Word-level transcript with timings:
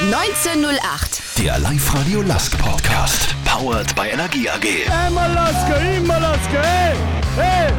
1908. 0.00 1.20
Der 1.36 1.58
Live-Radio 1.58 2.22
Lask 2.22 2.56
Podcast. 2.56 3.34
Powered 3.44 3.94
by 3.94 4.08
Energie 4.08 4.48
AG. 4.48 4.64
Immer 5.08 5.28
Laske, 5.28 5.74
immer 5.98 6.18
Laske, 6.18 6.58
hey, 6.58 6.96
hey. 7.36 7.72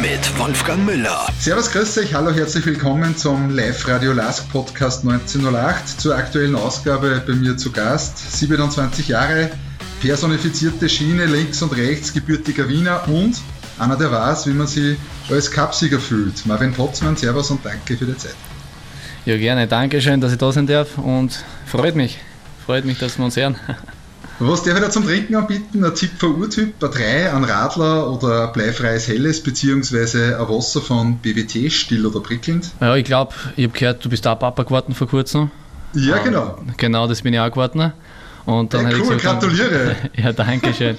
Mit 0.00 0.38
Wolfgang 0.38 0.86
Müller. 0.86 1.26
Servus, 1.38 1.70
grüß 1.70 1.98
euch, 1.98 2.14
hallo, 2.14 2.32
herzlich 2.32 2.64
willkommen 2.64 3.14
zum 3.18 3.50
Live-Radio 3.50 4.14
Lask 4.14 4.50
Podcast 4.50 5.06
1908. 5.06 6.00
Zur 6.00 6.16
aktuellen 6.16 6.56
Ausgabe 6.56 7.22
bei 7.26 7.34
mir 7.34 7.58
zu 7.58 7.70
Gast. 7.70 8.38
27 8.38 9.08
Jahre, 9.08 9.50
personifizierte 10.00 10.88
Schiene 10.88 11.26
links 11.26 11.60
und 11.60 11.76
rechts, 11.76 12.14
gebürtiger 12.14 12.66
Wiener 12.66 13.06
und 13.08 13.36
einer, 13.78 13.96
der 13.96 14.10
weiß, 14.10 14.46
wie 14.46 14.54
man 14.54 14.66
sich 14.66 14.96
als 15.30 15.50
Cupsieger 15.50 15.98
fühlt. 15.98 16.44
Marvin 16.46 16.72
Potzmann, 16.72 17.16
Servus 17.16 17.50
und 17.50 17.64
danke 17.64 17.96
für 17.96 18.06
die 18.06 18.16
Zeit. 18.16 18.34
Ja, 19.24 19.36
gerne. 19.36 19.66
Dankeschön, 19.66 20.20
dass 20.20 20.32
ich 20.32 20.38
da 20.38 20.52
sein 20.52 20.66
darf 20.66 20.98
und 20.98 21.44
freut 21.66 21.96
mich. 21.96 22.18
Freut 22.66 22.84
mich, 22.84 22.98
dass 22.98 23.18
wir 23.18 23.24
uns 23.24 23.36
hören. 23.36 23.56
Was 24.40 24.64
darf 24.64 24.74
ich 24.74 24.80
da 24.80 24.90
zum 24.90 25.04
Trinken 25.04 25.36
anbieten? 25.36 25.84
Ein 25.84 25.94
Zipfer 25.94 26.28
Urtyp, 26.28 26.82
ein 26.82 26.90
3, 26.90 27.32
ein 27.32 27.44
Radler 27.44 28.10
oder 28.10 28.48
ein 28.48 28.52
bleifreies 28.52 29.06
Helles, 29.06 29.40
beziehungsweise 29.40 30.38
ein 30.38 30.48
Wasser 30.48 30.80
von 30.80 31.18
BWT, 31.18 31.70
still 31.70 32.04
oder 32.04 32.20
prickelnd? 32.20 32.68
Ja, 32.80 32.96
ich 32.96 33.04
glaube, 33.04 33.32
ich 33.54 33.64
habe 33.64 33.78
gehört, 33.78 34.04
du 34.04 34.08
bist 34.08 34.26
auch 34.26 34.38
Papa 34.38 34.64
geworden 34.64 34.92
vor 34.92 35.06
kurzem. 35.06 35.50
Ja, 35.94 36.18
genau. 36.18 36.58
Genau, 36.76 37.06
das 37.06 37.22
bin 37.22 37.32
ich 37.32 37.38
auch 37.38 37.50
geworden. 37.50 37.92
Und 38.46 38.74
dann 38.74 38.82
Ja, 38.82 38.86
habe 38.88 38.96
ich 38.98 39.02
cool, 39.04 39.16
gesagt, 39.16 39.40
gratuliere. 39.40 39.96
Ja, 40.16 40.32
danke 40.32 40.74
schön. 40.74 40.96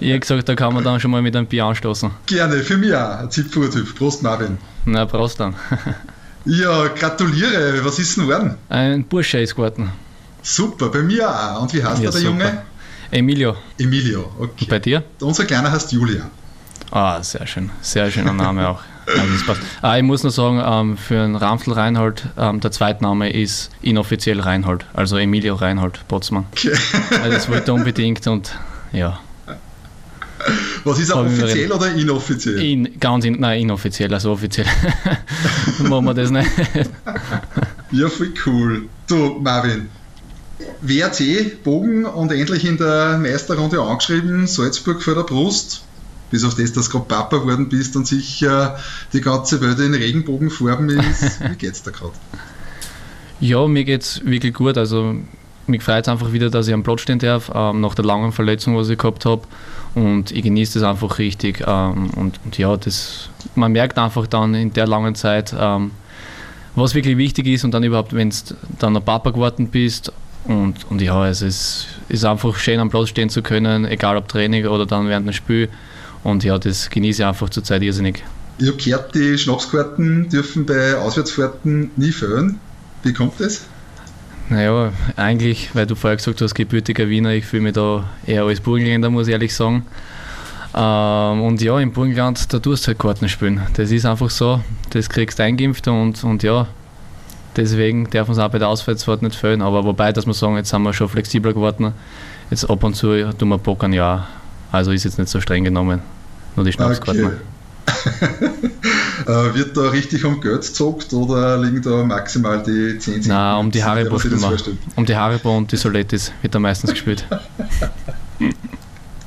ich 0.00 0.10
habe 0.10 0.20
gesagt, 0.20 0.48
da 0.48 0.54
kann 0.54 0.74
man 0.74 0.84
dann 0.84 1.00
schon 1.00 1.10
mal 1.10 1.22
mit 1.22 1.34
einem 1.34 1.46
Bier 1.46 1.64
anstoßen. 1.64 2.10
Gerne, 2.26 2.56
für 2.58 2.76
mich 2.76 2.94
auch. 2.94 3.18
Ein 3.20 3.30
Zipfer 3.30 3.60
Urtyp. 3.60 3.94
Prost, 3.96 4.22
Marvin. 4.22 4.58
Na, 4.84 5.06
Prost 5.06 5.40
dann. 5.40 5.54
Ja, 6.44 6.88
gratuliere. 6.88 7.84
Was 7.84 8.00
ist 8.00 8.16
denn 8.16 8.26
geworden? 8.26 8.56
Ein 8.68 9.04
Bursche 9.04 9.38
ist 9.38 9.54
geworden. 9.54 9.92
Super, 10.42 10.88
bei 10.88 11.00
mir 11.00 11.30
auch. 11.30 11.62
Und 11.62 11.72
wie 11.72 11.84
heißt 11.84 12.02
Ja, 12.02 12.10
der, 12.10 12.20
super. 12.20 12.32
Junge? 12.32 12.62
Emilio, 13.12 13.54
Emilio, 13.78 14.32
okay. 14.40 14.66
bei 14.68 14.80
dir? 14.80 15.04
Unser 15.20 15.44
Kleiner 15.44 15.70
heißt 15.70 15.92
Julia. 15.92 16.28
Ah, 16.90 17.22
sehr 17.22 17.46
schön. 17.46 17.70
Sehr 17.80 18.10
schöner 18.10 18.32
Name 18.32 18.68
auch. 18.68 18.80
Also. 19.06 19.60
Ah, 19.82 19.96
ich 19.96 20.02
muss 20.02 20.22
nur 20.22 20.32
sagen, 20.32 20.62
ähm, 20.64 20.96
für 20.96 21.20
einen 21.20 21.36
Ramsel 21.36 21.72
Reinhold, 21.72 22.24
ähm, 22.38 22.60
der 22.60 22.70
Zweitname 22.70 23.30
ist 23.32 23.70
inoffiziell 23.82 24.40
Reinhold, 24.40 24.86
also 24.94 25.16
Emilio 25.16 25.54
Reinhold 25.54 26.06
Botzmann. 26.08 26.46
Okay. 26.52 26.72
Also 27.10 27.30
das 27.30 27.48
wollte 27.48 27.72
er 27.72 27.74
unbedingt 27.74 28.26
und 28.26 28.56
ja, 28.92 29.18
Was 30.84 30.98
ist 30.98 31.10
er, 31.10 31.20
offiziell 31.20 31.70
oder 31.72 31.92
inoffiziell? 31.94 32.62
in, 32.62 32.98
ganz 32.98 33.24
in, 33.24 33.40
nein, 33.40 33.62
inoffiziell, 33.62 34.12
also 34.12 34.32
offiziell 34.32 34.66
machen 35.78 36.04
wir 36.04 36.14
das 36.14 36.30
nicht. 36.30 36.50
Ja, 37.90 38.08
voll 38.08 38.32
cool. 38.46 38.88
Du, 39.06 39.38
Marvin, 39.40 39.88
WRC, 40.80 41.62
Bogen 41.62 42.04
und 42.04 42.32
endlich 42.32 42.64
in 42.64 42.76
der 42.76 43.18
Meisterrunde 43.18 43.80
angeschrieben, 43.80 44.46
Salzburg 44.46 45.02
vor 45.02 45.14
der 45.14 45.22
Brust. 45.22 45.82
Bis 46.32 46.44
auf 46.44 46.56
das, 46.56 46.72
dass 46.72 46.86
du 46.88 46.92
gerade 46.92 47.04
Papa 47.04 47.36
geworden 47.36 47.68
bist 47.68 47.94
und 47.94 48.06
sicher 48.06 48.76
die 49.12 49.20
ganze 49.20 49.60
Welt 49.60 49.78
in 49.78 49.94
Regenbogenfarben 49.94 50.88
ist. 50.88 51.40
Wie 51.48 51.56
geht's 51.56 51.84
da 51.84 51.92
gerade? 51.92 52.14
Ja, 53.38 53.66
mir 53.68 53.84
geht's 53.84 54.20
wirklich 54.24 54.54
gut. 54.54 54.76
Also 54.76 55.14
mich 55.66 55.82
freut 55.82 56.04
es 56.04 56.08
einfach 56.08 56.32
wieder, 56.32 56.50
dass 56.50 56.68
ich 56.68 56.74
am 56.74 56.82
Platz 56.82 57.02
stehen 57.02 57.18
darf, 57.18 57.50
ähm, 57.54 57.80
nach 57.80 57.94
der 57.94 58.04
langen 58.04 58.32
Verletzung, 58.32 58.76
was 58.76 58.88
ich 58.88 58.98
gehabt 58.98 59.24
habe. 59.24 59.42
Und 59.94 60.30
ich 60.32 60.42
genieße 60.42 60.80
das 60.80 60.88
einfach 60.88 61.18
richtig. 61.18 61.62
Ähm, 61.66 62.10
und, 62.16 62.40
und 62.44 62.58
ja, 62.58 62.76
das, 62.76 63.28
man 63.54 63.72
merkt 63.72 63.98
einfach 63.98 64.26
dann 64.26 64.54
in 64.54 64.72
der 64.72 64.86
langen 64.86 65.14
Zeit, 65.14 65.54
ähm, 65.58 65.92
was 66.74 66.94
wirklich 66.94 67.18
wichtig 67.18 67.46
ist 67.46 67.64
und 67.64 67.72
dann 67.72 67.84
überhaupt, 67.84 68.14
wenn 68.14 68.30
du 68.30 68.36
dann 68.78 68.96
ein 68.96 69.04
Papa 69.04 69.30
geworden 69.30 69.68
bist. 69.68 70.12
Und, 70.44 70.90
und 70.90 71.00
ja, 71.00 71.28
es 71.28 71.42
ist, 71.42 71.86
ist 72.08 72.24
einfach 72.24 72.56
schön 72.56 72.80
am 72.80 72.90
Platz 72.90 73.10
stehen 73.10 73.28
zu 73.28 73.42
können, 73.42 73.84
egal 73.84 74.16
ob 74.16 74.28
Training 74.28 74.66
oder 74.66 74.86
dann 74.86 75.08
während 75.08 75.26
dem 75.26 75.32
Spiel. 75.32 75.68
Und 76.24 76.44
ja, 76.44 76.58
das 76.58 76.90
genieße 76.90 77.22
ich 77.22 77.26
einfach 77.26 77.50
zurzeit 77.50 77.82
irrsinnig. 77.82 78.22
Ich 78.58 78.68
habe 78.68 78.76
gehört, 78.76 79.14
die 79.14 79.38
Schnapskarten 79.38 80.28
dürfen 80.28 80.66
bei 80.66 80.96
Auswärtsfahrten 80.96 81.90
nie 81.96 82.12
fehlen. 82.12 82.60
Wie 83.02 83.12
kommt 83.12 83.40
das? 83.40 83.62
Naja, 84.48 84.92
eigentlich, 85.16 85.74
weil 85.74 85.86
du 85.86 85.94
vorher 85.94 86.16
gesagt 86.16 86.40
hast, 86.40 86.54
gebürtiger 86.54 87.08
Wiener, 87.08 87.30
ich 87.30 87.46
fühle 87.46 87.62
mich 87.62 87.72
da 87.72 88.04
eher 88.26 88.44
als 88.44 88.60
Burgenländer, 88.60 89.10
muss 89.10 89.26
ich 89.26 89.32
ehrlich 89.32 89.54
sagen. 89.54 89.86
Ähm, 90.74 91.42
und 91.42 91.60
ja, 91.60 91.78
im 91.80 91.92
Burgenland, 91.92 92.52
da 92.52 92.58
tust 92.58 92.84
du 92.84 92.88
halt 92.88 92.98
Karten 92.98 93.28
spielen. 93.28 93.62
Das 93.74 93.90
ist 93.90 94.04
einfach 94.04 94.30
so, 94.30 94.60
das 94.90 95.08
kriegst 95.08 95.38
du 95.38 95.42
eingeimpft 95.42 95.88
und, 95.88 96.22
und 96.22 96.42
ja, 96.42 96.66
deswegen 97.56 98.08
darf 98.10 98.28
uns 98.28 98.38
auch 98.38 98.50
bei 98.50 98.58
der 98.58 98.68
Auswärtsfahrt 98.68 99.22
nicht 99.22 99.36
fehlen. 99.36 99.62
Aber 99.62 99.84
wobei, 99.84 100.12
dass 100.12 100.26
wir 100.26 100.34
sagen, 100.34 100.56
jetzt 100.56 100.70
sind 100.70 100.82
wir 100.82 100.92
schon 100.92 101.08
flexibler 101.08 101.52
geworden. 101.52 101.92
Jetzt 102.50 102.68
ab 102.68 102.84
und 102.84 102.94
zu 102.94 103.32
tun 103.32 103.48
wir 103.48 103.58
pokern, 103.58 103.92
ja. 103.92 104.28
Also 104.72 104.90
ist 104.90 105.04
jetzt 105.04 105.18
nicht 105.18 105.28
so 105.28 105.40
streng 105.40 105.64
genommen. 105.64 106.00
Nur 106.56 106.64
die 106.64 106.72
Schnapskarten. 106.72 107.32
äh, 109.26 109.54
wird 109.54 109.76
da 109.76 109.90
richtig 109.90 110.24
um 110.24 110.40
Geld 110.40 110.62
gezockt 110.62 111.12
oder 111.12 111.58
liegen 111.58 111.82
da 111.82 112.02
maximal 112.04 112.62
die 112.62 112.98
10 112.98 113.14
Cent? 113.14 113.26
Nein, 113.26 113.58
um 113.58 113.70
die 113.70 113.84
Haribo? 113.84 114.18
Um 114.96 115.06
die 115.06 115.16
Haribo 115.16 115.56
und 115.56 115.70
die 115.70 115.76
Soletis 115.76 116.32
wird 116.40 116.54
da 116.54 116.58
meistens 116.58 116.90
gespielt. 116.90 117.26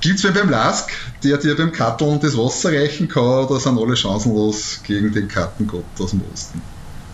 Gibt's 0.01 0.23
wen 0.23 0.33
beim 0.33 0.49
Lask, 0.49 0.91
der 1.23 1.37
dir 1.37 1.55
beim 1.55 1.71
Katteln 1.71 2.19
das 2.19 2.37
Wasser 2.37 2.71
reichen 2.71 3.07
kann, 3.07 3.23
oder 3.23 3.59
sind 3.59 3.79
alle 3.79 3.95
chancenlos 3.95 4.81
gegen 4.83 5.11
den 5.11 5.27
Kartengott 5.27 5.83
aus 5.99 6.11
dem 6.11 6.21
Osten? 6.33 6.61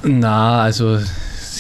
Na, 0.04 0.64
also 0.64 1.00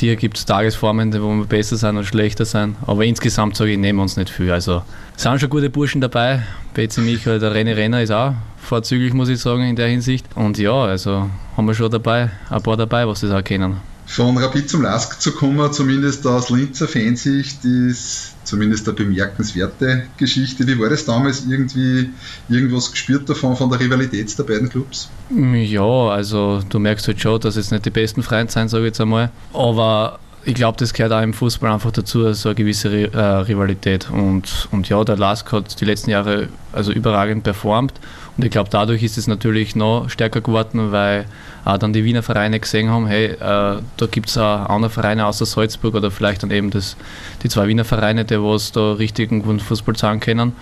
hier 0.01 0.15
gibt 0.15 0.37
es 0.37 0.45
Tagesformen, 0.45 1.13
wo 1.21 1.29
wir 1.29 1.45
besser 1.45 1.77
sein 1.77 1.95
oder 1.95 2.05
schlechter 2.05 2.43
sein. 2.43 2.75
Aber 2.85 3.05
insgesamt 3.05 3.55
sage 3.55 3.71
ich, 3.71 3.77
nehmen 3.77 3.99
wir 3.99 4.03
uns 4.03 4.17
nicht 4.17 4.29
viel. 4.29 4.51
Also 4.51 4.81
es 5.15 5.23
sind 5.23 5.39
schon 5.39 5.49
gute 5.49 5.69
Burschen 5.69 6.01
dabei. 6.01 6.43
Betsy 6.73 7.01
Michael, 7.01 7.39
der 7.39 7.53
René 7.53 7.75
Renner 7.75 8.01
ist 8.01 8.11
auch 8.11 8.33
vorzüglich, 8.57 9.13
muss 9.13 9.29
ich 9.29 9.39
sagen, 9.39 9.63
in 9.63 9.75
der 9.75 9.87
Hinsicht. 9.87 10.25
Und 10.35 10.57
ja, 10.57 10.73
also 10.73 11.29
haben 11.55 11.67
wir 11.67 11.73
schon 11.73 11.91
dabei, 11.91 12.31
ein 12.49 12.61
paar 12.61 12.77
dabei, 12.77 13.07
was 13.07 13.21
das 13.21 13.31
auch 13.31 13.43
kennen. 13.43 13.77
Von 14.05 14.37
Rapid 14.37 14.69
zum 14.69 14.81
Lask 14.81 15.21
zu 15.21 15.31
kommen, 15.31 15.71
zumindest 15.71 16.27
aus 16.27 16.49
Linzer 16.49 16.87
Fansicht, 16.87 17.63
ist 17.63 18.33
zumindest 18.43 18.87
eine 18.87 18.95
bemerkenswerte 18.95 20.03
Geschichte. 20.17 20.67
Wie 20.67 20.77
war 20.79 20.89
das 20.89 21.05
damals? 21.05 21.45
Irgendwie 21.47 22.09
irgendwas 22.49 22.91
gespürt 22.91 23.29
davon, 23.29 23.55
von 23.55 23.69
der 23.69 23.79
Rivalität 23.79 24.37
der 24.37 24.43
beiden 24.43 24.69
Clubs? 24.69 25.09
Ja, 25.29 26.09
also 26.09 26.61
du 26.67 26.79
merkst 26.79 27.07
halt 27.07 27.21
schon, 27.21 27.39
dass 27.39 27.55
es 27.55 27.71
nicht 27.71 27.85
die 27.85 27.89
besten 27.89 28.21
Freunde 28.21 28.51
sein, 28.51 28.67
sage 28.67 28.83
ich 28.83 28.87
jetzt 28.89 29.01
einmal. 29.01 29.31
Aber 29.53 30.19
ich 30.43 30.55
glaube, 30.55 30.77
das 30.77 30.93
gehört 30.93 31.13
auch 31.13 31.21
im 31.21 31.33
Fußball 31.33 31.71
einfach 31.71 31.91
dazu, 31.91 32.33
so 32.33 32.49
eine 32.49 32.55
gewisse 32.55 33.13
äh, 33.13 33.17
Rivalität. 33.17 34.09
Und, 34.09 34.67
und 34.71 34.89
ja, 34.89 35.03
der 35.03 35.17
Lask 35.17 35.51
hat 35.51 35.79
die 35.79 35.85
letzten 35.85 36.09
Jahre 36.09 36.49
also 36.73 36.91
überragend 36.91 37.43
performt. 37.43 37.93
Und 38.37 38.45
ich 38.45 38.51
glaube, 38.51 38.69
dadurch 38.69 39.03
ist 39.03 39.17
es 39.17 39.27
natürlich 39.27 39.75
noch 39.75 40.09
stärker 40.09 40.41
geworden, 40.41 40.91
weil 40.91 41.25
auch 41.65 41.77
dann 41.77 41.93
die 41.93 42.03
Wiener 42.03 42.23
Vereine 42.23 42.59
gesehen 42.59 42.89
haben, 42.89 43.07
hey, 43.07 43.25
äh, 43.25 43.37
da 43.39 44.05
gibt 44.09 44.29
es 44.29 44.37
auch 44.37 44.69
andere 44.69 44.89
Vereine 44.89 45.25
außer 45.25 45.45
Salzburg 45.45 45.95
oder 45.95 46.11
vielleicht 46.11 46.43
dann 46.43 46.51
eben 46.51 46.69
das, 46.69 46.95
die 47.43 47.49
zwei 47.49 47.67
Wiener 47.67 47.83
Vereine, 47.83 48.25
die 48.25 48.41
was 48.41 48.71
da 48.71 48.93
richtigen 48.93 49.59
Fußball 49.59 49.95
sagen 49.95 50.19
können. 50.19 50.53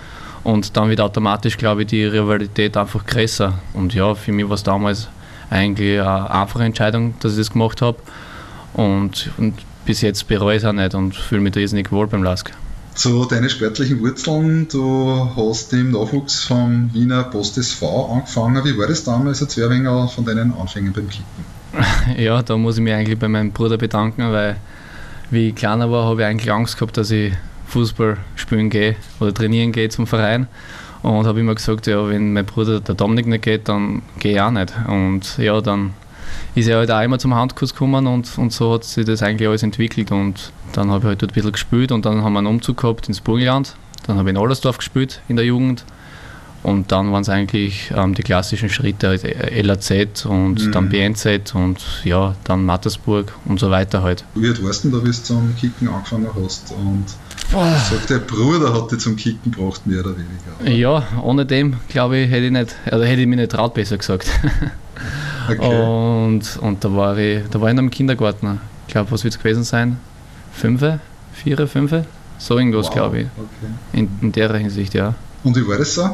Und 0.42 0.76
dann 0.76 0.88
wird 0.88 1.00
automatisch, 1.00 1.56
glaube 1.58 1.82
ich, 1.82 1.88
die 1.88 2.04
Rivalität 2.04 2.76
einfach 2.76 3.04
größer. 3.06 3.54
Und 3.74 3.94
ja, 3.94 4.14
für 4.14 4.32
mich 4.32 4.48
war 4.48 4.54
es 4.54 4.62
damals 4.62 5.08
eigentlich 5.50 6.00
eine 6.00 6.30
einfache 6.30 6.64
Entscheidung, 6.64 7.14
dass 7.20 7.32
ich 7.32 7.38
das 7.38 7.50
gemacht 7.50 7.82
habe. 7.82 7.98
Und, 8.72 9.30
und 9.36 9.54
bis 9.84 10.00
jetzt 10.00 10.26
bereue 10.28 10.56
ich 10.56 10.62
es 10.62 10.68
auch 10.68 10.72
nicht 10.72 10.94
und 10.94 11.14
fühle 11.14 11.42
mich 11.42 11.56
irrsinnig 11.56 11.92
wohl 11.92 12.06
beim 12.06 12.22
Lask. 12.22 12.52
Zu 13.00 13.24
deinen 13.24 13.48
sportlichen 13.48 13.98
Wurzeln, 14.00 14.68
du 14.68 15.30
hast 15.34 15.72
im 15.72 15.92
Nachwuchs 15.92 16.44
vom 16.44 16.92
Wiener 16.92 17.24
Post 17.24 17.56
SV 17.56 18.12
angefangen. 18.12 18.62
Wie 18.62 18.76
war 18.76 18.88
das 18.88 19.04
damals, 19.04 19.40
als 19.40 19.56
Wehrwenger 19.56 20.06
von 20.08 20.26
deinen 20.26 20.52
Anfängen 20.52 20.92
beim 20.92 21.08
Kicken? 21.08 21.24
Ja, 22.22 22.42
da 22.42 22.58
muss 22.58 22.76
ich 22.76 22.82
mich 22.82 22.92
eigentlich 22.92 23.18
bei 23.18 23.26
meinem 23.26 23.52
Bruder 23.52 23.78
bedanken, 23.78 24.30
weil 24.32 24.56
wie 25.30 25.48
ich 25.48 25.54
kleiner 25.54 25.90
war, 25.90 26.04
habe 26.04 26.20
ich 26.20 26.26
eigentlich 26.26 26.52
Angst 26.52 26.76
gehabt, 26.76 26.98
dass 26.98 27.10
ich 27.10 27.32
Fußball 27.68 28.18
spielen 28.36 28.68
gehe 28.68 28.96
oder 29.18 29.32
trainieren 29.32 29.72
gehe 29.72 29.88
zum 29.88 30.06
Verein. 30.06 30.46
Und 31.00 31.26
habe 31.26 31.40
immer 31.40 31.54
gesagt, 31.54 31.86
ja, 31.86 32.06
wenn 32.06 32.34
mein 32.34 32.44
Bruder, 32.44 32.80
der 32.80 32.96
Dominik, 32.96 33.26
nicht 33.26 33.44
geht, 33.44 33.66
dann 33.70 34.02
gehe 34.18 34.34
ich 34.34 34.40
auch 34.42 34.50
nicht. 34.50 34.74
Und 34.86 35.38
ja, 35.38 35.58
dann 35.62 35.94
ist 36.54 36.68
er 36.68 36.78
halt 36.78 36.90
auch 36.90 37.00
immer 37.02 37.18
zum 37.18 37.34
Handkurs 37.34 37.72
gekommen 37.72 38.06
und, 38.06 38.36
und 38.38 38.52
so 38.52 38.74
hat 38.74 38.84
sich 38.84 39.04
das 39.04 39.22
eigentlich 39.22 39.48
alles 39.48 39.62
entwickelt. 39.62 40.10
Und 40.12 40.52
dann 40.72 40.90
habe 40.90 41.00
ich 41.00 41.04
halt 41.06 41.22
dort 41.22 41.32
ein 41.32 41.34
bisschen 41.34 41.52
gespielt 41.52 41.92
und 41.92 42.04
dann 42.06 42.22
haben 42.22 42.32
wir 42.32 42.38
einen 42.38 42.46
Umzug 42.48 42.78
gehabt 42.78 43.08
ins 43.08 43.20
Burgenland. 43.20 43.74
Dann 44.06 44.16
habe 44.18 44.28
ich 44.30 44.36
in 44.36 44.40
Allersdorf 44.42 44.78
gespielt 44.78 45.20
in 45.28 45.36
der 45.36 45.44
Jugend. 45.44 45.84
Und 46.62 46.92
dann 46.92 47.10
waren 47.10 47.22
es 47.22 47.30
eigentlich 47.30 47.90
ähm, 47.96 48.14
die 48.14 48.22
klassischen 48.22 48.68
Schritte, 48.68 49.08
halt 49.08 49.24
LAZ 49.64 50.26
und 50.26 50.66
Mhm. 50.66 50.72
dann 50.72 50.88
BNZ 50.90 51.54
und 51.54 51.78
ja, 52.04 52.34
dann 52.44 52.66
Mattersburg 52.66 53.32
und 53.46 53.58
so 53.58 53.70
weiter 53.70 54.02
halt. 54.02 54.24
Wie 54.34 54.46
alt 54.46 54.62
warst 54.62 54.84
du 54.84 54.90
denn 54.90 54.98
da, 54.98 55.02
bis 55.02 55.20
du 55.22 55.28
zum 55.28 55.56
Kicken 55.58 55.88
angefangen 55.88 56.28
hast? 56.44 56.70
Und 56.72 57.06
sagt 57.50 58.10
der 58.10 58.18
Bruder 58.18 58.74
hat 58.74 58.92
dich 58.92 58.98
zum 58.98 59.16
Kicken 59.16 59.52
gebracht, 59.52 59.86
mehr 59.86 60.00
oder 60.00 60.14
weniger. 60.16 60.70
Ja, 60.78 61.02
ohne 61.22 61.46
dem, 61.46 61.76
glaube 61.88 62.18
ich, 62.18 62.30
hätte 62.30 62.44
ich 62.44 62.52
nicht, 62.52 62.76
oder 62.88 63.06
hätte 63.06 63.22
ich 63.22 63.26
mich 63.26 63.38
nicht 63.38 63.52
traut, 63.52 63.72
besser 63.72 63.96
gesagt. 63.96 64.28
Okay. 65.48 65.82
Und, 65.82 66.58
und 66.60 66.84
da 66.84 66.94
war 66.94 67.16
ich, 67.18 67.42
da 67.50 67.60
war 67.60 67.68
ich 67.68 67.72
in 67.72 67.78
einem 67.78 67.90
Kindergarten. 67.90 68.60
Ich 68.86 68.92
glaube, 68.92 69.10
was 69.10 69.24
wird 69.24 69.34
es 69.34 69.38
gewesen 69.38 69.64
sein? 69.64 69.98
Fünfe? 70.52 71.00
Vier, 71.32 71.66
fünfe? 71.66 72.04
So 72.38 72.58
irgendwas, 72.58 72.86
wow. 72.86 72.94
glaube 72.94 73.20
ich. 73.20 73.26
Okay. 73.36 73.72
In, 73.92 74.08
in 74.22 74.32
der 74.32 74.54
Hinsicht, 74.54 74.94
ja. 74.94 75.14
Und 75.44 75.56
wie 75.56 75.66
war 75.66 75.78
das 75.78 75.94
so? 75.94 76.10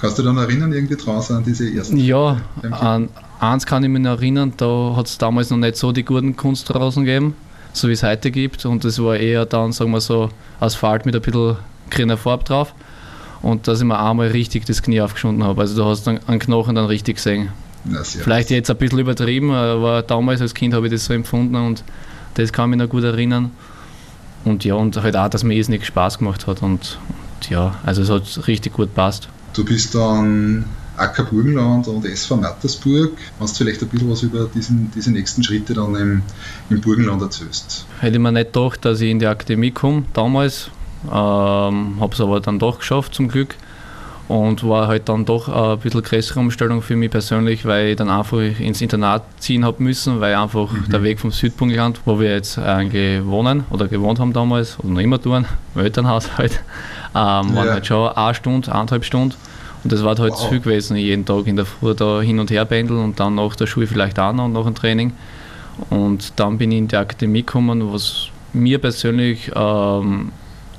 Kannst 0.00 0.18
du 0.18 0.22
dich 0.22 0.30
dann 0.30 0.38
erinnern, 0.38 0.72
irgendwie 0.72 0.96
draußen 0.96 1.36
an 1.36 1.44
diese 1.44 1.72
ersten? 1.72 1.96
Ja, 1.96 2.38
an 2.70 3.08
eins 3.40 3.64
kann 3.64 3.82
ich 3.84 3.88
mich 3.88 4.04
erinnern, 4.04 4.52
da 4.56 4.94
hat 4.96 5.06
es 5.06 5.18
damals 5.18 5.50
noch 5.50 5.56
nicht 5.56 5.76
so 5.76 5.92
die 5.92 6.04
guten 6.04 6.36
Kunstrasen 6.36 7.04
gegeben, 7.04 7.34
so 7.72 7.88
wie 7.88 7.92
es 7.92 8.02
heute 8.02 8.30
gibt. 8.30 8.66
Und 8.66 8.84
es 8.84 9.02
war 9.02 9.16
eher 9.16 9.46
dann, 9.46 9.72
sagen 9.72 9.92
wir 9.92 10.00
so, 10.00 10.30
Asphalt 10.60 11.06
mit 11.06 11.14
ein 11.14 11.22
bisschen 11.22 11.56
grüner 11.90 12.16
Farbe 12.16 12.44
drauf. 12.44 12.74
Und 13.42 13.68
dass 13.68 13.80
ich 13.80 13.84
mir 13.84 13.98
einmal 13.98 14.28
richtig 14.28 14.64
das 14.64 14.82
Knie 14.82 15.00
aufgeschunden 15.00 15.44
habe. 15.44 15.60
Also 15.60 15.76
du 15.76 15.88
hast 15.88 16.06
dann 16.06 16.20
einen 16.26 16.40
Knochen 16.40 16.74
dann 16.74 16.86
richtig 16.86 17.16
gesehen. 17.16 17.50
Vielleicht 18.02 18.50
jetzt 18.50 18.70
ein 18.70 18.76
bisschen 18.76 18.98
übertrieben, 18.98 19.50
aber 19.50 20.02
damals 20.02 20.40
als 20.40 20.54
Kind 20.54 20.74
habe 20.74 20.86
ich 20.86 20.92
das 20.92 21.04
so 21.04 21.12
empfunden 21.12 21.54
und 21.54 21.84
das 22.34 22.52
kann 22.52 22.70
mich 22.70 22.78
noch 22.78 22.88
gut 22.88 23.04
erinnern. 23.04 23.50
Und 24.44 24.64
ja, 24.64 24.74
und 24.74 24.96
halt 25.02 25.16
auch, 25.16 25.28
dass 25.28 25.44
mir 25.44 25.54
irrsinnig 25.54 25.86
Spaß 25.86 26.18
gemacht 26.18 26.46
hat. 26.46 26.62
Und, 26.62 26.98
und 27.36 27.50
ja, 27.50 27.78
also 27.84 28.02
es 28.02 28.10
hat 28.10 28.46
richtig 28.46 28.74
gut 28.74 28.94
passt. 28.94 29.28
Du 29.54 29.64
bist 29.64 29.94
dann 29.94 30.64
Acker 30.96 31.24
Burgenland 31.24 31.88
und 31.88 32.04
SV 32.04 32.36
Mattersburg. 32.36 33.12
Kannst 33.38 33.58
du 33.58 33.64
vielleicht 33.64 33.82
ein 33.82 33.88
bisschen 33.88 34.10
was 34.10 34.22
über 34.22 34.48
diesen, 34.54 34.90
diese 34.94 35.10
nächsten 35.10 35.42
Schritte 35.42 35.74
dann 35.74 35.94
im, 35.94 36.22
im 36.70 36.80
Burgenland 36.80 37.22
erzählst? 37.22 37.86
Hätte 38.00 38.16
ich 38.16 38.22
mir 38.22 38.32
nicht 38.32 38.52
gedacht, 38.52 38.84
dass 38.84 39.00
ich 39.00 39.10
in 39.10 39.18
die 39.18 39.26
Akademie 39.26 39.70
komme, 39.70 40.04
damals. 40.12 40.70
Ähm, 41.04 42.00
habe 42.00 42.10
es 42.12 42.20
aber 42.20 42.40
dann 42.40 42.58
doch 42.58 42.78
geschafft, 42.78 43.14
zum 43.14 43.28
Glück. 43.28 43.56
Und 44.26 44.66
war 44.66 44.88
halt 44.88 45.08
dann 45.10 45.26
doch 45.26 45.48
ein 45.48 45.78
bisschen 45.80 46.02
größere 46.02 46.40
Umstellung 46.40 46.80
für 46.80 46.96
mich 46.96 47.10
persönlich, 47.10 47.66
weil 47.66 47.88
ich 47.88 47.96
dann 47.96 48.08
einfach 48.08 48.38
ins 48.38 48.80
Internat 48.80 49.22
ziehen 49.38 49.66
habe 49.66 49.82
müssen, 49.82 50.20
weil 50.20 50.34
einfach 50.34 50.72
mhm. 50.72 50.90
der 50.90 51.02
Weg 51.02 51.20
vom 51.20 51.30
Südpunktland, 51.30 52.00
wo 52.06 52.18
wir 52.18 52.30
jetzt 52.30 52.58
eigentlich 52.58 53.24
wohnen 53.26 53.64
oder 53.70 53.86
gewohnt 53.86 54.18
haben 54.18 54.32
damals, 54.32 54.78
oder 54.78 54.88
noch 54.88 55.00
immer 55.00 55.20
tun, 55.20 55.44
im 55.74 55.80
Elternhaus 55.84 56.38
halt, 56.38 56.62
ähm, 57.14 57.54
waren 57.54 57.70
halt 57.70 57.86
schon 57.86 58.08
eine 58.08 58.34
Stunde, 58.34 58.72
eineinhalb 58.72 59.04
Stunden. 59.04 59.34
Und 59.84 59.92
das 59.92 60.02
war 60.02 60.16
halt 60.16 60.32
wow. 60.32 60.40
zu 60.40 60.48
viel 60.48 60.60
gewesen, 60.60 60.96
jeden 60.96 61.26
Tag 61.26 61.46
in 61.46 61.56
der 61.56 61.66
Früh 61.66 61.94
da 61.94 62.22
hin 62.22 62.38
und 62.38 62.50
her 62.50 62.64
pendeln 62.64 63.00
und 63.04 63.20
dann 63.20 63.34
nach 63.34 63.54
der 63.54 63.66
Schule 63.66 63.86
vielleicht 63.86 64.18
auch 64.18 64.32
noch 64.32 64.46
und 64.46 64.54
nach 64.54 64.64
dem 64.64 64.74
Training. 64.74 65.12
Und 65.90 66.32
dann 66.36 66.56
bin 66.56 66.72
ich 66.72 66.78
in 66.78 66.88
die 66.88 66.96
Akademie 66.96 67.42
gekommen, 67.42 67.92
was 67.92 68.28
mir 68.54 68.78
persönlich 68.78 69.50
ähm, 69.54 70.32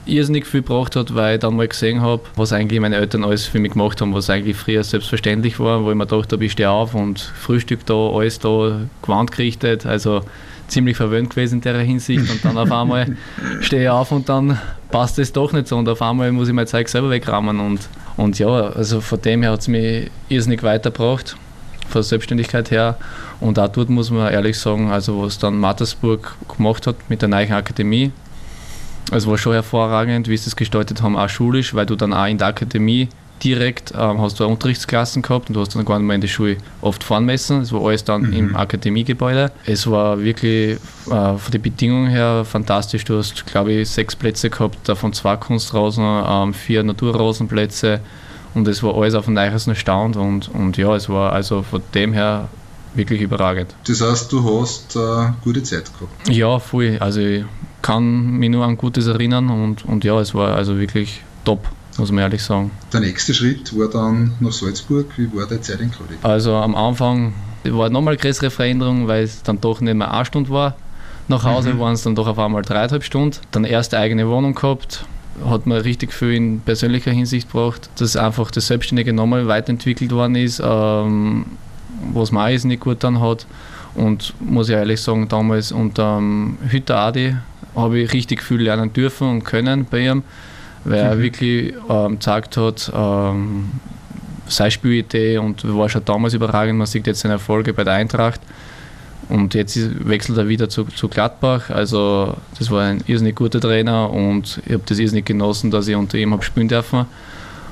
irrsinnig 0.05 0.45
viel 0.45 0.61
gebracht 0.61 0.95
hat, 0.95 1.15
weil 1.15 1.35
ich 1.35 1.39
dann 1.41 1.55
mal 1.55 1.67
gesehen 1.67 2.01
habe, 2.01 2.21
was 2.35 2.53
eigentlich 2.53 2.79
meine 2.79 2.95
Eltern 2.95 3.23
alles 3.23 3.45
für 3.45 3.59
mich 3.59 3.73
gemacht 3.73 4.01
haben, 4.01 4.13
was 4.13 4.29
eigentlich 4.29 4.55
früher 4.55 4.83
selbstverständlich 4.83 5.59
war, 5.59 5.83
wo 5.83 5.89
ich 5.89 5.95
mir 5.95 6.05
gedacht 6.05 6.31
habe, 6.31 6.45
ich 6.45 6.51
stehe 6.51 6.69
auf 6.69 6.93
und 6.93 7.19
Frühstück 7.19 7.85
da, 7.85 8.09
alles 8.09 8.39
da, 8.39 8.81
gewandt 9.01 9.31
gerichtet, 9.31 9.85
also 9.85 10.21
ziemlich 10.67 10.97
verwöhnt 10.97 11.29
gewesen 11.31 11.55
in 11.55 11.61
der 11.61 11.79
Hinsicht. 11.79 12.29
Und 12.29 12.43
dann 12.43 12.57
auf 12.57 12.71
einmal 12.81 13.17
stehe 13.61 13.83
ich 13.83 13.89
auf 13.89 14.11
und 14.11 14.29
dann 14.29 14.59
passt 14.89 15.19
es 15.19 15.33
doch 15.33 15.53
nicht 15.53 15.67
so. 15.67 15.77
Und 15.77 15.89
auf 15.89 16.01
einmal 16.01 16.31
muss 16.31 16.47
ich 16.47 16.53
mein 16.53 16.67
Zeug 16.67 16.89
selber 16.89 17.09
wegrammen. 17.09 17.59
Und, 17.59 17.81
und 18.17 18.39
ja, 18.39 18.47
also 18.47 19.01
von 19.01 19.21
dem 19.21 19.41
her 19.41 19.51
hat 19.51 19.61
es 19.61 19.67
mich 19.67 20.09
irrsinnig 20.29 20.63
weitergebracht, 20.63 21.35
von 21.81 21.93
der 21.93 22.03
Selbstständigkeit 22.03 22.71
her. 22.71 22.97
Und 23.39 23.59
auch 23.59 23.67
dort 23.67 23.89
muss 23.89 24.11
man 24.11 24.31
ehrlich 24.31 24.57
sagen, 24.57 24.91
also 24.91 25.23
was 25.23 25.37
dann 25.37 25.59
Mattersburg 25.59 26.35
gemacht 26.55 26.87
hat 26.87 26.95
mit 27.09 27.21
der 27.21 27.29
neuen 27.29 27.51
Akademie, 27.51 28.11
es 29.11 29.27
war 29.27 29.37
schon 29.37 29.53
hervorragend, 29.53 30.27
wie 30.27 30.37
sie 30.37 30.49
es 30.49 30.55
gestaltet 30.55 31.01
haben, 31.01 31.17
auch 31.17 31.29
schulisch, 31.29 31.73
weil 31.73 31.85
du 31.85 31.95
dann 31.95 32.13
auch 32.13 32.25
in 32.25 32.37
der 32.37 32.47
Akademie 32.47 33.09
direkt 33.43 33.93
ähm, 33.97 34.21
hast 34.21 34.39
du 34.39 34.47
Unterrichtsklassen 34.47 35.21
gehabt 35.21 35.49
und 35.49 35.55
du 35.55 35.61
hast 35.61 35.75
dann 35.75 35.85
gar 35.85 35.99
nicht 35.99 36.07
mehr 36.07 36.15
in 36.15 36.21
die 36.21 36.27
Schule 36.27 36.57
oft 36.81 37.03
fahren 37.03 37.25
müssen. 37.25 37.61
Es 37.61 37.73
war 37.73 37.85
alles 37.85 38.03
dann 38.03 38.23
mhm. 38.23 38.33
im 38.33 38.55
Akademiegebäude. 38.55 39.51
Es 39.65 39.89
war 39.89 40.21
wirklich 40.21 40.77
äh, 41.07 41.09
von 41.09 41.51
den 41.51 41.61
Bedingungen 41.61 42.09
her 42.09 42.45
fantastisch. 42.45 43.03
Du 43.03 43.17
hast, 43.17 43.45
glaube 43.45 43.73
ich, 43.73 43.89
sechs 43.89 44.15
Plätze 44.15 44.49
gehabt, 44.49 44.87
davon 44.87 45.13
zwei 45.13 45.35
Kunstrasen, 45.35 46.03
ähm, 46.27 46.53
vier 46.53 46.83
Naturrasenplätze 46.83 47.99
und 48.53 48.67
es 48.67 48.81
war 48.81 48.95
alles 48.95 49.15
auf 49.15 49.25
dem 49.25 49.33
neuesten 49.33 49.75
Stand 49.75 50.15
und, 50.15 50.47
und 50.47 50.77
ja, 50.77 50.95
es 50.95 51.09
war 51.09 51.33
also 51.33 51.61
von 51.61 51.81
dem 51.93 52.13
her 52.13 52.47
wirklich 52.95 53.21
überragend. 53.21 53.73
Das 53.87 54.01
heißt, 54.01 54.31
du 54.31 54.61
hast 54.61 54.95
äh, 54.95 55.31
gute 55.43 55.63
Zeit 55.63 55.85
gehabt? 55.93 56.29
Ja, 56.29 56.59
voll. 56.59 56.97
Also 56.99 57.21
ich 57.21 57.43
kann 57.81 58.31
mich 58.37 58.49
nur 58.49 58.65
an 58.65 58.77
Gutes 58.77 59.07
erinnern 59.07 59.49
und, 59.49 59.85
und 59.85 60.03
ja, 60.03 60.19
es 60.19 60.33
war 60.33 60.55
also 60.55 60.77
wirklich 60.77 61.21
top, 61.43 61.67
muss 61.97 62.11
man 62.11 62.23
ehrlich 62.23 62.43
sagen. 62.43 62.71
Der 62.91 63.01
nächste 63.01 63.33
Schritt 63.33 63.77
war 63.77 63.87
dann 63.87 64.33
nach 64.39 64.51
Salzburg. 64.51 65.05
Wie 65.17 65.33
war 65.35 65.45
die 65.45 65.61
Zeit 65.61 65.79
in 65.81 65.91
Krodik? 65.91 66.17
Also 66.23 66.55
am 66.55 66.75
Anfang 66.75 67.33
war 67.63 67.89
nochmal 67.89 68.13
eine 68.13 68.21
größere 68.21 68.49
Veränderung, 68.49 69.07
weil 69.07 69.23
es 69.23 69.43
dann 69.43 69.61
doch 69.61 69.81
nicht 69.81 69.93
mehr 69.93 70.11
eine 70.11 70.25
Stunde 70.25 70.49
war. 70.49 70.75
Nach 71.27 71.43
Hause 71.43 71.73
mhm. 71.73 71.79
waren 71.79 71.93
es 71.93 72.03
dann 72.03 72.15
doch 72.15 72.27
auf 72.27 72.37
einmal 72.37 72.61
dreieinhalb 72.61 73.03
Stunden. 73.03 73.37
Dann 73.51 73.63
erste 73.63 73.97
eigene 73.97 74.27
Wohnung 74.29 74.53
gehabt, 74.53 75.05
hat 75.43 75.65
mir 75.65 75.83
richtig 75.83 76.13
viel 76.13 76.33
in 76.33 76.59
persönlicher 76.61 77.11
Hinsicht 77.11 77.51
gebracht, 77.51 77.89
dass 77.97 78.15
einfach 78.15 78.51
das 78.51 78.67
Selbstständige 78.67 79.11
nochmal 79.11 79.47
weiterentwickelt 79.47 80.11
worden 80.11 80.35
ist, 80.35 80.61
ähm, 80.63 81.45
was 82.13 82.31
mir 82.31 82.43
auch 82.43 82.63
nicht 82.63 82.79
gut 82.79 83.03
dann 83.03 83.19
hat. 83.21 83.45
Und 83.95 84.33
muss 84.39 84.69
ich 84.69 84.75
ehrlich 84.75 85.01
sagen, 85.01 85.27
damals 85.27 85.71
unter 85.71 86.17
dem 86.17 86.57
Hütter 86.69 86.97
Adi 86.97 87.35
habe 87.75 87.99
ich 87.99 88.13
richtig 88.13 88.43
viel 88.43 88.61
lernen 88.61 88.91
dürfen 88.91 89.29
und 89.29 89.43
können 89.43 89.85
bei 89.89 90.07
ihm, 90.07 90.23
weil 90.83 91.03
mhm. 91.03 91.09
er 91.09 91.19
wirklich 91.19 91.73
ähm, 91.89 92.13
gezeigt 92.13 92.57
hat, 92.57 92.91
ähm, 92.93 93.71
seine 94.47 94.71
Spielidee 94.71 95.37
und 95.37 95.63
war 95.75 95.89
schon 95.89 96.05
damals 96.05 96.33
überragend. 96.33 96.77
Man 96.77 96.87
sieht 96.87 97.07
jetzt 97.07 97.21
seine 97.21 97.35
Erfolge 97.35 97.73
bei 97.73 97.83
der 97.83 97.93
Eintracht. 97.93 98.41
Und 99.27 99.55
jetzt 99.55 99.77
wechselt 100.07 100.37
er 100.37 100.47
wieder 100.47 100.69
zu, 100.69 100.83
zu 100.83 101.07
Gladbach. 101.07 101.71
Also, 101.71 102.35
das 102.59 102.69
war 102.69 102.83
ein 102.83 103.03
irrsinnig 103.07 103.35
guter 103.35 103.59
Trainer 103.59 104.11
und 104.11 104.61
ich 104.65 104.73
habe 104.73 104.83
das 104.85 104.99
irrsinnig 104.99 105.25
genossen, 105.25 105.71
dass 105.71 105.87
ich 105.87 105.95
unter 105.95 106.17
ihm 106.17 106.31
habe 106.31 106.43
spielen 106.43 106.67
dürfen. 106.67 107.05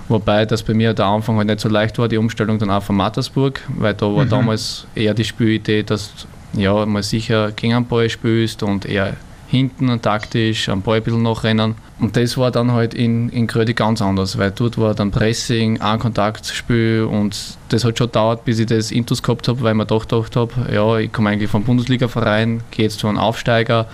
Wobei 0.09 0.45
das 0.45 0.63
bei 0.63 0.73
mir 0.73 0.93
der 0.93 1.05
Anfang 1.05 1.37
halt 1.37 1.47
nicht 1.47 1.59
so 1.59 1.69
leicht 1.69 1.97
war, 1.97 2.07
die 2.07 2.17
Umstellung 2.17 2.59
dann 2.59 2.69
auch 2.69 2.83
von 2.83 2.95
Mattersburg, 2.95 3.61
weil 3.77 3.93
da 3.93 4.05
war 4.07 4.25
mhm. 4.25 4.29
damals 4.29 4.85
eher 4.95 5.13
die 5.13 5.23
Spielidee, 5.23 5.83
dass 5.83 6.11
ja, 6.53 6.85
mal 6.85 7.03
sicher 7.03 7.51
gegen 7.51 7.73
einen 7.73 7.85
Ball 7.85 8.09
spielst 8.09 8.63
und 8.63 8.85
eher 8.85 9.15
hinten 9.47 9.89
und 9.89 10.01
taktisch 10.01 10.67
am 10.69 10.81
Ball 10.81 10.97
ein 10.97 11.03
bisschen 11.03 11.21
nachrennen. 11.21 11.75
Und 11.99 12.17
das 12.17 12.37
war 12.37 12.49
dann 12.49 12.71
halt 12.71 12.95
in, 12.95 13.29
in 13.29 13.45
Grödi 13.45 13.73
ganz 13.73 14.01
anders, 14.01 14.37
weil 14.37 14.51
dort 14.51 14.79
war 14.79 14.95
dann 14.95 15.11
Pressing, 15.11 15.79
ein 15.79 15.99
Kontaktspiel 15.99 17.07
und 17.09 17.37
das 17.69 17.85
hat 17.85 17.97
schon 17.97 18.07
gedauert, 18.07 18.45
bis 18.45 18.59
ich 18.59 18.65
das 18.65 18.91
Intus 18.91 19.21
gehabt 19.21 19.47
habe, 19.47 19.61
weil 19.61 19.73
ich 19.73 19.77
mir 19.77 19.85
doch 19.85 20.07
gedacht 20.07 20.35
habe, 20.35 20.53
ja, 20.73 20.97
ich 20.97 21.11
komme 21.11 21.29
eigentlich 21.29 21.51
vom 21.51 21.63
Bundesliga-Verein, 21.63 22.61
gehe 22.71 22.85
jetzt 22.85 22.99
zu 22.99 23.07
einem 23.07 23.19
Aufsteiger, 23.19 23.87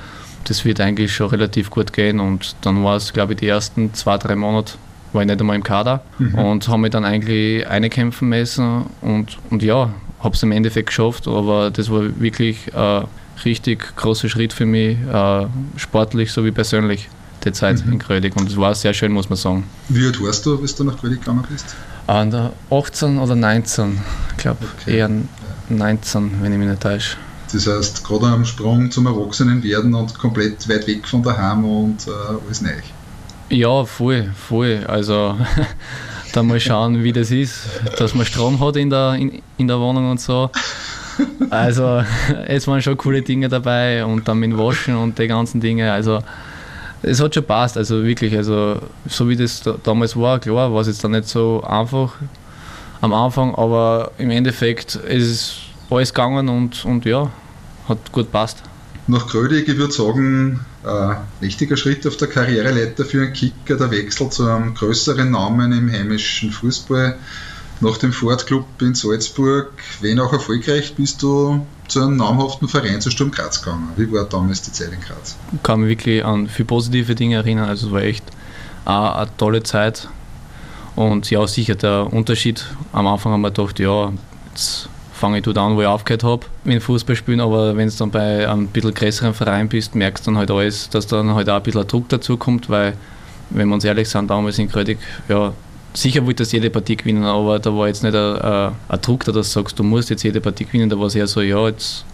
das 0.46 0.64
wird 0.64 0.80
eigentlich 0.80 1.14
schon 1.14 1.30
relativ 1.30 1.70
gut 1.70 1.92
gehen 1.92 2.22
und 2.22 2.56
dann 2.62 2.82
war 2.84 2.96
es, 2.96 3.12
glaube 3.12 3.34
ich, 3.34 3.40
die 3.40 3.48
ersten 3.48 3.94
zwei, 3.94 4.18
drei 4.18 4.38
Monate 4.38 4.74
war 5.14 5.22
ich 5.22 5.28
nicht 5.28 5.40
einmal 5.40 5.56
im 5.56 5.64
Kader 5.64 6.02
mhm. 6.18 6.36
und 6.36 6.68
habe 6.68 6.80
mich 6.80 6.92
dann 6.92 7.06
eigentlich 7.06 7.68
einkämpfen 7.68 8.30
müssen 8.30 8.86
und, 9.02 9.38
und 9.50 9.64
ja, 9.64 9.94
habe 10.20 10.36
es 10.36 10.44
im 10.44 10.52
Endeffekt 10.52 10.88
geschafft, 10.88 11.28
aber 11.28 11.72
das 11.72 11.90
war 11.90 12.20
wirklich 12.20 12.74
ein 12.76 13.06
richtig 13.46 13.96
großer 13.96 14.30
Schritt 14.30 14.54
für 14.54 14.66
mich, 14.66 14.98
äh, 15.00 15.48
sportlich 15.78 16.32
sowie 16.32 16.52
persönlich, 16.52 17.10
die 17.44 17.52
Zeit 17.52 17.86
mhm. 17.86 17.94
in 17.94 18.00
Grödig 18.00 18.36
und 18.36 18.50
es 18.50 18.58
war 18.58 18.76
sehr 18.76 18.94
schön, 18.94 19.12
muss 19.12 19.30
man 19.30 19.38
sagen. 19.38 19.64
Wie 19.88 20.06
alt 20.06 20.22
warst 20.22 20.46
du, 20.46 20.58
bis 20.60 20.76
du 20.76 20.84
nach 20.84 20.98
Grödig 20.98 21.22
gegangen 21.22 21.44
bist? 21.50 21.76
An 22.08 22.32
der 22.32 22.52
18 22.70 23.20
oder 23.20 23.36
19, 23.36 24.00
ich 24.32 24.38
glaube 24.38 24.66
okay. 24.82 24.98
eher 24.98 25.10
19, 25.70 26.32
wenn 26.42 26.52
ich 26.52 26.58
mich 26.58 26.68
nicht 26.68 26.82
täusche. 26.82 27.18
Das 27.52 27.66
heißt, 27.66 28.04
gerade 28.04 28.28
am 28.28 28.46
Sprung 28.46 28.92
zum 28.92 29.08
Erwachsenenwerden 29.08 29.94
und 29.96 30.18
komplett 30.18 30.68
weit 30.70 30.86
weg 30.86 31.08
von 31.08 31.24
daheim 31.24 31.66
und 31.66 32.08
äh, 32.08 32.12
alles 32.46 32.62
neu. 32.62 32.70
Ja, 33.50 33.84
voll, 33.84 34.32
voll. 34.36 34.86
Also 34.88 35.36
da 36.34 36.44
mal 36.44 36.60
schauen, 36.60 37.04
wie 37.04 37.12
das 37.12 37.32
ist, 37.32 37.68
dass 37.98 38.14
man 38.14 38.26
Strom 38.26 38.60
hat 38.60 38.76
in 38.76 38.90
der, 38.90 39.16
in, 39.16 39.42
in 39.58 39.68
der 39.68 39.80
Wohnung 39.80 40.12
und 40.12 40.22
so. 40.22 40.52
Also 41.50 42.04
es 42.48 42.68
waren 42.68 42.82
schon 42.82 42.96
coole 42.98 43.24
Dinge 43.24 43.50
dabei 43.50 44.06
und 44.06 44.28
dann 44.28 44.38
mit 44.38 44.56
Waschen 44.56 44.96
und 44.96 45.18
die 45.18 45.28
ganzen 45.28 45.60
Dinge. 45.60 45.92
Also 45.92 46.20
es 47.02 47.20
hat 47.20 47.34
schon 47.34 47.44
passt, 47.44 47.76
also 47.76 48.04
wirklich, 48.04 48.36
also 48.36 48.78
so 49.08 49.28
wie 49.28 49.36
das 49.36 49.62
da, 49.62 49.76
damals 49.84 50.16
war, 50.16 50.40
klar, 50.40 50.72
war 50.72 50.82
es 50.82 50.88
jetzt 50.88 51.04
dann 51.04 51.12
nicht 51.12 51.28
so 51.28 51.64
einfach 51.64 52.14
am 53.02 53.14
Anfang, 53.14 53.56
aber 53.56 54.12
im 54.18 54.30
Endeffekt 54.30 54.96
ist 54.96 55.24
es 55.24 55.58
alles 55.90 56.14
gegangen 56.14 56.50
und, 56.50 56.86
und 56.86 57.06
ja, 57.06 57.30
hat 57.88 58.12
gut 58.12 58.32
passt. 58.32 58.62
Nach 59.10 59.26
Grödig, 59.26 59.68
ich 59.68 59.78
würde 59.78 59.92
sagen, 59.92 60.60
ein 60.84 61.18
wichtiger 61.40 61.76
Schritt 61.76 62.06
auf 62.06 62.18
der 62.18 62.28
Karriereleiter 62.28 63.04
für 63.06 63.24
einen 63.24 63.34
Kicker, 63.34 63.76
der 63.76 63.90
Wechsel 63.90 64.30
zu 64.30 64.46
einem 64.46 64.76
größeren 64.76 65.32
Namen 65.32 65.72
im 65.72 65.92
heimischen 65.92 66.52
Fußball. 66.52 67.18
Nach 67.82 67.98
dem 67.98 68.14
Ford 68.14 68.46
Club 68.46 68.66
in 68.82 68.94
Salzburg, 68.94 69.72
wenn 70.02 70.20
auch 70.20 70.32
erfolgreich, 70.32 70.94
bist 70.94 71.24
du 71.24 71.66
zu 71.88 72.02
einem 72.04 72.18
namhaften 72.18 72.68
Verein, 72.68 73.02
zu 73.02 73.10
Sturm 73.10 73.32
Graz 73.32 73.64
gegangen. 73.64 73.90
Wie 73.96 74.12
war 74.12 74.26
damals 74.26 74.62
die 74.62 74.74
Zeit 74.74 74.92
in 74.94 75.02
Graz? 75.02 75.36
Ich 75.54 75.64
kann 75.64 75.80
mich 75.80 75.90
wirklich 75.90 76.24
an 76.24 76.48
viele 76.48 76.68
positive 76.68 77.16
Dinge 77.16 77.38
erinnern. 77.38 77.68
Also 77.68 77.88
es 77.88 77.94
war 77.94 78.04
echt 78.04 78.26
eine 78.86 79.28
tolle 79.38 79.64
Zeit. 79.64 80.08
Und 80.96 81.32
ja, 81.32 81.48
sicher 81.48 81.74
der 81.74 82.14
Unterschied. 82.14 82.64
Am 82.92 83.08
Anfang 83.08 83.32
haben 83.32 83.42
wir 83.42 83.50
gedacht, 83.50 83.80
ja, 83.80 84.14
jetzt 84.52 84.88
fange 85.20 85.38
ich 85.38 85.44
dort 85.44 85.58
an, 85.58 85.76
wo 85.76 85.82
ich 85.82 85.88
aufgehört 85.88 86.24
habe 86.24 86.46
mit 86.64 86.82
Fußball 86.82 87.16
spielen, 87.16 87.42
aber 87.42 87.76
wenn 87.76 87.90
du 87.90 87.96
dann 87.96 88.10
bei 88.10 88.50
einem 88.50 88.68
bisschen 88.68 88.94
größeren 88.94 89.34
Verein 89.34 89.68
bist, 89.68 89.94
merkst 89.94 90.26
du 90.26 90.32
dann 90.32 90.38
halt 90.38 90.50
alles, 90.50 90.90
dass 90.90 91.08
dann 91.08 91.36
halt 91.36 91.50
auch 91.50 91.58
ein 91.58 91.64
bisschen 91.64 91.86
Druck 91.88 92.08
dazu 92.08 92.38
kommt, 92.38 92.70
weil, 92.70 92.94
wenn 93.50 93.68
wir 93.68 93.74
uns 93.74 93.84
ehrlich 93.84 94.08
sind, 94.08 94.30
damals 94.30 94.58
in 94.60 94.70
Krödig, 94.70 94.98
ja, 95.28 95.54
sicher 95.94 96.26
wollte 96.26 96.44
das 96.44 96.54
jede 96.54 96.70
Partie 96.70 96.96
gewinnen, 96.96 97.26
aber 97.26 97.60
da 97.60 97.76
war 97.76 97.88
jetzt 97.88 98.02
nicht 98.02 98.16
ein, 98.16 98.38
ein, 98.38 98.72
ein 98.88 99.02
Druck, 99.02 99.26
da 99.26 99.34
du 99.34 99.44
sagst, 99.44 99.78
du 99.78 99.84
musst 99.84 100.10
jetzt 100.10 100.24
jede 100.24 100.40
Partie 100.40 100.66
gewinnen, 100.66 100.90
da 100.90 100.98
war 100.98 101.08
es 101.08 101.16
eher 101.16 101.28
so, 101.28 101.42
ja, 101.42 101.68
jetzt 101.68 102.06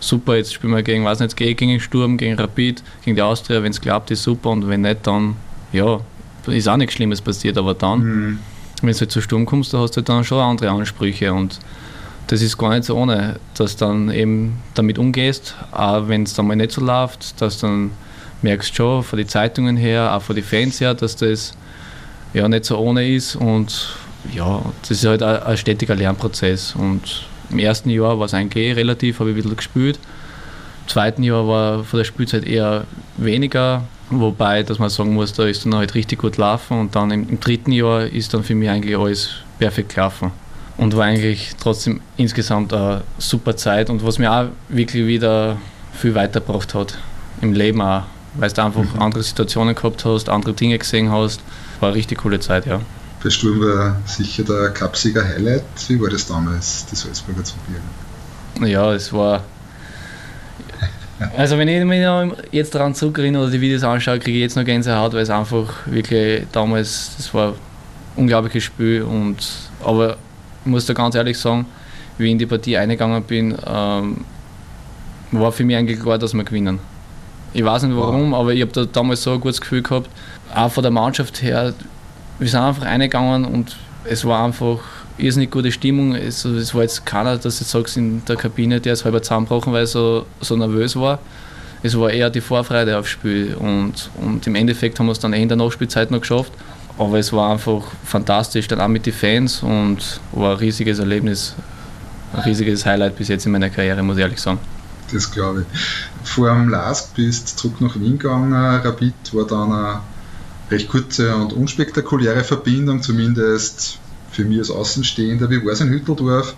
super, 0.00 0.36
jetzt 0.36 0.52
spielen 0.52 0.74
wir 0.74 0.82
gegen, 0.82 1.04
weiß 1.04 1.20
nicht, 1.20 1.34
gegen 1.36 1.68
den 1.68 1.80
Sturm, 1.80 2.18
gegen 2.18 2.38
Rapid, 2.38 2.82
gegen 3.02 3.16
die 3.16 3.22
Austria, 3.22 3.62
wenn 3.62 3.70
es 3.70 3.80
klappt, 3.80 4.10
ist 4.10 4.24
super 4.24 4.50
und 4.50 4.68
wenn 4.68 4.82
nicht, 4.82 5.06
dann, 5.06 5.36
ja, 5.72 6.00
ist 6.46 6.68
auch 6.68 6.76
nichts 6.76 6.94
Schlimmes 6.94 7.22
passiert, 7.22 7.56
aber 7.56 7.72
dann, 7.72 8.00
mhm. 8.00 8.38
wenn 8.82 8.92
du 8.92 9.00
halt 9.00 9.10
zu 9.10 9.22
Sturm 9.22 9.46
kommst, 9.46 9.72
da 9.72 9.78
hast 9.78 9.92
du 9.92 10.00
halt 10.00 10.08
dann 10.10 10.22
schon 10.22 10.38
andere 10.38 10.70
Ansprüche 10.70 11.32
und 11.32 11.58
das 12.32 12.40
ist 12.40 12.56
gar 12.56 12.70
nicht 12.70 12.84
so 12.84 12.96
ohne, 12.96 13.38
dass 13.58 13.76
du 13.76 13.84
dann 13.84 14.10
eben 14.10 14.56
damit 14.72 14.98
umgehst, 14.98 15.54
auch 15.70 16.08
wenn 16.08 16.22
es 16.22 16.32
dann 16.32 16.46
mal 16.46 16.56
nicht 16.56 16.72
so 16.72 16.80
läuft, 16.80 17.38
dass 17.42 17.58
dann 17.58 17.90
merkst 18.40 18.74
schon 18.74 19.02
von 19.02 19.18
den 19.18 19.28
Zeitungen 19.28 19.76
her, 19.76 20.16
auch 20.16 20.22
von 20.22 20.34
den 20.34 20.42
Fans 20.42 20.80
her, 20.80 20.94
dass 20.94 21.14
das 21.14 21.52
ja 22.32 22.48
nicht 22.48 22.64
so 22.64 22.78
ohne 22.78 23.06
ist. 23.06 23.36
Und 23.36 23.94
ja, 24.32 24.62
das 24.80 24.92
ist 24.92 25.04
halt 25.04 25.22
ein, 25.22 25.42
ein 25.42 25.56
stetiger 25.58 25.94
Lernprozess. 25.94 26.74
Und 26.74 27.28
im 27.50 27.58
ersten 27.58 27.90
Jahr 27.90 28.18
war 28.18 28.24
es 28.24 28.32
eigentlich 28.32 28.64
eh 28.64 28.72
relativ, 28.72 29.20
habe 29.20 29.28
ich 29.28 29.34
ein 29.36 29.42
bisschen 29.42 29.56
gespielt. 29.56 29.98
Im 30.84 30.88
zweiten 30.88 31.22
Jahr 31.22 31.46
war 31.46 31.84
von 31.84 31.98
der 31.98 32.04
Spielzeit 32.04 32.46
eher 32.46 32.84
weniger, 33.18 33.82
wobei, 34.08 34.62
dass 34.62 34.78
man 34.78 34.88
sagen 34.88 35.12
muss, 35.12 35.34
da 35.34 35.44
ist 35.44 35.66
dann 35.66 35.74
halt 35.74 35.94
richtig 35.94 36.20
gut 36.20 36.38
laufen 36.38 36.80
und 36.80 36.96
dann 36.96 37.10
im, 37.10 37.28
im 37.28 37.40
dritten 37.40 37.72
Jahr 37.72 38.06
ist 38.06 38.32
dann 38.32 38.42
für 38.42 38.54
mich 38.54 38.70
eigentlich 38.70 38.96
alles 38.96 39.32
perfekt 39.58 39.94
gelaufen 39.94 40.32
und 40.82 40.96
war 40.96 41.04
eigentlich 41.04 41.52
trotzdem 41.60 42.00
insgesamt 42.16 42.74
eine 42.74 43.02
super 43.18 43.56
Zeit 43.56 43.88
und 43.88 44.04
was 44.04 44.18
mir 44.18 44.32
auch 44.32 44.46
wirklich 44.68 45.06
wieder 45.06 45.56
viel 45.92 46.14
weitergebracht 46.16 46.74
hat 46.74 46.98
im 47.40 47.52
Leben 47.52 47.80
auch, 47.80 48.02
weil 48.34 48.50
du 48.50 48.64
einfach 48.64 48.82
mhm. 48.82 49.00
andere 49.00 49.22
Situationen 49.22 49.76
gehabt 49.76 50.04
hast, 50.04 50.28
andere 50.28 50.54
Dinge 50.54 50.76
gesehen 50.76 51.12
hast. 51.12 51.40
War 51.78 51.90
eine 51.90 51.96
richtig 51.96 52.18
coole 52.18 52.40
Zeit, 52.40 52.66
ja. 52.66 52.80
Bei 53.22 53.30
Sturm 53.30 53.60
war 53.60 53.96
sicher 54.06 54.42
der 54.42 54.70
Cupsieger 54.70 55.24
Highlight. 55.24 55.62
Wie 55.86 56.00
war 56.00 56.10
das 56.10 56.26
damals, 56.26 56.84
die 56.86 56.96
Salzburger 56.96 57.44
zu 57.44 57.54
biegen? 57.68 58.72
Ja, 58.72 58.92
es 58.92 59.12
war. 59.12 59.44
Also, 61.36 61.56
wenn 61.56 61.68
ich 61.68 61.84
mich 61.84 62.04
jetzt 62.50 62.74
daran 62.74 62.96
zurückerinnere 62.96 63.44
oder 63.44 63.52
die 63.52 63.60
Videos 63.60 63.84
anschaue, 63.84 64.18
kriege 64.18 64.38
ich 64.38 64.42
jetzt 64.42 64.56
noch 64.56 64.64
Gänsehaut, 64.64 65.12
weil 65.12 65.22
es 65.22 65.30
einfach 65.30 65.68
wirklich 65.86 66.44
damals, 66.50 67.12
das 67.16 67.32
war 67.32 67.50
ein 67.50 67.54
unglaubliches 68.16 68.64
Spiel. 68.64 69.02
Und, 69.02 69.38
aber 69.84 70.16
muss 70.64 70.86
da 70.86 70.94
ganz 70.94 71.14
ehrlich 71.14 71.38
sagen, 71.38 71.66
wie 72.18 72.26
ich 72.26 72.32
in 72.32 72.38
die 72.38 72.46
Partie 72.46 72.76
eingegangen 72.76 73.22
bin, 73.22 73.56
ähm, 73.66 74.24
war 75.30 75.52
für 75.52 75.64
mich 75.64 75.76
eigentlich 75.76 76.00
klar, 76.00 76.18
dass 76.18 76.34
wir 76.34 76.44
gewinnen. 76.44 76.78
Ich 77.54 77.64
weiß 77.64 77.82
nicht 77.82 77.96
warum, 77.96 78.34
aber 78.34 78.52
ich 78.52 78.62
habe 78.62 78.72
da 78.72 78.84
damals 78.84 79.22
so 79.22 79.32
ein 79.32 79.40
gutes 79.40 79.60
Gefühl 79.60 79.82
gehabt. 79.82 80.08
Auch 80.54 80.70
von 80.70 80.82
der 80.82 80.90
Mannschaft 80.90 81.42
her, 81.42 81.74
wir 82.38 82.48
sind 82.48 82.60
einfach 82.60 82.84
reingegangen 82.84 83.44
und 83.44 83.76
es 84.04 84.24
war 84.24 84.44
einfach 84.44 84.78
irrsinnig 85.18 85.50
gute 85.50 85.70
Stimmung. 85.70 86.14
Es, 86.14 86.44
es 86.44 86.74
war 86.74 86.82
jetzt 86.82 87.04
keiner, 87.04 87.36
dass 87.36 87.58
du 87.58 87.64
sagst 87.64 87.96
in 87.96 88.24
der 88.26 88.36
Kabine, 88.36 88.80
der 88.80 88.94
ist 88.94 89.04
halber 89.04 89.22
zusammengebrochen, 89.22 89.72
weil 89.72 89.82
er 89.82 89.86
so, 89.86 90.26
so 90.40 90.56
nervös 90.56 90.96
war. 90.96 91.18
Es 91.82 91.98
war 91.98 92.10
eher 92.10 92.30
die 92.30 92.40
Vorfreude 92.40 92.96
aufs 92.96 93.10
Spiel 93.10 93.54
und, 93.54 94.10
und 94.20 94.46
im 94.46 94.54
Endeffekt 94.54 94.98
haben 94.98 95.06
wir 95.06 95.12
es 95.12 95.18
dann 95.18 95.32
eh 95.32 95.42
in 95.42 95.48
der 95.48 95.56
Nachspielzeit 95.56 96.10
noch 96.10 96.20
geschafft. 96.20 96.52
Aber 96.98 97.18
es 97.18 97.32
war 97.32 97.52
einfach 97.52 97.82
fantastisch, 98.04 98.68
dann 98.68 98.80
auch 98.80 98.88
mit 98.88 99.06
den 99.06 99.12
Fans 99.12 99.62
und 99.62 100.20
war 100.32 100.52
ein 100.52 100.58
riesiges 100.58 100.98
Erlebnis, 100.98 101.54
ein 102.32 102.40
riesiges 102.40 102.84
Highlight 102.84 103.16
bis 103.16 103.28
jetzt 103.28 103.46
in 103.46 103.52
meiner 103.52 103.70
Karriere, 103.70 104.02
muss 104.02 104.16
ich 104.16 104.22
ehrlich 104.22 104.40
sagen. 104.40 104.58
Das 105.12 105.30
glaube 105.30 105.66
ich. 105.70 106.28
Vor 106.28 106.50
dem 106.50 106.68
Lask 106.68 107.14
bist 107.14 107.52
du 107.52 107.68
zurück 107.68 107.80
nach 107.80 107.96
Wien 107.96 108.18
gegangen, 108.18 108.52
Rapid 108.52 109.14
war 109.32 109.46
dann 109.46 109.72
eine 109.72 110.00
recht 110.70 110.88
kurze 110.88 111.34
und 111.34 111.52
unspektakuläre 111.52 112.44
Verbindung, 112.44 113.02
zumindest 113.02 113.98
für 114.30 114.44
mich 114.44 114.58
als 114.58 114.70
Außenstehender. 114.70 115.50
Wie 115.50 115.64
war 115.64 115.72
es 115.72 115.80
in 115.80 115.90
Hütteldorf? 115.90 116.54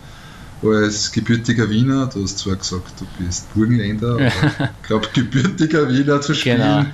Als 0.63 1.13
gebürtiger 1.13 1.69
Wiener, 1.69 2.07
du 2.07 2.23
hast 2.23 2.39
zwar 2.39 2.57
gesagt, 2.57 2.93
du 2.99 3.07
bist 3.23 3.53
Burgenländer, 3.53 4.13
aber 4.13 4.25
ich 4.83 4.87
glaube, 4.87 5.09
gebürtiger 5.13 5.89
Wiener 5.91 6.23
zu 6.23 6.35
spielen, 6.35 6.57
genau. 6.57 6.85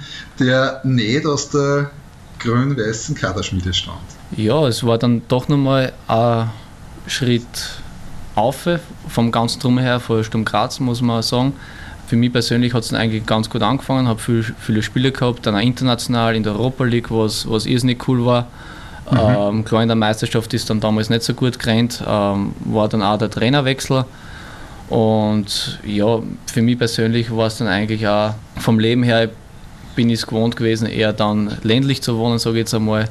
der 0.40 0.80
nicht 0.82 1.24
aus 1.24 1.50
der 1.50 1.92
grün-weißen 2.40 3.14
Kaderschmiede 3.14 3.72
stand. 3.72 3.98
Ja, 4.36 4.66
es 4.66 4.84
war 4.84 4.98
dann 4.98 5.22
doch 5.28 5.48
nochmal 5.48 5.92
ein 6.08 6.50
Schritt 7.06 7.44
auf 8.34 8.68
vom 9.08 9.32
ganzen 9.32 9.60
Drum 9.60 9.78
her, 9.78 10.00
von 10.00 10.24
Sturm 10.24 10.44
Graz, 10.44 10.80
muss 10.80 11.00
man 11.00 11.22
sagen 11.22 11.52
für 12.10 12.16
mich 12.16 12.32
persönlich 12.32 12.74
hat 12.74 12.82
es 12.82 12.92
eigentlich 12.92 13.24
ganz 13.24 13.48
gut 13.48 13.62
angefangen, 13.62 14.08
habe 14.08 14.18
viel, 14.18 14.42
viele 14.58 14.82
Spiele 14.82 15.12
gehabt, 15.12 15.46
dann 15.46 15.54
auch 15.54 15.60
international 15.60 16.34
in 16.34 16.42
der 16.42 16.54
Europa 16.54 16.82
League, 16.82 17.08
was, 17.08 17.48
was 17.48 17.66
irrsinnig 17.66 18.08
cool 18.08 18.26
war. 18.26 18.48
Mhm. 19.12 19.18
Ähm, 19.18 19.64
klar, 19.64 19.82
in 19.82 19.88
der 19.88 19.96
Meisterschaft 19.96 20.52
ist 20.52 20.68
dann 20.70 20.80
damals 20.80 21.08
nicht 21.08 21.22
so 21.22 21.34
gut 21.34 21.60
gerannt, 21.60 22.02
ähm, 22.04 22.52
war 22.64 22.88
dann 22.88 23.04
auch 23.04 23.16
der 23.16 23.30
Trainerwechsel. 23.30 24.04
Und 24.88 25.78
ja, 25.84 26.18
für 26.46 26.62
mich 26.62 26.78
persönlich 26.78 27.30
war 27.30 27.46
es 27.46 27.58
dann 27.58 27.68
eigentlich 27.68 28.08
auch 28.08 28.34
vom 28.56 28.80
Leben 28.80 29.04
her, 29.04 29.30
bin 30.00 30.08
ich 30.08 30.20
es 30.20 30.26
gewohnt 30.26 30.56
gewesen, 30.56 30.86
eher 30.86 31.12
dann 31.12 31.58
ländlich 31.62 32.00
zu 32.00 32.16
wohnen, 32.16 32.38
sage 32.38 32.56
ich 32.56 32.60
jetzt 32.60 32.72
einmal. 32.72 33.06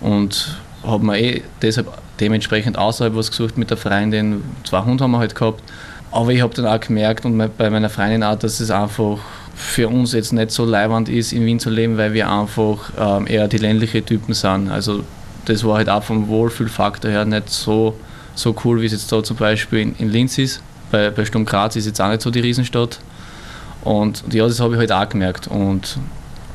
Und 0.00 0.56
habe 0.82 1.04
mir 1.04 1.18
eh 1.20 1.42
deshalb 1.60 1.88
dementsprechend 2.20 2.78
außerhalb 2.78 3.14
was 3.14 3.30
gesucht 3.30 3.58
mit 3.58 3.68
der 3.68 3.76
Freundin. 3.76 4.42
Zwei 4.64 4.80
Hunde 4.82 5.04
haben 5.04 5.10
wir 5.10 5.18
halt 5.18 5.34
gehabt. 5.34 5.62
Aber 6.10 6.30
ich 6.30 6.40
habe 6.40 6.54
dann 6.54 6.64
auch 6.64 6.80
gemerkt 6.80 7.26
und 7.26 7.36
bei 7.58 7.68
meiner 7.68 7.90
Freundin 7.90 8.22
auch, 8.22 8.38
dass 8.38 8.60
es 8.60 8.70
einfach 8.70 9.18
für 9.54 9.90
uns 9.90 10.14
jetzt 10.14 10.32
nicht 10.32 10.52
so 10.52 10.64
leibend 10.64 11.10
ist, 11.10 11.34
in 11.34 11.44
Wien 11.44 11.60
zu 11.60 11.68
leben, 11.68 11.98
weil 11.98 12.14
wir 12.14 12.30
einfach 12.30 12.78
ähm, 12.98 13.26
eher 13.26 13.46
die 13.46 13.58
ländliche 13.58 14.02
Typen 14.02 14.32
sind. 14.32 14.70
Also 14.70 15.04
das 15.44 15.62
war 15.64 15.76
halt 15.76 15.90
auch 15.90 16.02
vom 16.02 16.28
Wohlfühlfaktor 16.28 17.10
her 17.10 17.26
nicht 17.26 17.50
so, 17.50 17.94
so 18.34 18.56
cool, 18.64 18.80
wie 18.80 18.86
es 18.86 18.92
jetzt 18.92 19.12
da 19.12 19.22
zum 19.22 19.36
Beispiel 19.36 19.80
in, 19.80 19.96
in 19.96 20.08
Linz 20.08 20.38
ist. 20.38 20.62
Bei, 20.90 21.10
bei 21.10 21.26
Sturm 21.26 21.44
Graz 21.44 21.76
ist 21.76 21.84
jetzt 21.84 22.00
auch 22.00 22.08
nicht 22.08 22.22
so 22.22 22.30
die 22.30 22.40
Riesenstadt. 22.40 23.00
Und 23.84 24.22
ja, 24.32 24.46
das 24.46 24.60
habe 24.60 24.74
ich 24.74 24.78
halt 24.78 24.92
auch 24.92 25.08
gemerkt. 25.08 25.48
Und 25.48 25.98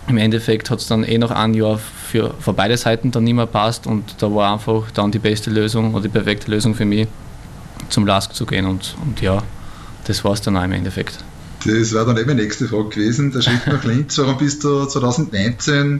im 0.08 0.18
Endeffekt 0.18 0.70
hat 0.70 0.80
es 0.80 0.88
dann 0.88 1.04
eh 1.04 1.18
noch 1.18 1.32
ein 1.32 1.54
Jahr 1.54 1.78
für, 1.78 2.34
für 2.40 2.54
beide 2.54 2.78
Seiten 2.78 3.12
dann 3.12 3.24
nicht 3.24 3.34
mehr 3.34 3.46
passt 3.46 3.88
und 3.88 4.16
da 4.20 4.34
war 4.34 4.54
einfach 4.54 4.90
dann 4.92 5.12
die 5.12 5.20
beste 5.20 5.50
Lösung 5.50 5.94
oder 5.94 6.04
die 6.04 6.10
perfekte 6.10 6.50
Lösung 6.50 6.76
für 6.76 6.86
mich, 6.86 7.08
zum 7.90 8.06
LASK 8.06 8.34
zu 8.34 8.46
gehen 8.46 8.66
und, 8.66 8.96
und 9.04 9.22
ja, 9.22 9.44
das 10.06 10.24
war 10.24 10.34
es 10.34 10.42
dann 10.42 10.56
auch 10.58 10.64
im 10.64 10.72
Endeffekt. 10.72 11.18
Das 11.66 11.94
war 11.94 12.06
dann 12.06 12.18
eben 12.18 12.38
die 12.38 12.44
nächste 12.44 12.68
Frage 12.68 12.90
gewesen, 12.90 13.32
der 13.32 13.42
Schritt 13.42 13.68
nach 13.68 13.84
Linz. 13.84 14.18
Warum 14.18 14.38
bist 14.38 14.64
du 14.64 14.86
2019, 14.86 16.00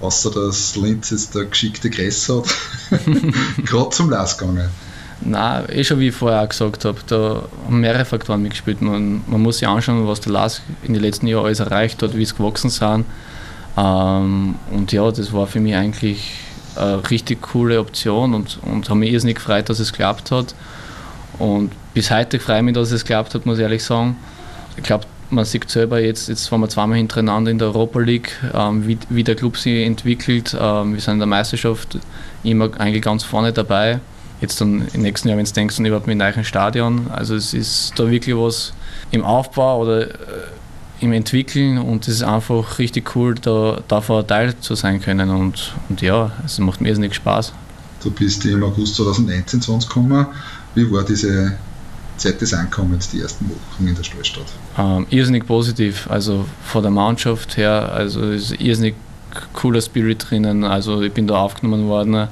außer 0.00 0.30
dass 0.30 0.76
Linz 0.76 1.10
jetzt 1.10 1.34
der 1.34 1.44
geschickte 1.44 1.90
Gress 1.90 2.28
hat, 2.28 2.46
gerade 3.64 3.90
zum 3.90 4.08
LASK 4.08 4.38
gegangen? 4.38 4.68
Nein, 5.20 5.64
eh 5.70 5.84
schon 5.84 6.00
wie 6.00 6.08
ich 6.08 6.14
vorher 6.14 6.42
auch 6.42 6.48
gesagt 6.48 6.84
habe, 6.84 6.98
da 7.06 7.44
haben 7.66 7.80
mehrere 7.80 8.04
Faktoren 8.04 8.42
mitgespielt. 8.42 8.82
Man, 8.82 9.22
man 9.26 9.40
muss 9.42 9.58
sich 9.58 9.68
anschauen, 9.68 10.06
was 10.06 10.20
der 10.20 10.32
LASK 10.32 10.62
in 10.82 10.94
den 10.94 11.02
letzten 11.02 11.26
Jahren 11.26 11.46
alles 11.46 11.60
erreicht 11.60 12.02
hat, 12.02 12.16
wie 12.16 12.22
es 12.22 12.34
gewachsen 12.34 12.70
sind. 12.70 13.04
Ähm, 13.76 14.54
und 14.70 14.92
ja, 14.92 15.10
das 15.10 15.32
war 15.32 15.46
für 15.46 15.60
mich 15.60 15.74
eigentlich 15.74 16.32
eine 16.76 17.08
richtig 17.10 17.42
coole 17.42 17.80
Option 17.80 18.34
und, 18.34 18.58
und 18.62 18.88
habe 18.88 18.98
mich 18.98 19.12
irrsinnig 19.12 19.36
gefreut, 19.36 19.68
dass 19.68 19.78
es 19.78 19.92
geklappt 19.92 20.30
hat. 20.30 20.54
Und 21.38 21.72
bis 21.94 22.10
heute 22.10 22.38
freue 22.38 22.58
ich 22.58 22.62
mich, 22.62 22.74
dass 22.74 22.90
es 22.90 23.04
geklappt 23.04 23.34
hat, 23.34 23.46
muss 23.46 23.58
ich 23.58 23.62
ehrlich 23.62 23.82
sagen. 23.82 24.16
Ich 24.76 24.82
glaube, 24.82 25.04
man 25.30 25.44
sieht 25.44 25.68
selber 25.70 26.00
jetzt, 26.00 26.28
jetzt 26.28 26.50
waren 26.52 26.60
wir 26.60 26.68
zweimal 26.68 26.98
hintereinander 26.98 27.50
in 27.50 27.58
der 27.58 27.68
Europa 27.68 28.00
League, 28.00 28.32
ähm, 28.52 28.86
wie, 28.86 28.98
wie, 29.08 29.24
der 29.24 29.34
Club 29.34 29.56
sich 29.56 29.84
entwickelt. 29.84 30.56
Ähm, 30.58 30.94
wir 30.94 31.00
sind 31.00 31.14
in 31.14 31.20
der 31.20 31.26
Meisterschaft 31.26 31.98
immer 32.42 32.70
eigentlich 32.78 33.02
ganz 33.02 33.24
vorne 33.24 33.52
dabei. 33.52 34.00
Jetzt 34.40 34.60
dann 34.60 34.86
im 34.92 35.02
nächsten 35.02 35.28
Jahr, 35.28 35.38
wenn 35.38 35.44
du 35.44 35.52
denkst, 35.52 35.76
dann 35.76 35.86
überhaupt 35.86 36.06
mit 36.06 36.20
einem 36.20 36.34
neuen 36.34 36.44
Stadion. 36.44 37.06
Also 37.10 37.34
es 37.34 37.54
ist 37.54 37.92
da 37.96 38.10
wirklich 38.10 38.36
was 38.36 38.74
im 39.10 39.24
Aufbau 39.24 39.80
oder 39.80 40.10
äh, 40.10 40.14
im 41.04 41.12
Entwickeln 41.12 41.78
und 41.78 42.08
es 42.08 42.16
ist 42.16 42.22
einfach 42.22 42.78
richtig 42.78 43.14
cool, 43.14 43.34
da 43.34 43.82
davon 43.86 44.26
Teil 44.26 44.58
zu 44.58 44.74
sein 44.74 45.00
können. 45.00 45.30
Und, 45.30 45.74
und 45.88 46.00
ja, 46.00 46.32
es 46.44 46.58
macht 46.58 46.80
mir 46.80 46.88
irrsinnig 46.88 47.14
Spaß. 47.14 47.52
Du 48.02 48.10
bist 48.10 48.44
im 48.44 48.62
August 48.62 48.96
2019 48.96 49.60
zu 49.60 49.72
uns 49.72 49.86
gekommen. 49.86 50.26
Wie 50.74 50.90
war 50.90 51.04
diese 51.04 51.56
Zeit 52.16 52.40
des 52.40 52.52
Ankommens, 52.54 53.10
die 53.10 53.20
ersten 53.20 53.48
Wochen 53.48 53.86
in 53.86 53.94
der 53.94 54.02
Stallstadt? 54.02 54.46
Ähm, 54.78 55.06
irrsinnig 55.10 55.46
positiv, 55.46 56.08
also 56.10 56.46
von 56.64 56.82
der 56.82 56.90
Mannschaft 56.90 57.56
her, 57.56 57.92
also 57.92 58.22
ist 58.30 58.52
irrsinnig 58.60 58.94
cooler 59.52 59.80
Spirit 59.80 60.26
drinnen. 60.28 60.64
Also 60.64 61.02
ich 61.02 61.12
bin 61.12 61.26
da 61.26 61.36
aufgenommen 61.36 61.88
worden, 61.88 62.28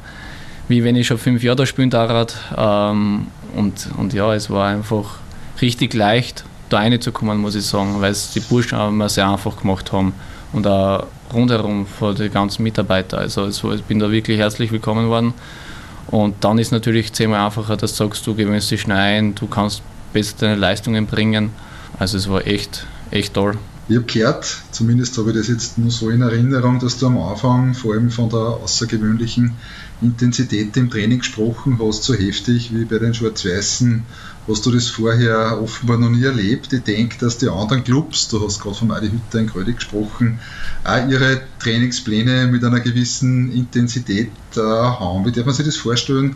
wie 0.69 0.85
wenn 0.85 0.97
ich 0.97 1.07
schon 1.07 1.19
fünf 1.19 1.43
Jahre 1.43 1.57
da 1.57 1.67
spielen 1.67 1.91
darf. 1.91 2.35
Ähm, 2.57 3.27
und, 3.57 3.89
und 3.97 4.13
ja, 4.13 4.35
es 4.35 4.51
war 4.51 4.69
einfach 4.69 5.17
richtig 5.61 5.95
leicht, 5.95 6.45
da 6.73 6.79
reinzukommen, 6.79 7.39
muss 7.39 7.55
ich 7.55 7.65
sagen, 7.67 8.01
weil 8.01 8.13
es 8.13 8.33
die 8.33 8.41
Burschen 8.41 8.79
auch 8.79 8.89
immer 8.89 9.09
sehr 9.09 9.29
einfach 9.29 9.61
gemacht 9.61 9.93
haben 9.93 10.13
und 10.53 10.67
auch 10.67 11.07
rundherum 11.33 11.87
von 11.87 12.15
den 12.15 12.33
ganzen 12.33 12.63
Mitarbeitern. 12.63 13.21
Also 13.21 13.49
ich 13.49 13.85
bin 13.85 13.99
da 13.99 14.11
wirklich 14.11 14.39
herzlich 14.39 14.71
willkommen 14.73 15.09
worden 15.09 15.35
Und 16.09 16.45
dann 16.45 16.59
ist 16.59 16.73
natürlich 16.73 17.13
zehnmal 17.13 17.45
einfacher, 17.45 17.77
dass 17.77 17.93
du 17.93 18.05
sagst, 18.05 18.27
du 18.27 18.35
gewöhnst 18.35 18.71
dich 18.71 18.83
schnell 18.83 18.99
ein, 18.99 19.35
du 19.35 19.47
kannst 19.47 19.83
besser 20.13 20.35
deine 20.41 20.57
Leistungen 20.57 21.07
bringen. 21.07 21.51
Also 21.99 22.19
es 22.19 22.29
war 22.29 22.47
echt, 22.47 22.87
echt 23.11 23.35
toll. 23.35 23.57
Ich 23.89 23.97
habe 23.97 24.07
gehört, 24.07 24.59
zumindest 24.71 25.17
habe 25.19 25.31
ich 25.31 25.37
das 25.37 25.49
jetzt 25.49 25.79
nur 25.79 25.91
so 25.91 26.11
in 26.11 26.23
Erinnerung, 26.23 26.79
dass 26.79 26.99
du 26.99 27.07
am 27.07 27.19
Anfang 27.19 27.75
vor 27.75 27.95
allem 27.95 28.11
von 28.11 28.29
der 28.29 28.39
außergewöhnlichen 28.39 29.55
Intensität 30.01 30.77
im 30.77 30.91
Training 30.91 31.19
gesprochen 31.19 31.79
hast, 31.83 32.05
so 32.05 32.15
heftig 32.15 32.75
wie 32.75 32.85
bei 32.85 32.99
den 32.99 33.15
Schwarz-Weißen. 33.15 34.05
Hast 34.49 34.67
du 34.67 34.73
das 34.73 34.89
vorher 34.89 35.61
offenbar 35.63 35.99
noch 35.99 36.11
nie 36.11 36.25
erlebt? 36.25 36.73
Ich 36.73 36.83
denke, 36.83 37.17
dass 37.19 37.39
die 37.39 37.49
anderen 37.49 37.85
Clubs, 37.85 38.27
du 38.29 38.45
hast 38.45 38.61
gerade 38.61 38.75
von 38.75 38.91
Adi 38.91 39.09
Hütter 39.09 39.39
in 39.39 39.47
Grödig 39.47 39.77
gesprochen, 39.77 40.41
auch 40.83 41.09
ihre 41.09 41.43
Trainingspläne 41.61 42.49
mit 42.49 42.65
einer 42.65 42.81
gewissen 42.81 43.53
Intensität 43.53 44.31
äh, 44.57 44.61
haben. 44.61 45.25
Wie 45.25 45.31
darf 45.31 45.47
man 45.47 45.55
sich 45.55 45.65
das 45.65 45.77
vorstellen? 45.77 46.35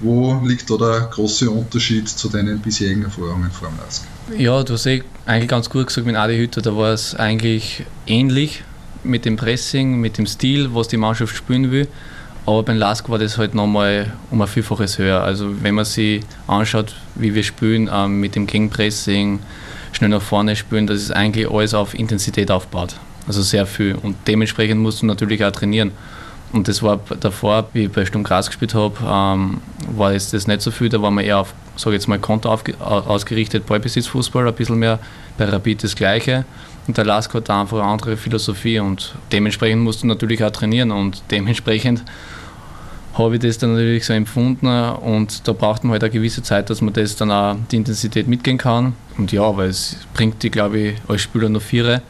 Wo 0.00 0.42
liegt 0.44 0.68
da 0.68 0.76
der 0.76 1.08
große 1.12 1.48
Unterschied 1.48 2.08
zu 2.08 2.28
deinen 2.28 2.58
bisherigen 2.58 3.04
Erfahrungen 3.04 3.50
vor 3.52 3.68
dem 3.68 3.78
LASK? 3.78 4.02
Ja, 4.36 4.64
du 4.64 4.72
hast 4.72 4.86
eh 4.86 5.04
eigentlich 5.24 5.48
ganz 5.48 5.70
gut 5.70 5.86
gesagt 5.86 6.06
mit 6.06 6.16
Adi 6.16 6.36
Hütter, 6.36 6.60
da 6.60 6.76
war 6.76 6.92
es 6.92 7.14
eigentlich 7.14 7.84
ähnlich 8.08 8.64
mit 9.04 9.24
dem 9.24 9.36
Pressing, 9.36 10.00
mit 10.00 10.18
dem 10.18 10.26
Stil, 10.26 10.74
was 10.74 10.88
die 10.88 10.96
Mannschaft 10.96 11.36
spielen 11.36 11.70
will. 11.70 11.86
Aber 12.46 12.62
beim 12.62 12.76
LASK 12.76 13.08
war 13.08 13.18
das 13.18 13.38
halt 13.38 13.54
nochmal 13.54 14.12
um 14.30 14.42
ein 14.42 14.48
Vielfaches 14.48 14.98
höher. 14.98 15.22
Also 15.22 15.62
wenn 15.62 15.74
man 15.74 15.86
sich 15.86 16.22
anschaut, 16.46 16.94
wie 17.14 17.34
wir 17.34 17.42
spielen, 17.42 17.88
ähm, 17.92 18.20
mit 18.20 18.36
dem 18.36 18.46
Gegenpressing, 18.46 19.38
schnell 19.92 20.10
nach 20.10 20.20
vorne 20.20 20.54
spielen, 20.54 20.86
das 20.86 21.00
ist 21.00 21.10
eigentlich 21.10 21.50
alles 21.50 21.72
auf 21.72 21.94
Intensität 21.94 22.50
aufgebaut. 22.50 22.96
Also 23.26 23.40
sehr 23.40 23.64
viel. 23.64 23.94
Und 23.94 24.16
dementsprechend 24.26 24.80
musst 24.80 25.00
du 25.00 25.06
natürlich 25.06 25.42
auch 25.44 25.52
trainieren. 25.52 25.92
Und 26.52 26.68
das 26.68 26.82
war 26.82 27.00
davor, 27.18 27.68
wie 27.72 27.84
ich 27.84 27.92
bei 27.92 28.04
Sturm 28.04 28.22
Graz 28.22 28.46
gespielt 28.46 28.74
habe, 28.74 28.94
ähm, 29.04 29.60
war 29.96 30.12
jetzt 30.12 30.34
das 30.34 30.46
nicht 30.46 30.60
so 30.60 30.70
viel. 30.70 30.88
Da 30.88 31.00
war 31.00 31.10
man 31.10 31.24
eher 31.24 31.38
auf, 31.38 31.54
sage 31.76 31.96
jetzt 31.96 32.08
mal, 32.08 32.18
Konter 32.18 32.56
ausgerichtet, 32.80 33.66
Ballbesitzfußball, 33.66 34.46
ein 34.46 34.54
bisschen 34.54 34.78
mehr. 34.78 34.98
Bei 35.38 35.46
Rapid 35.46 35.82
das 35.82 35.96
Gleiche. 35.96 36.44
Und 36.86 36.98
der 36.98 37.04
Lask 37.04 37.32
hat 37.34 37.48
da 37.48 37.62
einfach 37.62 37.78
eine 37.78 37.86
andere 37.86 38.16
Philosophie 38.16 38.78
und 38.78 39.14
dementsprechend 39.32 39.82
musst 39.82 40.02
du 40.02 40.06
natürlich 40.06 40.44
auch 40.44 40.50
trainieren 40.50 40.90
und 40.90 41.22
dementsprechend 41.30 42.04
habe 43.14 43.36
ich 43.36 43.40
das 43.40 43.58
dann 43.58 43.74
natürlich 43.74 44.04
so 44.04 44.12
empfunden 44.12 44.66
und 44.66 45.46
da 45.46 45.52
braucht 45.52 45.84
man 45.84 45.92
halt 45.92 46.02
eine 46.02 46.12
gewisse 46.12 46.42
Zeit, 46.42 46.68
dass 46.68 46.80
man 46.80 46.92
das 46.92 47.16
dann 47.16 47.30
auch 47.30 47.56
die 47.70 47.76
Intensität 47.76 48.26
mitgehen 48.26 48.58
kann. 48.58 48.94
Und 49.16 49.30
ja, 49.32 49.42
aber 49.42 49.66
es 49.66 49.96
bringt 50.14 50.42
die, 50.42 50.50
glaube 50.50 50.78
ich, 50.78 50.94
als 51.06 51.22
Spieler 51.22 51.48
noch 51.48 51.62
vier 51.62 52.02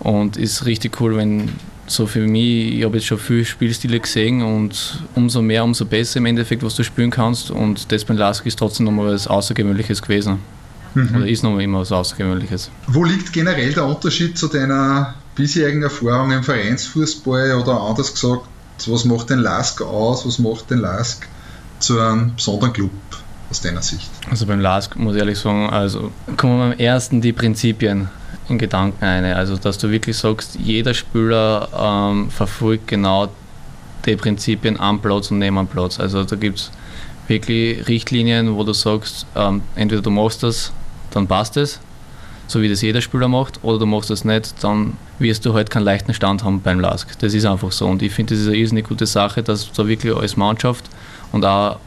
und 0.00 0.36
ist 0.36 0.66
richtig 0.66 1.00
cool, 1.00 1.16
wenn 1.16 1.50
so 1.86 2.06
für 2.06 2.26
mich, 2.26 2.74
ich 2.74 2.84
habe 2.84 2.96
jetzt 2.96 3.06
schon 3.06 3.18
viele 3.18 3.44
Spielstile 3.44 4.00
gesehen 4.00 4.42
und 4.42 5.02
umso 5.14 5.42
mehr, 5.42 5.64
umso 5.64 5.84
besser 5.84 6.18
im 6.18 6.26
Endeffekt, 6.26 6.62
was 6.62 6.74
du 6.74 6.82
spielen 6.82 7.10
kannst. 7.10 7.50
Und 7.50 7.90
das 7.92 8.04
beim 8.04 8.16
Lask 8.16 8.44
ist 8.46 8.58
trotzdem 8.58 8.86
nochmal 8.86 9.12
was 9.12 9.26
Außergewöhnliches 9.26 10.00
gewesen. 10.00 10.38
Mhm. 10.94 11.16
Oder 11.16 11.26
ist 11.26 11.42
nochmal 11.42 11.62
immer 11.62 11.80
was 11.80 11.92
Außergewöhnliches. 11.92 12.70
Wo 12.86 13.04
liegt 13.04 13.32
generell 13.32 13.72
der 13.72 13.86
Unterschied 13.86 14.38
zu 14.38 14.48
deiner 14.48 15.14
bisherigen 15.34 15.82
Erfahrung 15.82 16.30
im 16.30 16.42
Vereinsfußball 16.42 17.54
oder 17.60 17.80
anders 17.80 18.14
gesagt, 18.14 18.46
was 18.86 19.04
macht 19.04 19.30
den 19.30 19.40
Lask 19.40 19.80
aus, 19.82 20.26
was 20.26 20.38
macht 20.38 20.70
den 20.70 20.78
Lask 20.78 21.26
zu 21.78 22.00
einem 22.00 22.34
besonderen 22.34 22.72
Club 22.72 22.90
aus 23.50 23.60
deiner 23.60 23.82
Sicht? 23.82 24.10
Also 24.30 24.46
beim 24.46 24.60
Lask 24.60 24.96
muss 24.96 25.14
ich 25.14 25.20
ehrlich 25.20 25.38
sagen, 25.38 25.70
also 25.70 26.10
kommen 26.36 26.72
am 26.72 26.78
ersten 26.78 27.20
die 27.20 27.32
Prinzipien 27.32 28.08
in 28.48 28.58
Gedanken 28.58 29.04
eine. 29.04 29.36
Also, 29.36 29.56
dass 29.56 29.78
du 29.78 29.90
wirklich 29.90 30.16
sagst, 30.16 30.56
jeder 30.56 30.94
Spieler 30.94 31.68
ähm, 31.76 32.30
verfolgt 32.30 32.88
genau 32.88 33.28
die 34.04 34.16
Prinzipien 34.16 34.78
am 34.78 35.00
Platz 35.00 35.30
und 35.30 35.38
neben 35.38 35.58
am 35.58 35.66
Platz. 35.66 35.98
Also, 35.98 36.24
da 36.24 36.36
gibt 36.36 36.58
es 36.58 36.70
wirklich 37.26 37.86
Richtlinien, 37.88 38.54
wo 38.54 38.64
du 38.64 38.72
sagst, 38.72 39.26
ähm, 39.34 39.62
entweder 39.74 40.02
du 40.02 40.10
machst 40.10 40.42
das, 40.42 40.72
dann 41.10 41.26
passt 41.26 41.56
es, 41.56 41.80
so 42.46 42.60
wie 42.60 42.68
das 42.68 42.82
jeder 42.82 43.00
Spieler 43.00 43.28
macht, 43.28 43.62
oder 43.62 43.78
du 43.78 43.86
machst 43.86 44.10
das 44.10 44.24
nicht, 44.24 44.62
dann 44.62 44.94
wirst 45.18 45.44
du 45.46 45.54
halt 45.54 45.70
keinen 45.70 45.84
leichten 45.84 46.14
Stand 46.14 46.44
haben 46.44 46.60
beim 46.60 46.80
LASK. 46.80 47.18
Das 47.18 47.34
ist 47.34 47.46
einfach 47.46 47.72
so. 47.72 47.86
Und 47.86 48.02
ich 48.02 48.12
finde, 48.12 48.34
das 48.34 48.42
ist 48.42 48.48
eine 48.48 48.56
irrsinnig 48.56 48.88
gute 48.88 49.06
Sache, 49.06 49.42
dass 49.42 49.70
du 49.70 49.82
da 49.82 49.88
wirklich 49.88 50.14
als 50.14 50.36
Mannschaft 50.36 50.84
und 51.32 51.44
auch 51.44 51.78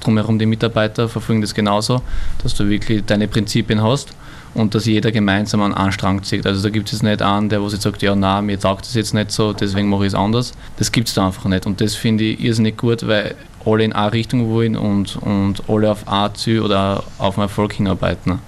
drumherum 0.00 0.38
die 0.38 0.46
Mitarbeiter 0.46 1.08
verfolgen 1.08 1.40
das 1.40 1.54
genauso, 1.54 2.02
dass 2.42 2.54
du 2.54 2.68
wirklich 2.68 3.04
deine 3.06 3.28
Prinzipien 3.28 3.82
hast 3.82 4.12
und 4.52 4.74
dass 4.74 4.84
jeder 4.84 5.12
gemeinsam 5.12 5.62
einen 5.62 5.74
Anstrang 5.74 6.22
zieht. 6.22 6.46
Also 6.46 6.62
da 6.62 6.70
gibt 6.70 6.92
es 6.92 7.02
nicht 7.02 7.22
einen, 7.22 7.48
der 7.48 7.62
wo 7.62 7.68
sich 7.68 7.80
sagt, 7.80 8.02
ja 8.02 8.14
na, 8.14 8.42
mir 8.42 8.58
taugt 8.58 8.84
das 8.84 8.94
jetzt 8.94 9.14
nicht 9.14 9.30
so, 9.30 9.52
deswegen 9.52 9.88
mache 9.88 10.02
ich 10.02 10.08
es 10.08 10.14
anders. 10.14 10.52
Das 10.76 10.92
gibt 10.92 11.08
es 11.08 11.14
da 11.14 11.26
einfach 11.26 11.44
nicht 11.46 11.66
und 11.66 11.80
das 11.80 11.94
finde 11.94 12.24
ich 12.24 12.40
irrsinnig 12.40 12.76
gut, 12.76 13.06
weil 13.06 13.36
alle 13.64 13.84
in 13.84 13.92
eine 13.92 14.12
Richtung 14.12 14.50
wollen 14.50 14.76
und, 14.76 15.16
und 15.16 15.62
alle 15.68 15.90
auf 15.90 16.08
ein 16.08 16.34
Ziel 16.34 16.60
oder 16.60 17.04
auf 17.18 17.36
einen 17.36 17.44
Erfolg 17.44 17.74
hinarbeiten. 17.74 18.38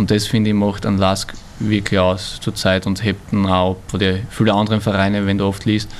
Und 0.00 0.10
das 0.10 0.26
finde 0.26 0.48
ich 0.48 0.56
macht 0.56 0.86
ein 0.86 0.96
Lask 0.96 1.34
wirklich 1.58 2.00
aus 2.00 2.38
zur 2.40 2.54
Zeit 2.54 2.86
und 2.86 3.04
hebt 3.04 3.34
auch 3.34 3.76
von 3.86 4.00
den 4.00 4.26
vielen 4.30 4.48
anderen 4.48 4.80
Vereinen, 4.80 5.26
wenn 5.26 5.36
du 5.36 5.44
oft 5.44 5.66
liest, 5.66 5.90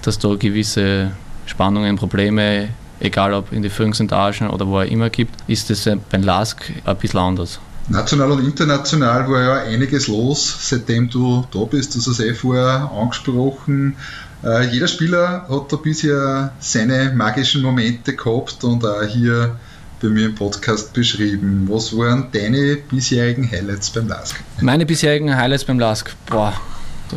dass 0.00 0.18
da 0.18 0.34
gewisse 0.36 1.10
Spannungen, 1.44 1.96
Probleme, 1.96 2.70
egal 2.98 3.34
ob 3.34 3.52
in 3.52 3.60
den 3.60 3.70
Führungsetagen 3.70 4.48
oder 4.48 4.66
wo 4.66 4.78
er 4.78 4.86
immer 4.86 5.10
gibt, 5.10 5.34
ist 5.48 5.68
das 5.68 5.86
beim 6.10 6.22
Lask 6.22 6.62
ein 6.82 6.96
bisschen 6.96 7.20
anders. 7.20 7.60
National 7.88 8.30
und 8.30 8.42
international 8.42 9.28
war 9.28 9.42
ja 9.42 9.54
einiges 9.64 10.08
los, 10.08 10.56
seitdem 10.70 11.10
du 11.10 11.44
da 11.52 11.64
bist. 11.64 11.94
Du 11.94 11.98
hast 11.98 12.06
es 12.06 12.20
eh 12.20 12.32
vorher 12.32 12.90
angesprochen. 12.90 13.96
Äh, 14.42 14.68
jeder 14.68 14.88
Spieler 14.88 15.46
hat 15.46 15.70
da 15.70 15.76
bisher 15.76 16.54
seine 16.58 17.12
magischen 17.14 17.60
Momente 17.60 18.16
gehabt 18.16 18.64
und 18.64 18.82
auch 18.86 19.02
hier 19.02 19.56
bei 20.02 20.08
mir 20.08 20.26
im 20.26 20.34
Podcast 20.34 20.92
beschrieben. 20.92 21.66
Was 21.70 21.96
waren 21.96 22.28
deine 22.32 22.76
bisherigen 22.90 23.50
Highlights 23.50 23.90
beim 23.90 24.08
LASK? 24.08 24.36
Meine 24.60 24.84
bisherigen 24.84 25.34
Highlights 25.34 25.64
beim 25.64 25.78
LASK, 25.78 26.14
boah, 26.26 26.54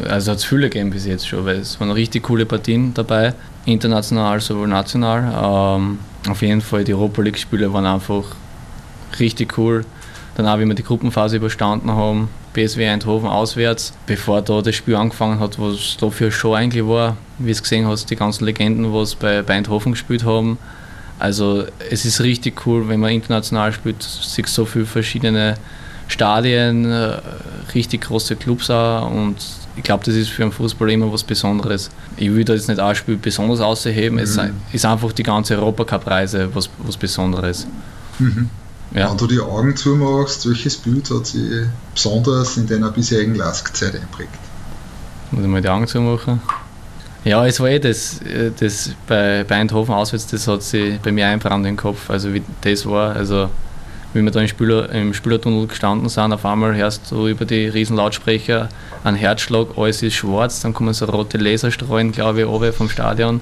also 0.08 0.32
hat 0.32 0.38
es 0.38 0.46
viele 0.46 0.70
gegeben 0.70 0.92
bis 0.92 1.06
jetzt 1.06 1.28
schon, 1.28 1.46
weil 1.46 1.58
es 1.58 1.80
waren 1.80 1.92
richtig 1.92 2.24
coole 2.24 2.46
Partien 2.46 2.94
dabei, 2.94 3.34
international 3.66 4.40
sowohl 4.40 4.68
national. 4.68 5.78
Ähm, 5.78 6.00
auf 6.30 6.42
jeden 6.42 6.62
Fall 6.62 6.84
die 6.84 6.94
Europa 6.94 7.22
League-Spiele 7.22 7.72
waren 7.74 7.86
einfach 7.86 8.24
richtig 9.20 9.58
cool 9.58 9.86
dann 10.36 10.48
auch, 10.48 10.60
wie 10.60 10.66
wir 10.66 10.76
die 10.76 10.84
Gruppenphase 10.84 11.38
überstanden 11.38 11.92
haben, 11.92 12.30
BSW 12.54 12.88
Eindhoven 12.88 13.30
auswärts, 13.30 13.94
bevor 14.06 14.42
da 14.42 14.62
das 14.62 14.76
Spiel 14.76 14.96
angefangen 14.96 15.40
hat, 15.40 15.60
was 15.60 15.98
da 16.00 16.10
für 16.10 16.26
eine 16.26 16.32
Show 16.32 16.54
eigentlich 16.54 16.86
war, 16.86 17.18
wie 17.40 17.52
es 17.52 17.64
gesehen 17.64 17.88
hast, 17.88 18.10
die 18.10 18.16
ganzen 18.16 18.46
Legenden, 18.46 18.94
was 18.94 19.16
bei 19.16 19.48
Eindhoven 19.48 19.94
gespielt 19.94 20.26
haben. 20.26 20.58
Also 21.18 21.66
es 21.90 22.06
ist 22.06 22.22
richtig 22.22 22.66
cool, 22.66 22.88
wenn 22.90 23.00
man 23.00 23.12
international 23.12 23.72
spielt, 23.72 24.04
sieht 24.04 24.48
so 24.48 24.66
viele 24.66 24.86
verschiedene 24.86 25.56
Stadien, 26.08 26.86
äh, 26.92 27.20
richtig 27.74 28.02
große 28.02 28.36
Clubs 28.36 28.70
auch 28.70 29.10
und 29.10 29.38
ich 29.78 29.84
glaube, 29.84 30.04
das 30.06 30.16
ist 30.16 30.30
für 30.30 30.44
einen 30.44 30.52
Fußball 30.52 30.90
immer 30.92 31.12
was 31.12 31.24
Besonderes. 31.24 31.90
Ich 32.16 32.32
würde 32.32 32.54
jetzt 32.54 32.70
nicht 32.70 32.80
ein 32.80 32.96
Spiel 32.96 33.18
besonders 33.18 33.60
ausheben, 33.60 34.16
mhm. 34.16 34.22
es 34.22 34.40
ist 34.72 34.86
einfach 34.86 35.12
die 35.12 35.24
ganze 35.24 35.56
Europacup-Reise 35.58 36.50
was, 36.54 36.70
was 36.80 36.98
Besonderes. 36.98 37.66
Mhm. 38.20 38.50
Ja. 38.94 39.10
Wenn 39.10 39.18
du 39.18 39.28
die 39.28 39.40
Augen 39.40 39.76
zumachst, 39.76 40.48
welches 40.48 40.78
Bild 40.78 41.10
hat 41.10 41.28
sich 41.28 41.66
besonders 41.94 42.56
in 42.56 42.68
deiner 42.68 42.92
bisherigen 42.92 43.36
Lask-Zeit 43.36 43.96
einprägt? 43.96 44.30
Muss 45.32 45.44
ich 45.44 45.50
mal 45.50 45.62
die 45.62 45.68
Augen 45.68 45.88
zumachen? 45.88 46.40
Ja, 47.26 47.44
es 47.44 47.60
war 47.60 47.70
eh 47.70 47.80
das, 47.80 48.20
das 48.60 48.92
bei, 49.08 49.44
bei 49.48 49.56
Eindhoven 49.56 49.96
auswärts, 49.96 50.28
das 50.28 50.48
hat 50.48 50.62
sich 50.62 51.00
bei 51.00 51.12
mir 51.12 51.26
einbrannt 51.26 51.66
im 51.66 51.76
Kopf. 51.76 52.08
Also 52.12 52.32
wie 52.36 52.44
das 52.62 52.86
war, 52.86 53.16
also 53.16 53.50
wie 54.14 54.22
wir 54.22 54.30
da 54.30 54.42
im, 54.42 54.48
Spüler, 54.48 54.92
im 54.92 55.12
Spülertunnel 55.12 55.66
gestanden 55.66 56.08
sind, 56.08 56.34
auf 56.34 56.46
einmal 56.46 56.76
hörst 56.76 57.12
du 57.12 57.28
über 57.28 57.46
die 57.46 57.68
riesen 57.68 57.98
Lautsprecher 57.98 58.70
einen 59.04 59.18
Herzschlag, 59.18 59.70
alles 59.76 60.04
ist 60.04 60.14
schwarz, 60.14 60.62
dann 60.62 60.76
kommen 60.76 60.94
so 60.94 61.06
rote 61.06 61.40
Laserstrahlen, 61.40 62.12
glaube 62.12 62.42
ich, 62.42 62.46
oben 62.46 62.72
vom 62.72 62.90
Stadion 62.90 63.42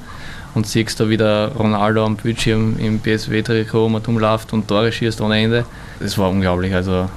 und 0.56 0.66
siehst 0.66 0.98
da 1.02 1.10
wieder 1.10 1.50
Ronaldo 1.50 2.06
am 2.06 2.16
Bildschirm 2.16 2.80
im 2.80 3.02
PSW-Trikot 3.02 3.86
um 3.86 3.96
umläuft 3.96 4.54
und 4.54 4.66
Tore 4.66 4.94
schießt 4.94 5.20
ohne 5.20 5.44
Ende. 5.44 5.66
Das 6.00 6.18
war 6.18 6.30
unglaublich, 6.30 6.74
also 6.74 7.10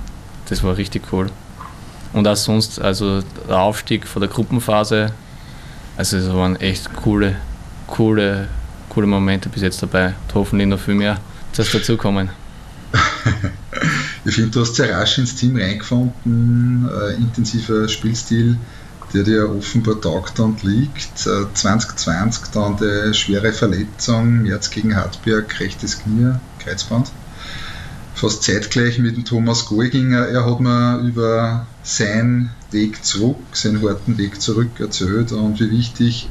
das 0.49 0.65
war 0.65 0.77
richtig 0.77 1.05
cool. 1.13 1.29
Und 2.13 2.27
auch 2.27 2.35
sonst, 2.35 2.81
also 2.81 3.21
der 3.49 3.61
Aufstieg 3.61 4.05
von 4.05 4.21
der 4.21 4.31
Gruppenphase, 4.31 5.13
also 5.97 6.17
es 6.17 6.29
waren 6.33 6.57
echt 6.57 6.93
coole, 6.95 7.37
coole, 7.87 8.49
coole 8.89 9.07
Momente 9.07 9.49
bis 9.49 9.63
jetzt 9.63 9.83
dabei. 9.83 10.09
Und 10.09 10.35
hoffentlich 10.35 10.69
noch 10.69 10.81
viel 10.81 10.95
mehr 10.95 11.19
das 11.57 11.71
dazukommen. 11.71 12.29
ich 14.25 14.35
finde, 14.35 14.51
du 14.51 14.61
hast 14.61 14.77
sehr 14.77 14.97
rasch 14.97 15.19
ins 15.19 15.35
Team 15.35 15.57
reingefunden, 15.57 16.89
äh, 16.89 17.15
intensiver 17.15 17.89
Spielstil 17.89 18.59
der 19.13 19.23
dir 19.23 19.51
offenbar 19.51 20.01
taugt 20.01 20.39
und 20.41 20.63
liegt. 20.63 21.19
2020 21.19 22.43
äh, 22.43 22.47
dann 22.53 22.77
die 22.77 23.15
schwere 23.15 23.53
Verletzung, 23.53 24.43
März 24.43 24.71
gegen 24.71 24.97
Hartberg, 24.97 25.59
rechtes 25.61 25.99
Knie, 26.01 26.33
Kreuzband. 26.59 27.11
Fast 28.15 28.43
zeitgleich 28.43 28.99
mit 28.99 29.17
dem 29.17 29.25
Thomas 29.25 29.67
Golginger. 29.67 30.29
Er 30.29 30.47
hat 30.47 30.61
mir 30.61 30.99
über 31.01 31.67
seinen 31.83 32.51
Weg 32.71 33.05
zurück, 33.05 33.37
seinen 33.53 33.83
harten 33.83 34.19
Weg 34.19 34.41
zurück 34.41 34.81
erzählt 34.81 35.33
und 35.33 35.61
wie 35.61 35.71
wichtig 35.71 36.29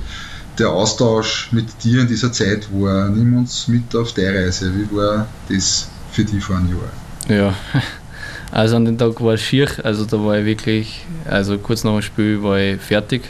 der 0.57 0.69
Austausch 0.69 1.49
mit 1.51 1.65
dir 1.83 2.01
in 2.01 2.07
dieser 2.07 2.31
Zeit 2.31 2.67
war. 2.71 3.09
Nimm 3.09 3.37
uns 3.37 3.67
mit 3.67 3.95
auf 3.95 4.13
die 4.13 4.25
Reise. 4.25 4.71
Wie 4.73 4.95
war 4.95 5.27
das 5.49 5.89
für 6.11 6.23
dich 6.23 6.43
vor 6.43 6.57
einem 6.57 6.69
Jahr? 6.69 6.89
Ja, 7.37 7.81
also 8.51 8.77
an 8.77 8.85
dem 8.85 8.97
Tag 8.97 9.21
war 9.21 9.33
es 9.33 9.41
schier. 9.41 9.69
Also 9.83 10.05
da 10.05 10.17
war 10.23 10.37
ich 10.37 10.45
wirklich, 10.45 11.05
also 11.25 11.57
kurz 11.57 11.83
nach 11.83 11.93
dem 11.93 12.01
Spiel 12.01 12.41
war 12.41 12.57
ich 12.57 12.79
fertig, 12.79 13.23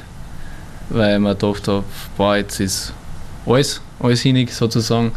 weil 0.89 1.15
ich 1.15 1.19
mir 1.19 1.35
gedacht 1.35 1.67
habe, 1.67 1.83
boah, 2.17 2.37
jetzt 2.37 2.59
ist 2.59 2.93
alles, 3.45 3.81
alles 3.99 4.21
hinig 4.21 4.53
sozusagen. 4.53 5.11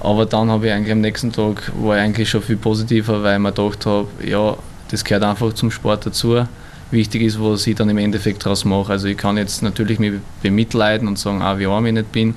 Aber 0.00 0.26
dann 0.26 0.50
habe 0.50 0.66
ich 0.66 0.72
eigentlich 0.72 0.92
am 0.92 1.00
nächsten 1.00 1.32
Tag 1.32 1.72
war 1.80 1.96
ich 1.96 2.02
eigentlich 2.02 2.30
schon 2.30 2.42
viel 2.42 2.56
positiver, 2.56 3.22
weil 3.22 3.34
ich 3.34 3.42
mir 3.42 3.52
gedacht 3.52 3.84
habe, 3.86 4.06
ja, 4.24 4.56
das 4.90 5.04
gehört 5.04 5.24
einfach 5.24 5.52
zum 5.52 5.70
Sport 5.70 6.06
dazu. 6.06 6.46
Wichtig 6.90 7.22
ist, 7.22 7.40
was 7.40 7.66
ich 7.66 7.74
dann 7.74 7.88
im 7.90 7.98
Endeffekt 7.98 8.44
daraus 8.44 8.64
mache. 8.64 8.92
Also 8.92 9.08
ich 9.08 9.16
kann 9.18 9.36
jetzt 9.36 9.62
natürlich 9.62 9.98
mich 9.98 10.14
bemitleiden 10.42 11.06
und 11.06 11.18
sagen, 11.18 11.42
ah, 11.42 11.58
wie 11.58 11.66
arm 11.66 11.84
ich 11.86 11.92
nicht 11.92 12.12
bin. 12.12 12.34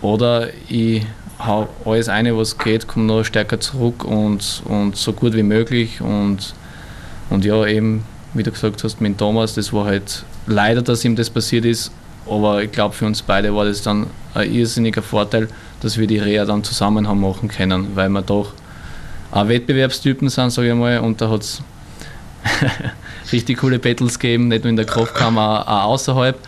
Oder 0.00 0.48
ich 0.68 1.06
hau 1.38 1.68
alles 1.84 2.08
eine, 2.08 2.36
was 2.36 2.56
geht, 2.56 2.86
komme 2.86 3.06
noch 3.06 3.24
stärker 3.24 3.60
zurück 3.60 4.04
und, 4.04 4.62
und 4.64 4.96
so 4.96 5.12
gut 5.12 5.34
wie 5.34 5.42
möglich. 5.42 6.00
Und, 6.00 6.54
und 7.30 7.44
ja, 7.44 7.66
eben, 7.66 8.04
wie 8.32 8.42
du 8.42 8.50
gesagt 8.50 8.82
hast, 8.84 9.00
mit 9.00 9.18
Thomas, 9.18 9.54
das 9.54 9.72
war 9.72 9.86
halt 9.86 10.24
leider, 10.46 10.82
dass 10.82 11.04
ihm 11.04 11.16
das 11.16 11.28
passiert 11.28 11.64
ist. 11.64 11.92
Aber 12.26 12.62
ich 12.62 12.72
glaube, 12.72 12.94
für 12.94 13.06
uns 13.06 13.20
beide 13.20 13.54
war 13.54 13.66
das 13.66 13.82
dann 13.82 14.06
ein 14.34 14.50
irrsinniger 14.50 15.02
Vorteil, 15.02 15.48
dass 15.80 15.98
wir 15.98 16.06
die 16.06 16.18
Reha 16.18 16.46
dann 16.46 16.64
zusammen 16.64 17.06
haben 17.06 17.20
machen 17.20 17.48
können, 17.48 17.94
weil 17.94 18.08
wir 18.08 18.22
doch 18.22 18.52
auch 19.30 19.48
Wettbewerbstypen 19.48 20.28
sind, 20.28 20.50
sage 20.50 20.68
ich 20.68 20.74
mal, 20.74 21.00
und 21.00 21.20
da 21.20 21.28
hat 21.28 21.42
es 21.42 21.62
richtig 23.34 23.58
coole 23.58 23.78
Battles 23.78 24.18
gegeben, 24.18 24.48
nicht 24.48 24.64
nur 24.64 24.70
in 24.70 24.76
der 24.76 24.86
Kraftkammer, 24.86 25.64
auch 25.66 25.92
außerhalb. 25.92 26.38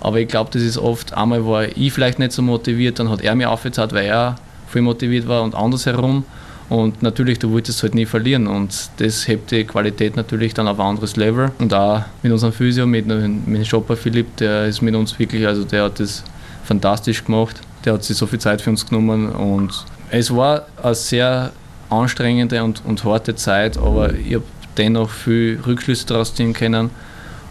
Aber 0.00 0.20
ich 0.20 0.28
glaube, 0.28 0.50
das 0.52 0.62
ist 0.62 0.78
oft, 0.78 1.14
einmal 1.14 1.44
war 1.46 1.64
ich 1.64 1.92
vielleicht 1.92 2.18
nicht 2.18 2.32
so 2.32 2.42
motiviert, 2.42 2.98
dann 2.98 3.10
hat 3.10 3.20
er 3.22 3.34
mich 3.34 3.46
aufgezahlt, 3.46 3.92
weil 3.92 4.06
er 4.06 4.36
viel 4.68 4.82
motiviert 4.82 5.26
war 5.26 5.42
und 5.42 5.54
andersherum. 5.54 6.24
Und 6.68 7.02
natürlich, 7.02 7.38
du 7.38 7.52
wolltest 7.52 7.82
halt 7.82 7.94
nie 7.94 8.06
verlieren 8.06 8.48
und 8.48 8.90
das 8.96 9.28
hebt 9.28 9.52
die 9.52 9.64
Qualität 9.64 10.16
natürlich 10.16 10.52
dann 10.52 10.66
auf 10.66 10.80
ein 10.80 10.86
anderes 10.86 11.16
Level. 11.16 11.52
Und 11.58 11.72
auch 11.72 12.02
mit 12.22 12.32
unserem 12.32 12.52
Physio, 12.52 12.86
mit, 12.86 13.06
mit 13.06 13.66
Shopper 13.66 13.96
Philipp, 13.96 14.36
der 14.36 14.66
ist 14.66 14.82
mit 14.82 14.94
uns 14.94 15.16
wirklich, 15.18 15.46
also 15.46 15.64
der 15.64 15.84
hat 15.84 16.00
das 16.00 16.24
fantastisch 16.64 17.24
gemacht. 17.24 17.60
Der 17.84 17.94
hat 17.94 18.02
sich 18.02 18.16
so 18.16 18.26
viel 18.26 18.40
Zeit 18.40 18.60
für 18.60 18.70
uns 18.70 18.84
genommen 18.84 19.30
und 19.30 19.72
es 20.10 20.34
war 20.34 20.66
eine 20.82 20.94
sehr 20.94 21.52
anstrengende 21.88 22.62
und, 22.64 22.82
und 22.84 23.04
harte 23.04 23.36
Zeit, 23.36 23.78
aber 23.78 24.12
ich 24.14 24.34
habe 24.34 24.44
dennoch 24.78 25.10
viel 25.10 25.60
Rückschlüsse 25.66 26.06
daraus 26.06 26.34
ziehen 26.34 26.52
können 26.52 26.90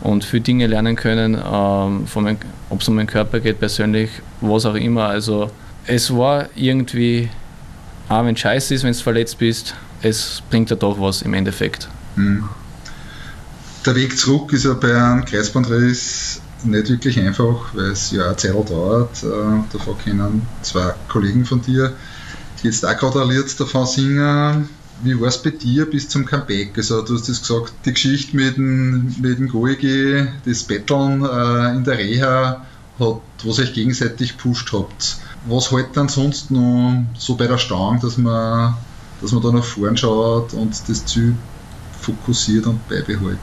und 0.01 0.23
viele 0.23 0.43
Dinge 0.43 0.67
lernen 0.67 0.95
können, 0.95 1.35
ähm, 1.35 2.07
ob 2.69 2.81
es 2.81 2.87
um 2.87 2.95
meinen 2.95 3.07
Körper 3.07 3.39
geht, 3.39 3.59
persönlich, 3.59 4.09
was 4.41 4.65
auch 4.65 4.75
immer. 4.75 5.05
Also 5.05 5.49
es 5.87 6.15
war 6.15 6.47
irgendwie, 6.55 7.29
auch 8.09 8.25
wenn 8.25 8.35
es 8.35 8.41
scheiße 8.41 8.75
ist, 8.75 8.83
wenn 8.83 8.93
du 8.93 8.99
verletzt 8.99 9.37
bist, 9.37 9.75
es 10.01 10.41
bringt 10.49 10.69
ja 10.69 10.75
doch 10.75 10.99
was 10.99 11.21
im 11.21 11.33
Endeffekt. 11.33 11.87
Mhm. 12.15 12.49
Der 13.85 13.95
Weg 13.95 14.17
zurück 14.17 14.51
ist 14.53 14.65
ja 14.65 14.73
bei 14.73 14.95
einem 14.95 15.25
Kreisbandriss 15.25 16.41
nicht 16.63 16.89
wirklich 16.89 17.19
einfach, 17.19 17.73
weil 17.73 17.91
es 17.91 18.11
ja 18.11 18.25
eine 18.25 18.35
Zeit 18.35 18.69
dauert. 18.69 19.23
Äh, 19.23 19.27
davor 19.71 19.97
kennen 19.99 20.41
zwei 20.63 20.93
Kollegen 21.07 21.45
von 21.45 21.61
dir 21.61 21.93
jetzt 22.63 22.85
auch 22.85 22.97
gerade 22.97 23.19
erlebt, 23.19 23.59
davon 23.59 23.85
singen. 23.85 24.69
Wie 25.03 25.19
war 25.19 25.27
es 25.27 25.41
bei 25.41 25.49
dir 25.49 25.89
bis 25.89 26.07
zum 26.07 26.25
Comeback? 26.25 26.77
Also, 26.77 27.01
du 27.01 27.15
hast 27.15 27.27
das 27.27 27.41
gesagt, 27.41 27.73
die 27.85 27.93
Geschichte 27.93 28.35
mit 28.35 28.57
dem, 28.57 29.13
mit 29.19 29.39
dem 29.39 29.49
Goege, 29.49 30.27
das 30.45 30.63
Betteln 30.63 31.23
äh, 31.23 31.75
in 31.75 31.83
der 31.83 31.97
Reha, 31.97 32.65
hat, 32.99 33.21
was 33.43 33.59
euch 33.59 33.73
gegenseitig 33.73 34.37
pusht 34.37 34.71
habt. 34.73 35.17
Was 35.47 35.71
hält 35.71 35.95
dann 35.95 36.09
sonst 36.09 36.49
noch 36.49 37.03
so 37.17 37.35
bei 37.35 37.47
der 37.47 37.57
Stange, 37.57 37.99
dass 37.99 38.17
man, 38.17 38.75
dass 39.21 39.31
man 39.31 39.43
da 39.43 39.51
nach 39.51 39.63
vorn 39.63 39.97
schaut 39.97 40.53
und 40.53 40.71
das 40.87 41.05
Ziel 41.05 41.35
fokussiert 42.01 42.65
und 42.65 42.87
beibehält, 42.87 43.37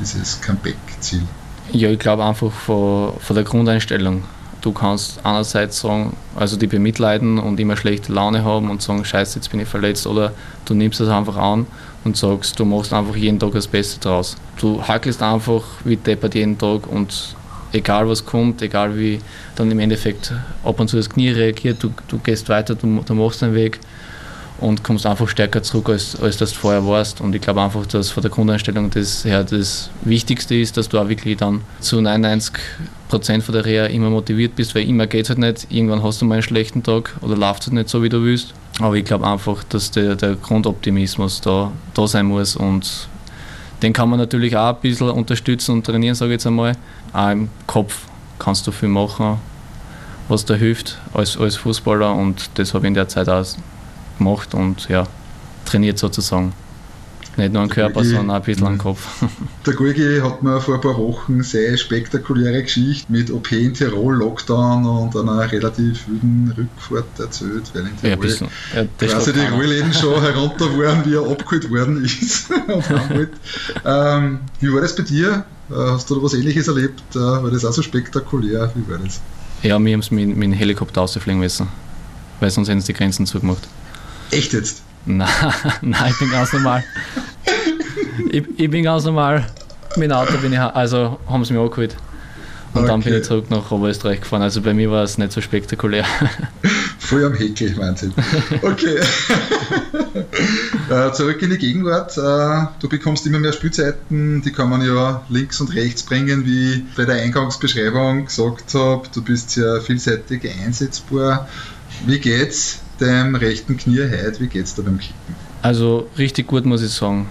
dieses 0.00 0.40
Comeback-Ziel? 0.40 1.22
Ja, 1.72 1.90
ich 1.90 1.98
glaube 1.98 2.24
einfach 2.24 2.50
von, 2.50 3.12
von 3.18 3.36
der 3.36 3.44
Grundeinstellung. 3.44 4.24
Du 4.60 4.72
kannst 4.72 5.24
einerseits 5.24 5.80
sagen, 5.80 6.16
also 6.34 6.56
die 6.56 6.66
bemitleiden 6.66 7.38
und 7.38 7.60
immer 7.60 7.76
schlechte 7.76 8.12
Laune 8.12 8.44
haben 8.44 8.70
und 8.70 8.82
sagen, 8.82 9.04
scheiße, 9.04 9.38
jetzt 9.38 9.50
bin 9.50 9.60
ich 9.60 9.68
verletzt, 9.68 10.06
oder 10.06 10.32
du 10.64 10.74
nimmst 10.74 11.00
das 11.00 11.08
einfach 11.08 11.36
an 11.36 11.66
und 12.04 12.16
sagst, 12.16 12.58
du 12.58 12.64
machst 12.64 12.92
einfach 12.92 13.14
jeden 13.14 13.38
Tag 13.38 13.52
das 13.52 13.68
Beste 13.68 14.00
draus. 14.00 14.36
Du 14.60 14.82
hackelst 14.82 15.22
einfach 15.22 15.62
wie 15.84 15.96
deppert 15.96 16.34
jeden 16.34 16.58
Tag 16.58 16.86
und 16.86 17.36
egal 17.72 18.08
was 18.08 18.24
kommt, 18.24 18.62
egal 18.62 18.96
wie 18.98 19.20
dann 19.54 19.70
im 19.70 19.78
Endeffekt 19.78 20.32
ab 20.64 20.80
und 20.80 20.88
zu 20.88 20.96
das 20.96 21.08
Knie 21.08 21.30
reagiert, 21.30 21.82
du, 21.82 21.90
du 22.08 22.18
gehst 22.18 22.48
weiter, 22.48 22.74
du, 22.74 23.02
du 23.04 23.14
machst 23.14 23.42
den 23.42 23.54
Weg 23.54 23.78
und 24.58 24.82
kommst 24.82 25.06
einfach 25.06 25.28
stärker 25.28 25.62
zurück, 25.62 25.88
als, 25.88 26.20
als 26.20 26.36
das 26.36 26.52
du 26.52 26.58
vorher 26.58 26.84
warst. 26.86 27.20
Und 27.20 27.34
ich 27.34 27.40
glaube 27.40 27.62
einfach, 27.62 27.86
dass 27.86 28.10
von 28.10 28.22
der 28.22 28.30
Grundeinstellung 28.30 28.90
das 28.90 29.24
her 29.24 29.44
das 29.44 29.90
Wichtigste 30.02 30.56
ist, 30.56 30.76
dass 30.76 30.88
du 30.88 30.98
auch 30.98 31.08
wirklich 31.08 31.36
dann 31.36 31.62
zu 31.80 32.00
99 32.00 32.54
Prozent 33.08 33.44
von 33.44 33.54
der 33.54 33.64
Reha 33.64 33.86
immer 33.86 34.10
motiviert 34.10 34.56
bist, 34.56 34.74
weil 34.74 34.88
immer 34.88 35.06
geht 35.06 35.24
es 35.24 35.28
halt 35.30 35.38
nicht. 35.38 35.68
Irgendwann 35.70 36.02
hast 36.02 36.20
du 36.20 36.24
mal 36.24 36.34
einen 36.34 36.42
schlechten 36.42 36.82
Tag 36.82 37.16
oder 37.20 37.36
läuft 37.36 37.62
es 37.62 37.66
halt 37.68 37.74
nicht 37.74 37.88
so, 37.88 38.02
wie 38.02 38.08
du 38.08 38.22
willst. 38.22 38.52
Aber 38.80 38.94
ich 38.94 39.04
glaube 39.04 39.26
einfach, 39.26 39.62
dass 39.64 39.90
der, 39.90 40.16
der 40.16 40.34
Grundoptimismus 40.34 41.40
da, 41.40 41.72
da 41.94 42.06
sein 42.06 42.26
muss 42.26 42.56
und 42.56 43.08
den 43.82 43.92
kann 43.92 44.10
man 44.10 44.18
natürlich 44.18 44.56
auch 44.56 44.74
ein 44.74 44.80
bisschen 44.80 45.08
unterstützen 45.10 45.72
und 45.72 45.86
trainieren, 45.86 46.16
sage 46.16 46.32
ich 46.32 46.34
jetzt 46.34 46.46
einmal. 46.46 46.76
Auch 47.12 47.30
im 47.30 47.48
Kopf 47.66 48.06
kannst 48.38 48.66
du 48.66 48.72
viel 48.72 48.88
machen, 48.88 49.38
was 50.28 50.44
da 50.44 50.54
hilft 50.54 50.98
als, 51.14 51.36
als 51.36 51.56
Fußballer 51.56 52.12
und 52.12 52.50
das 52.54 52.74
habe 52.74 52.86
ich 52.86 52.88
in 52.88 52.94
der 52.94 53.08
Zeit 53.08 53.28
auch 53.28 53.44
gemacht 54.18 54.54
und 54.54 54.88
ja, 54.88 55.06
trainiert 55.64 55.98
sozusagen. 55.98 56.52
Nicht 57.38 57.52
nur 57.52 57.62
am 57.62 57.68
Körper, 57.68 58.00
Gurgi, 58.00 58.08
sondern 58.08 58.30
auch 58.30 58.34
ein 58.34 58.42
bisschen 58.42 58.66
am 58.66 58.78
Kopf. 58.78 59.06
Der 59.66 59.74
Gurgi 59.74 60.20
hat 60.20 60.42
mir 60.42 60.60
vor 60.60 60.74
ein 60.74 60.80
paar 60.80 60.98
Wochen 60.98 61.44
sehr 61.44 61.76
spektakuläre 61.76 62.64
Geschichte 62.64 63.12
mit 63.12 63.30
OP 63.30 63.52
in 63.52 63.72
Tirol, 63.74 64.16
Lockdown 64.16 64.84
und 64.84 65.16
einer 65.16 65.50
relativ 65.50 66.08
wilden 66.08 66.52
Rückfahrt 66.58 67.20
erzählt, 67.20 67.70
weil 67.74 67.82
in 67.82 67.96
Tirol 67.96 68.10
ja, 68.10 68.16
bisschen, 68.16 68.48
ja, 68.74 68.84
quasi 69.06 69.32
die 69.32 69.46
Rollläden 69.54 69.92
schon 69.94 70.20
herunter 70.20 70.66
waren, 70.78 71.04
wie 71.06 71.14
er 71.14 71.30
abgeholt 71.30 71.70
worden 71.70 72.04
ist. 72.04 72.50
ähm, 73.84 74.40
wie 74.58 74.72
war 74.72 74.80
das 74.80 74.96
bei 74.96 75.04
dir? 75.04 75.44
Äh, 75.70 75.74
hast 75.74 76.10
du 76.10 76.16
da 76.16 76.22
was 76.24 76.34
ähnliches 76.34 76.66
erlebt? 76.66 77.02
Äh, 77.14 77.20
war 77.20 77.50
das 77.52 77.64
auch 77.64 77.72
so 77.72 77.82
spektakulär? 77.82 78.72
Wie 78.74 78.90
war 78.90 78.98
das? 78.98 79.20
Ja, 79.62 79.78
wir 79.78 79.92
haben 79.92 80.00
es 80.00 80.10
mit, 80.10 80.26
mit 80.26 80.42
dem 80.42 80.52
Helikopter 80.52 81.02
rausfliegen 81.02 81.38
müssen, 81.38 81.68
weil 82.40 82.50
sonst 82.50 82.68
hätten 82.68 82.80
sie 82.80 82.92
die 82.92 82.98
Grenzen 82.98 83.26
zugemacht. 83.26 83.68
Echt 84.30 84.52
jetzt? 84.52 84.82
Nein, 85.06 85.28
nein, 85.80 86.10
ich 86.10 86.18
bin 86.18 86.30
ganz 86.30 86.52
normal. 86.52 86.84
ich, 88.30 88.44
ich, 88.56 88.70
bin 88.70 88.84
ganz 88.84 89.04
normal. 89.04 89.46
Mit 89.96 90.10
dem 90.10 90.16
Auto 90.16 90.36
bin 90.38 90.52
ich, 90.52 90.58
also 90.58 91.18
haben 91.28 91.44
sie 91.44 91.54
mich 91.54 91.62
angeholt. 91.62 91.96
Und 92.74 92.82
okay. 92.82 92.88
dann 92.88 93.00
bin 93.00 93.14
ich 93.14 93.24
zurück 93.24 93.50
nach 93.50 93.70
Oberösterreich 93.70 94.20
gefahren. 94.20 94.42
Also 94.42 94.60
bei 94.60 94.74
mir 94.74 94.90
war 94.90 95.02
es 95.02 95.16
nicht 95.16 95.32
so 95.32 95.40
spektakulär. 95.40 96.04
Voll 96.98 97.24
am 97.24 97.34
Heckel, 97.34 97.74
Wahnsinn. 97.78 98.12
Okay. 98.60 98.98
äh, 100.90 101.12
zurück 101.12 101.40
in 101.40 101.50
die 101.50 101.56
Gegenwart. 101.56 102.18
Äh, 102.18 102.66
du 102.80 102.88
bekommst 102.88 103.26
immer 103.26 103.38
mehr 103.38 103.54
Spielzeiten, 103.54 104.42
die 104.42 104.52
kann 104.52 104.68
man 104.68 104.82
ja 104.82 105.22
links 105.30 105.60
und 105.62 105.74
rechts 105.74 106.02
bringen, 106.02 106.44
wie 106.44 106.84
bei 106.96 107.06
der 107.06 107.16
Eingangsbeschreibung 107.16 108.26
gesagt 108.26 108.74
habe. 108.74 109.08
Du 109.14 109.22
bist 109.22 109.56
ja 109.56 109.80
vielseitig 109.80 110.46
einsetzbar. 110.62 111.48
Wie 112.06 112.18
geht's? 112.18 112.80
deinem 112.98 113.34
rechten 113.34 113.76
Knie 113.76 114.00
heute? 114.00 114.40
Wie 114.40 114.46
geht's 114.46 114.74
da 114.74 114.82
beim 114.82 114.98
Kicken? 114.98 115.14
Also 115.62 116.08
richtig 116.18 116.46
gut 116.46 116.64
muss 116.64 116.82
ich 116.82 116.90
sagen. 116.90 117.28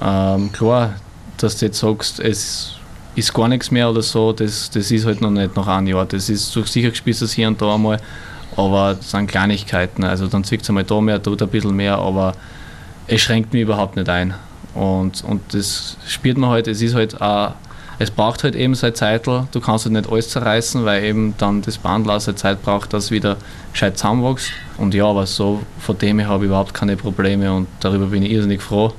Ähm, 0.00 0.52
klar, 0.52 0.94
dass 1.36 1.58
du 1.58 1.66
jetzt 1.66 1.78
sagst, 1.78 2.20
es 2.20 2.72
ist 3.14 3.34
gar 3.34 3.48
nichts 3.48 3.70
mehr 3.70 3.90
oder 3.90 4.02
so, 4.02 4.32
das, 4.32 4.70
das 4.70 4.90
ist 4.90 5.06
halt 5.06 5.20
noch 5.20 5.30
nicht 5.30 5.56
nach 5.56 5.66
einem 5.66 5.88
Jahr. 5.88 6.06
Das 6.06 6.28
ist 6.28 6.50
so 6.50 6.62
sicher 6.64 6.90
gespielt 6.90 7.20
das 7.20 7.32
hier 7.32 7.48
und 7.48 7.60
da 7.60 7.74
einmal, 7.74 8.00
aber 8.56 8.94
das 8.94 9.10
sind 9.10 9.28
Kleinigkeiten. 9.28 10.04
Also 10.04 10.26
dann 10.26 10.44
zwickt 10.44 10.62
es 10.62 10.68
einmal 10.68 10.84
da 10.84 11.00
mehr, 11.00 11.22
tut 11.22 11.42
ein 11.42 11.48
bisschen 11.48 11.74
mehr, 11.74 11.98
aber 11.98 12.34
es 13.06 13.20
schränkt 13.20 13.52
mich 13.52 13.62
überhaupt 13.62 13.96
nicht 13.96 14.08
ein. 14.08 14.34
Und, 14.74 15.24
und 15.24 15.42
das 15.52 15.96
spürt 16.06 16.38
man 16.38 16.50
halt, 16.50 16.68
es 16.68 16.80
ist 16.82 16.94
halt 16.94 17.20
auch 17.20 17.54
es 17.98 18.10
braucht 18.10 18.44
halt 18.44 18.54
eben 18.54 18.74
seine 18.74 18.94
Zeit, 18.94 19.26
du 19.26 19.60
kannst 19.60 19.84
halt 19.84 19.92
nicht 19.92 20.10
alles 20.10 20.30
zerreißen, 20.30 20.84
weil 20.84 21.02
eben 21.02 21.34
dann 21.38 21.62
das 21.62 21.78
Bandler 21.78 22.20
seine 22.20 22.36
Zeit 22.36 22.62
braucht, 22.62 22.92
dass 22.92 23.10
wieder 23.10 23.36
gescheit 23.72 23.98
zusammenwächst. 23.98 24.52
Und 24.76 24.94
ja, 24.94 25.06
aber 25.06 25.26
so 25.26 25.62
von 25.80 25.98
dem 25.98 26.20
her 26.20 26.28
habe 26.28 26.44
ich 26.44 26.48
überhaupt 26.48 26.74
keine 26.74 26.96
Probleme 26.96 27.52
und 27.52 27.66
darüber 27.80 28.06
bin 28.06 28.22
ich 28.22 28.30
irrsinnig 28.30 28.62
froh. 28.62 28.92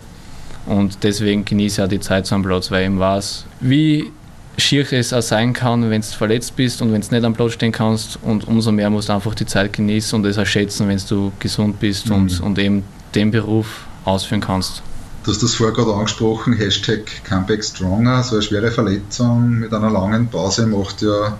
Und 0.65 1.03
deswegen 1.03 1.45
genieße 1.45 1.81
ich 1.81 1.85
auch 1.85 1.89
die 1.89 1.99
Zeit 1.99 2.31
am 2.33 2.43
Platz, 2.43 2.69
weil 2.69 2.91
ich 2.91 2.99
weiß, 2.99 3.45
wie 3.61 4.11
schier 4.57 4.91
es 4.91 5.13
auch 5.13 5.21
sein 5.21 5.53
kann, 5.53 5.89
wenn 5.89 6.01
du 6.01 6.07
verletzt 6.07 6.55
bist 6.57 6.81
und 6.81 6.91
wenn 6.91 7.01
du 7.01 7.07
nicht 7.09 7.23
am 7.23 7.33
Platz 7.33 7.53
stehen 7.53 7.71
kannst. 7.71 8.19
Und 8.21 8.47
umso 8.47 8.71
mehr 8.71 8.89
musst 8.89 9.07
du 9.07 9.13
einfach 9.13 9.33
die 9.33 9.45
Zeit 9.45 9.73
genießen 9.73 10.19
und 10.19 10.25
es 10.25 10.37
auch 10.37 10.45
schätzen, 10.45 10.89
wenn 10.89 10.99
du 11.07 11.31
gesund 11.39 11.79
bist 11.79 12.09
mhm. 12.09 12.15
und, 12.15 12.41
und 12.41 12.59
eben 12.59 12.83
den 13.15 13.31
Beruf 13.31 13.85
ausführen 14.03 14.41
kannst. 14.41 14.83
Du 15.23 15.31
hast 15.31 15.43
das 15.43 15.55
vorher 15.55 15.75
gerade 15.75 15.93
angesprochen, 15.93 16.53
Hashtag 16.53 17.23
Comeback 17.25 17.63
Stronger, 17.63 18.23
so 18.23 18.35
eine 18.35 18.41
schwere 18.41 18.71
Verletzung 18.71 19.59
mit 19.59 19.73
einer 19.73 19.89
langen 19.89 20.27
Pause 20.27 20.65
macht 20.65 21.01
ja 21.01 21.37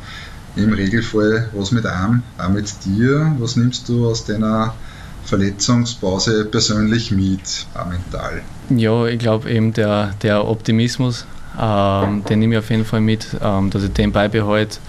im 0.55 0.73
Regelfall 0.73 1.49
was 1.53 1.71
mit 1.71 1.85
einem, 1.85 2.23
auch 2.37 2.49
mit 2.49 2.71
dir. 2.85 3.33
Was 3.39 3.55
nimmst 3.55 3.87
du 3.87 4.09
aus 4.09 4.25
deiner 4.25 4.73
Verletzungspause 5.23 6.45
persönlich 6.45 7.11
mit, 7.11 7.67
auch 7.73 7.85
mental? 7.85 8.41
Ja, 8.69 9.05
ich 9.05 9.19
glaube 9.19 9.49
eben 9.49 9.71
der, 9.73 10.13
der 10.21 10.45
Optimismus, 10.45 11.25
ähm, 11.59 12.23
den 12.25 12.39
nehme 12.39 12.55
ich 12.55 12.59
auf 12.59 12.69
jeden 12.69 12.85
Fall 12.85 13.01
mit, 13.01 13.27
ähm, 13.41 13.69
dass 13.69 13.83
ich 13.83 13.93
den 13.93 14.11
beibehalte, 14.11 14.79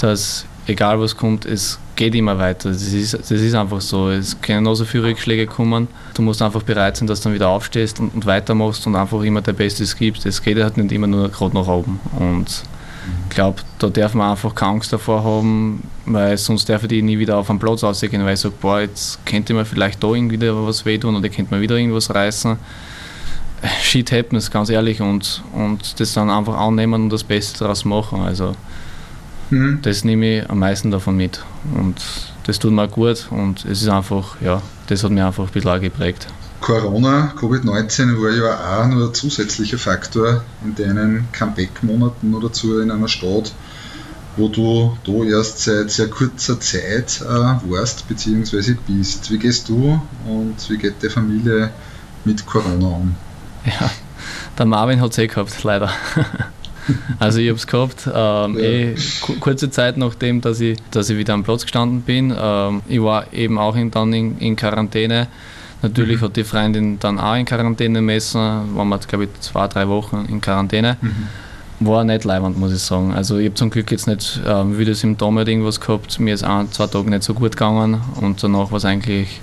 dass 0.00 0.44
egal 0.66 1.00
was 1.00 1.16
kommt, 1.16 1.46
es 1.46 1.78
geht 2.00 2.14
immer 2.14 2.38
weiter. 2.38 2.70
Das 2.70 2.80
ist, 2.80 3.12
das 3.12 3.30
ist 3.30 3.54
einfach 3.54 3.82
so. 3.82 4.08
Es 4.08 4.40
können 4.40 4.62
noch 4.62 4.74
so 4.74 4.86
viele 4.86 5.04
Rückschläge 5.04 5.46
kommen. 5.46 5.86
Du 6.14 6.22
musst 6.22 6.40
einfach 6.40 6.62
bereit 6.62 6.96
sein, 6.96 7.06
dass 7.06 7.20
du 7.20 7.24
dann 7.24 7.34
wieder 7.34 7.50
aufstehst 7.50 8.00
und, 8.00 8.14
und 8.14 8.24
weitermachst 8.24 8.86
und 8.86 8.96
einfach 8.96 9.20
immer 9.22 9.42
der 9.42 9.52
Bestes 9.52 9.94
gibst. 9.94 10.24
Es 10.24 10.40
geht 10.40 10.58
halt 10.58 10.78
nicht 10.78 10.92
immer 10.92 11.06
nur 11.06 11.28
gerade 11.28 11.54
nach 11.54 11.66
oben. 11.66 12.00
Und 12.18 12.62
ich 13.28 13.34
glaube, 13.34 13.60
da 13.78 13.90
darf 13.90 14.14
man 14.14 14.30
einfach 14.30 14.54
keine 14.54 14.72
Angst 14.72 14.94
davor 14.94 15.22
haben, 15.22 15.82
weil 16.06 16.38
sonst 16.38 16.70
darf 16.70 16.84
ich 16.84 17.02
nie 17.02 17.18
wieder 17.18 17.36
auf 17.36 17.48
den 17.48 17.58
Platz 17.58 17.84
rausgehen, 17.84 18.24
weil 18.24 18.32
ich 18.32 18.40
sage, 18.40 18.54
boah, 18.58 18.80
jetzt 18.80 19.24
könnte 19.26 19.52
mir 19.52 19.66
vielleicht 19.66 20.02
da 20.02 20.08
irgendwie 20.08 20.40
was 20.40 20.86
wehtun 20.86 21.16
oder 21.16 21.28
könnte 21.28 21.54
mir 21.54 21.60
wieder 21.60 21.76
irgendwas 21.76 22.14
reißen. 22.14 22.56
Shit 23.82 24.10
happens, 24.10 24.50
ganz 24.50 24.70
ehrlich, 24.70 25.02
und, 25.02 25.42
und 25.52 26.00
das 26.00 26.14
dann 26.14 26.30
einfach 26.30 26.56
annehmen 26.56 27.02
und 27.02 27.10
das 27.10 27.24
Beste 27.24 27.58
daraus 27.58 27.84
machen. 27.84 28.22
Also, 28.22 28.54
mhm. 29.50 29.78
das 29.82 30.04
nehme 30.04 30.40
ich 30.40 30.50
am 30.50 30.58
meisten 30.58 30.90
davon 30.90 31.16
mit. 31.16 31.42
Und 31.74 32.00
das 32.44 32.58
tut 32.58 32.72
mir 32.72 32.88
gut 32.88 33.28
und 33.30 33.64
es 33.64 33.82
ist 33.82 33.88
einfach, 33.88 34.40
ja, 34.40 34.62
das 34.88 35.04
hat 35.04 35.10
mir 35.10 35.26
einfach 35.26 35.46
ein 35.46 35.52
bisschen 35.52 35.80
geprägt. 35.80 36.26
Corona, 36.60 37.32
Covid-19 37.38 38.20
war 38.20 38.30
ja 38.30 38.82
auch 38.82 38.86
nur 38.86 39.08
ein 39.08 39.14
zusätzlicher 39.14 39.78
Faktor 39.78 40.44
in 40.62 40.74
deinen 40.74 41.26
Comeback-Monaten 41.32 42.34
oder 42.34 42.48
dazu 42.48 42.80
in 42.80 42.90
einer 42.90 43.08
Stadt, 43.08 43.52
wo 44.36 44.48
du 44.48 44.96
da 45.04 45.24
erst 45.24 45.60
seit 45.60 45.90
sehr 45.90 46.08
kurzer 46.08 46.60
Zeit 46.60 47.22
äh, 47.22 47.70
warst 47.70 48.06
bzw. 48.08 48.74
bist. 48.86 49.30
Wie 49.30 49.38
gehst 49.38 49.68
du 49.70 50.00
und 50.26 50.56
wie 50.68 50.76
geht 50.76 51.02
die 51.02 51.08
Familie 51.08 51.70
mit 52.24 52.44
Corona 52.44 52.86
um? 52.88 53.14
Ja, 53.64 53.90
der 54.58 54.66
Marvin 54.66 55.00
hat 55.00 55.12
es 55.12 55.18
eh 55.18 55.26
gehabt, 55.26 55.62
leider. 55.64 55.90
Also 57.18 57.38
ich 57.38 57.48
habe 57.48 57.58
es 57.58 57.66
gehabt, 57.66 58.06
ähm, 58.06 58.58
ja. 58.58 58.64
eh, 58.64 58.94
kurze 59.40 59.70
Zeit 59.70 59.96
nachdem, 59.96 60.40
dass 60.40 60.60
ich, 60.60 60.78
dass 60.90 61.10
ich 61.10 61.18
wieder 61.18 61.34
am 61.34 61.44
Platz 61.44 61.62
gestanden 61.62 62.02
bin. 62.02 62.34
Ähm, 62.36 62.82
ich 62.88 63.02
war 63.02 63.32
eben 63.32 63.58
auch 63.58 63.76
in, 63.76 63.90
dann 63.90 64.12
in, 64.12 64.38
in 64.38 64.56
Quarantäne 64.56 65.28
Natürlich 65.82 66.20
mhm. 66.20 66.24
hat 66.26 66.36
die 66.36 66.44
Freundin 66.44 66.98
dann 66.98 67.18
auch 67.18 67.34
in 67.34 67.46
Quarantäne 67.46 68.02
messen, 68.02 68.40
waren 68.40 68.88
wir, 68.88 68.98
glaube 68.98 69.24
ich, 69.24 69.40
zwei, 69.40 69.66
drei 69.66 69.88
Wochen 69.88 70.26
in 70.28 70.40
Quarantäne. 70.40 70.96
Mhm. 71.00 71.86
War 71.86 72.04
nicht 72.04 72.24
leibend, 72.24 72.58
muss 72.58 72.72
ich 72.72 72.80
sagen. 72.80 73.14
Also 73.14 73.38
ich 73.38 73.46
habe 73.46 73.54
zum 73.54 73.70
Glück 73.70 73.90
jetzt 73.90 74.06
nicht 74.06 74.40
äh, 74.44 74.78
wieder 74.78 74.94
Symptome 74.94 75.40
oder 75.40 75.50
irgendwas 75.50 75.80
gehabt. 75.80 76.20
Mir 76.20 76.34
ist 76.34 76.44
ein, 76.44 76.70
zwei 76.70 76.86
Tage 76.86 77.08
nicht 77.08 77.22
so 77.22 77.32
gut 77.32 77.52
gegangen 77.52 78.02
und 78.20 78.42
danach 78.42 78.70
war 78.70 78.76
es 78.76 78.84
eigentlich, 78.84 79.40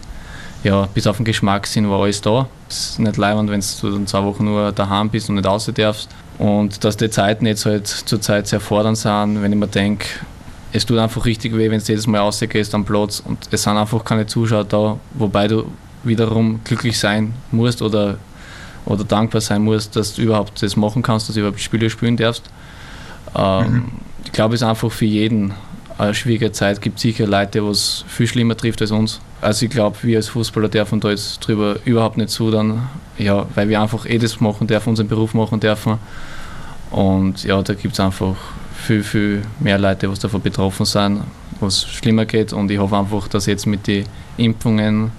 ja, 0.64 0.88
bis 0.94 1.08
auf 1.08 1.18
den 1.18 1.26
Geschmackssinn 1.26 1.90
war 1.90 2.02
alles 2.04 2.22
da. 2.22 2.48
Es 2.70 2.92
ist 2.92 3.00
nicht 3.00 3.18
leibend, 3.18 3.50
wenn 3.50 3.62
du 3.62 3.92
dann 3.92 4.06
zwei 4.06 4.24
Wochen 4.24 4.46
nur 4.46 4.72
daheim 4.72 5.10
bist 5.10 5.30
und 5.30 5.36
nicht 5.36 5.48
raus 5.48 5.72
darfst. 5.74 6.10
Und 6.38 6.84
dass 6.84 6.98
die 6.98 7.10
Zeiten 7.10 7.46
jetzt 7.46 7.66
halt 7.66 7.88
zurzeit 7.88 8.48
sehr 8.48 8.60
fordernd 8.60 8.98
sind, 8.98 9.42
wenn 9.42 9.52
ich 9.52 9.58
mir 9.58 9.68
denke, 9.68 10.08
es 10.72 10.86
tut 10.86 11.00
einfach 11.00 11.26
richtig 11.26 11.56
weh, 11.56 11.72
wenn 11.72 11.80
du 11.80 11.86
jedes 11.86 12.08
Mal 12.08 12.20
rausgehst 12.20 12.76
am 12.76 12.86
Platz 12.86 13.22
und 13.26 13.50
es 13.52 13.64
sind 13.64 13.78
einfach 13.78 14.04
keine 14.04 14.28
Zuschauer 14.28 14.66
da, 14.66 15.00
wobei 15.14 15.48
du 15.48 15.66
wiederum 16.04 16.60
glücklich 16.64 17.00
sein 17.00 17.34
musst 17.52 17.82
oder, 17.82 18.18
oder 18.86 19.04
dankbar 19.04 19.42
sein 19.42 19.64
musst, 19.64 19.96
dass 19.96 20.14
du 20.14 20.22
überhaupt 20.22 20.62
das 20.62 20.76
machen 20.76 21.02
kannst, 21.02 21.28
dass 21.28 21.34
du 21.36 21.42
überhaupt 21.42 21.60
Spiele 21.60 21.90
spielen 21.90 22.18
darfst. 22.18 22.44
Ähm, 23.36 23.72
mhm. 23.72 23.92
Ich 24.26 24.32
glaube, 24.32 24.56
es 24.56 24.62
ist 24.62 24.68
einfach 24.68 24.92
für 24.92 25.06
jeden 25.06 25.54
eine 25.98 26.14
schwierige 26.14 26.52
Zeit. 26.52 26.76
Es 26.76 26.82
gibt 26.82 27.00
sicher 27.00 27.26
Leute, 27.26 27.62
die 27.62 27.68
es 27.68 28.06
viel 28.08 28.28
schlimmer 28.28 28.56
trifft 28.56 28.82
als 28.82 28.92
uns. 28.92 29.20
Also 29.40 29.66
ich 29.66 29.72
glaube, 29.72 29.98
wir 30.02 30.18
als 30.18 30.30
Fußballer 30.30 30.70
dürfen 30.70 31.00
da 31.00 31.10
jetzt 31.10 31.40
drüber 31.40 31.78
überhaupt 31.86 32.18
nicht 32.18 32.30
zu, 32.30 32.50
dann, 32.50 32.90
ja, 33.18 33.46
weil 33.54 33.70
wir 33.70 33.82
einfach 33.82 34.06
eh 34.06 34.18
das 34.18 34.40
machen 34.40 34.68
dürfen, 34.68 34.90
unseren 34.90 35.08
Beruf 35.08 35.34
machen 35.34 35.60
dürfen. 35.60 36.00
Und 36.90 37.44
ja, 37.44 37.62
da 37.62 37.74
gibt 37.74 37.94
es 37.94 38.00
einfach 38.00 38.36
viel, 38.76 39.04
viel 39.04 39.42
mehr 39.60 39.78
Leute, 39.78 40.08
die 40.08 40.20
davon 40.20 40.42
betroffen 40.42 40.86
sind, 40.86 41.22
was 41.60 41.84
schlimmer 41.84 42.26
geht. 42.26 42.54
Und 42.54 42.72
ich 42.72 42.80
hoffe 42.80 42.98
einfach, 42.98 43.28
dass 43.28 43.46
jetzt 43.46 43.68
mit 43.68 43.86
den 43.86 44.06
Impfungen 44.38 45.12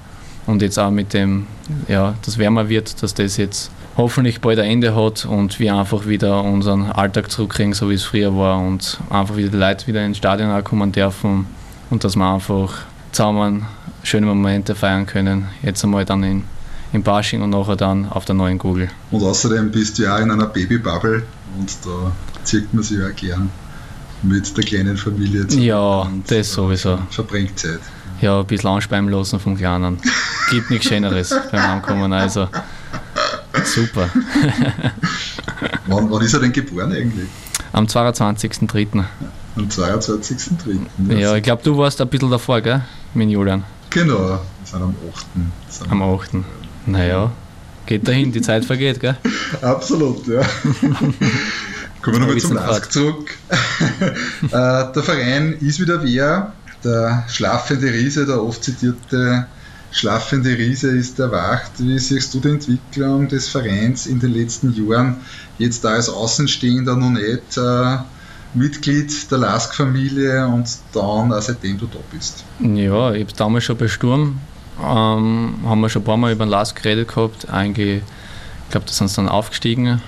und 0.47 0.63
jetzt 0.63 0.79
auch 0.79 0.91
mit 0.91 1.13
dem, 1.13 1.47
ja, 1.87 2.15
das 2.25 2.39
wärmer 2.39 2.69
wird, 2.69 3.03
dass 3.03 3.15
das 3.15 3.37
jetzt 3.37 3.71
hoffentlich 3.97 4.41
bald 4.41 4.59
ein 4.59 4.71
Ende 4.71 4.95
hat 4.95 5.27
und 5.27 5.59
wir 5.59 5.75
einfach 5.75 6.07
wieder 6.07 6.43
unseren 6.43 6.91
Alltag 6.91 7.31
zurückkriegen, 7.31 7.75
so 7.75 7.91
wie 7.91 7.95
es 7.95 8.05
früher 8.05 8.35
war 8.37 8.59
und 8.59 8.99
einfach 9.11 9.37
wieder 9.37 9.51
die 9.51 9.57
Leute 9.57 9.87
wieder 9.89 10.05
ins 10.05 10.17
Stadion 10.17 10.63
kommen 10.65 10.93
dürfen 10.93 11.47
und 11.91 12.05
dass 12.05 12.17
wir 12.17 12.33
einfach 12.33 12.87
zusammen 13.13 13.67
schöne 14.03 14.27
Momente 14.27 14.75
feiern 14.75 15.07
können. 15.07 15.49
Jetzt 15.63 15.85
einmal 15.85 16.05
dann 16.05 16.23
in, 16.23 16.45
in 16.93 17.03
Bashing 17.03 17.43
und 17.43 17.51
nachher 17.51 17.77
dann 17.77 18.09
auf 18.09 18.25
der 18.25 18.35
neuen 18.35 18.59
Google. 18.59 18.89
Und 19.11 19.23
außerdem 19.23 19.71
bist 19.71 19.99
du 19.99 20.05
ja 20.05 20.19
in 20.19 20.31
einer 20.31 20.47
Babybubble 20.47 21.23
und 21.59 21.71
da 21.85 22.13
zieht 22.45 22.73
man 22.73 22.83
sich 22.83 22.99
ja 22.99 23.11
gern 23.11 23.51
mit 24.23 24.57
der 24.57 24.65
kleinen 24.65 24.97
Familie 24.97 25.47
zusammen. 25.47 25.65
Ja, 25.65 26.11
das 26.27 26.53
sowieso. 26.53 26.99
Verbringt 27.11 27.59
Zeit 27.59 27.81
ja, 28.21 28.41
ein 28.41 28.47
bisschen 28.47 28.71
anspeien 28.71 29.09
lassen 29.09 29.39
vom 29.39 29.57
Kleinen. 29.57 29.99
Gibt 30.51 30.71
nichts 30.71 30.87
Schöneres 30.87 31.35
beim 31.51 31.61
Ankommen, 31.61 32.13
also 32.13 32.49
super. 33.65 34.09
wann, 35.87 36.11
wann 36.11 36.23
ist 36.23 36.35
er 36.35 36.41
denn 36.41 36.53
geboren 36.53 36.93
eigentlich? 36.93 37.29
Am 37.73 37.87
22.03. 37.87 39.05
Am 39.57 39.69
22.03. 39.69 41.19
Ja, 41.19 41.37
ich 41.37 41.43
glaube, 41.43 41.63
du 41.63 41.77
warst 41.77 42.01
ein 42.01 42.09
bisschen 42.09 42.31
davor, 42.31 42.61
gell, 42.61 42.83
mit 43.19 43.31
Julian? 43.31 43.65
Genau, 43.91 44.29
wir 44.29 44.41
sind 44.65 44.83
am 44.83 44.95
8. 45.13 45.91
Am 45.91 46.03
8. 46.03 46.31
Naja, 46.87 47.31
geht 47.87 48.07
dahin, 48.07 48.33
die 48.33 48.41
Zeit 48.41 48.65
vergeht, 48.65 49.01
gell? 49.01 49.17
Absolut, 49.63 50.27
ja. 50.27 50.41
Kommen 52.01 52.17
wir 52.17 52.21
nochmal 52.21 52.39
zum 52.39 52.55
Lask 52.55 52.91
zurück. 52.93 53.37
äh, 53.51 54.49
der 54.51 55.03
Verein 55.03 55.55
ist 55.61 55.81
wieder 55.81 56.03
wer, 56.03 56.53
der 56.85 57.25
schlafende 57.29 57.93
Riese, 57.93 58.25
der 58.25 58.43
oft 58.43 58.63
zitierte 58.63 59.47
schlafende 59.91 60.51
Riese 60.51 60.91
ist 60.91 61.19
erwacht. 61.19 61.73
Wie 61.79 61.99
siehst 61.99 62.33
du 62.35 62.41
die 62.41 62.51
Entwicklung 62.51 63.27
des 63.27 63.49
Vereins 63.49 64.07
in 64.07 64.21
den 64.21 64.35
letzten 64.35 64.73
Jahren? 64.75 65.17
Jetzt 65.59 65.85
da 65.85 65.91
als 65.91 66.09
Außenstehender 66.09 66.95
noch 66.95 67.11
nicht 67.11 67.57
äh, 67.57 67.99
Mitglied 68.55 69.31
der 69.31 69.39
LASK-Familie 69.39 70.47
und 70.47 70.69
dann 70.93 71.33
auch 71.33 71.43
seitdem 71.43 71.79
du 71.79 71.87
da 71.87 71.99
bist. 72.11 72.45
Ja, 72.61 73.13
ich 73.13 73.25
habe 73.25 73.33
damals 73.37 73.65
schon 73.65 73.77
bei 73.77 73.89
Sturm, 73.89 74.39
ähm, 74.81 75.55
haben 75.65 75.81
wir 75.81 75.89
schon 75.89 76.03
ein 76.03 76.05
paar 76.05 76.17
Mal 76.17 76.33
über 76.33 76.47
den 76.47 76.51
LASK 76.51 76.83
geredet 76.83 77.09
gehabt. 77.09 77.49
Eigentlich, 77.51 78.03
ich 78.65 78.71
glaube, 78.71 78.87
da 78.87 78.93
sind 78.93 79.09
sie 79.09 79.17
dann 79.17 79.29
aufgestiegen 79.29 79.87
in 79.87 80.01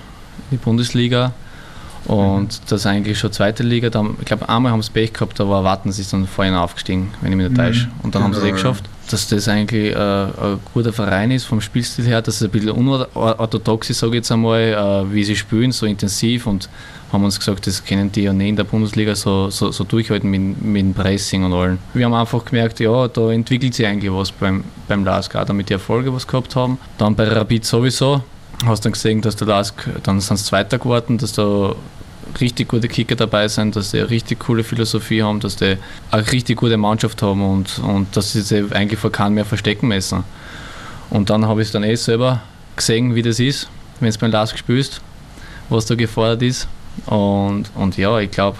die 0.51 0.57
Bundesliga. 0.57 1.33
Und 2.05 2.61
das 2.67 2.81
ist 2.81 2.85
eigentlich 2.87 3.19
schon 3.19 3.31
zweite 3.31 3.63
Liga. 3.63 3.89
Da, 3.89 4.03
ich 4.19 4.25
glaube, 4.25 4.49
einmal 4.49 4.71
haben 4.71 4.81
sie 4.81 4.91
Pech 4.91 5.13
gehabt, 5.13 5.39
aber 5.39 5.63
warten 5.63 5.91
sie 5.91 6.03
dann 6.09 6.25
vorhin 6.25 6.55
aufgestiegen, 6.55 7.13
wenn 7.21 7.31
ich 7.31 7.37
mich 7.37 7.49
nicht 7.49 7.57
mhm. 7.57 7.63
täusche. 7.63 7.87
Und 8.01 8.15
dann 8.15 8.23
genau, 8.23 8.25
haben 8.25 8.33
sie 8.33 8.39
es 8.39 8.45
eh 8.45 8.51
geschafft. 8.51 8.85
Dass 9.09 9.27
das 9.27 9.47
eigentlich 9.47 9.93
äh, 9.93 9.97
ein 9.97 10.59
guter 10.73 10.93
Verein 10.93 11.31
ist 11.31 11.45
vom 11.45 11.61
Spielstil 11.61 12.05
her, 12.05 12.21
dass 12.21 12.35
es 12.35 12.43
ein 12.43 12.49
bisschen 12.49 12.71
unorthodox 12.71 13.89
ist, 13.89 13.99
sage 13.99 14.11
ich 14.11 14.15
jetzt 14.15 14.31
einmal, 14.31 14.61
äh, 14.61 15.13
wie 15.13 15.23
sie 15.23 15.35
spielen, 15.35 15.71
so 15.71 15.85
intensiv 15.85 16.47
und 16.47 16.69
haben 17.11 17.25
uns 17.25 17.37
gesagt, 17.39 17.67
das 17.67 17.83
können 17.83 18.11
die 18.11 18.23
ja 18.23 18.33
nicht 18.33 18.49
in 18.49 18.55
der 18.55 18.63
Bundesliga 18.63 19.15
so, 19.15 19.49
so, 19.49 19.71
so 19.71 19.83
durchhalten 19.83 20.29
mit, 20.29 20.61
mit 20.61 20.81
dem 20.81 20.93
Pressing 20.93 21.43
und 21.43 21.53
allem. 21.53 21.77
Wir 21.93 22.05
haben 22.05 22.13
einfach 22.13 22.45
gemerkt, 22.45 22.79
ja, 22.79 23.07
da 23.07 23.31
entwickelt 23.31 23.73
sich 23.73 23.85
eigentlich 23.85 24.11
was 24.11 24.31
beim, 24.31 24.63
beim 24.87 25.03
LASK, 25.03 25.35
auch 25.35 25.45
damit 25.45 25.69
die 25.69 25.73
Erfolge 25.73 26.13
was 26.13 26.25
gehabt 26.25 26.55
haben. 26.55 26.77
Dann 26.97 27.15
bei 27.15 27.27
Rapid 27.27 27.65
sowieso, 27.65 28.23
hast 28.65 28.85
dann 28.85 28.93
gesehen, 28.93 29.21
dass 29.21 29.35
der 29.35 29.47
Lask, 29.47 29.89
dann 30.03 30.21
sind 30.21 30.37
sie 30.37 30.45
Zweiter 30.45 30.77
geworden, 30.77 31.17
dass 31.17 31.33
da 31.33 31.75
richtig 32.39 32.69
gute 32.69 32.87
Kicker 32.87 33.15
dabei 33.15 33.47
sind, 33.47 33.75
dass 33.75 33.91
die 33.91 33.99
eine 33.99 34.09
richtig 34.09 34.39
coole 34.39 34.63
Philosophie 34.63 35.21
haben, 35.21 35.39
dass 35.39 35.55
die 35.57 35.77
eine 36.11 36.31
richtig 36.31 36.57
gute 36.57 36.77
Mannschaft 36.77 37.21
haben 37.21 37.43
und, 37.43 37.79
und 37.79 38.15
dass 38.15 38.31
sie 38.31 38.41
sich 38.41 38.71
eigentlich 38.73 38.99
vor 38.99 39.11
keinem 39.11 39.35
mehr 39.35 39.45
verstecken 39.45 39.87
müssen. 39.87 40.23
Und 41.09 41.29
dann 41.29 41.45
habe 41.45 41.61
ich 41.61 41.67
es 41.67 41.71
dann 41.73 41.83
eh 41.83 41.95
selber 41.95 42.41
gesehen, 42.75 43.15
wie 43.15 43.21
das 43.21 43.39
ist, 43.39 43.67
wenn 43.99 44.09
es 44.09 44.17
beim 44.17 44.31
Lask 44.31 44.57
spielst, 44.57 45.01
was 45.69 45.85
da 45.85 45.95
gefordert 45.95 46.41
ist. 46.41 46.67
Und, 47.05 47.65
und 47.75 47.97
ja, 47.97 48.19
ich 48.19 48.31
glaube 48.31 48.57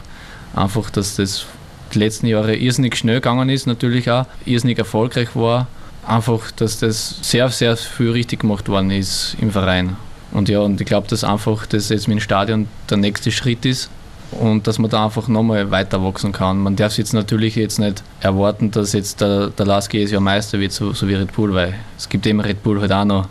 einfach, 0.56 0.90
dass 0.90 1.16
das 1.16 1.46
die 1.94 2.00
letzten 2.00 2.28
Jahre 2.28 2.56
irrsinnig 2.56 2.96
schnell 2.96 3.16
gegangen 3.16 3.50
ist, 3.50 3.68
natürlich 3.68 4.10
auch, 4.10 4.26
irrsinnig 4.46 4.78
erfolgreich 4.78 5.36
war 5.36 5.68
einfach, 6.06 6.52
dass 6.52 6.80
das 6.80 7.18
sehr, 7.22 7.50
sehr 7.50 7.78
viel 7.78 8.12
richtig 8.12 8.42
gemacht 8.42 8.68
worden 8.70 8.92
ist 8.92 9.36
im 9.40 9.52
Verein. 9.52 9.96
Und 10.32 10.50
ja, 10.50 10.60
und 10.60 10.80
ich 10.80 10.88
glaube, 10.88 11.08
dass 11.08 11.24
einfach 11.24 11.66
das 11.66 11.90
jetzt 11.90 12.08
mit 12.08 12.18
dem 12.18 12.22
Stadion 12.22 12.68
der 12.90 12.98
nächste 12.98 13.32
Schritt 13.32 13.66
ist 13.66 13.90
und 14.32 14.66
dass 14.66 14.80
man 14.80 14.90
da 14.90 15.06
einfach 15.06 15.28
nochmal 15.28 15.72
weiter 15.72 16.02
wachsen 16.04 16.32
kann. 16.32 16.60
Man 16.60 16.76
darf 16.76 16.98
jetzt 16.98 17.14
natürlich 17.14 17.56
jetzt 17.56 17.80
nicht 17.80 18.02
erwarten, 18.22 18.72
dass 18.72 18.94
jetzt 18.94 19.20
der, 19.20 19.50
der 19.50 19.66
Lask 19.66 19.94
jedes 19.94 20.12
Jahr 20.12 20.22
Meister 20.22 20.60
wird, 20.60 20.72
so, 20.72 20.94
so 20.94 21.08
wie 21.08 21.16
Red 21.16 21.34
Bull, 21.34 21.54
weil 21.54 21.76
es 21.98 22.08
gibt 22.08 22.26
eben 22.26 22.40
Red 22.40 22.64
Bull 22.64 22.80
halt 22.80 22.94
auch 22.94 23.06
noch, 23.06 23.28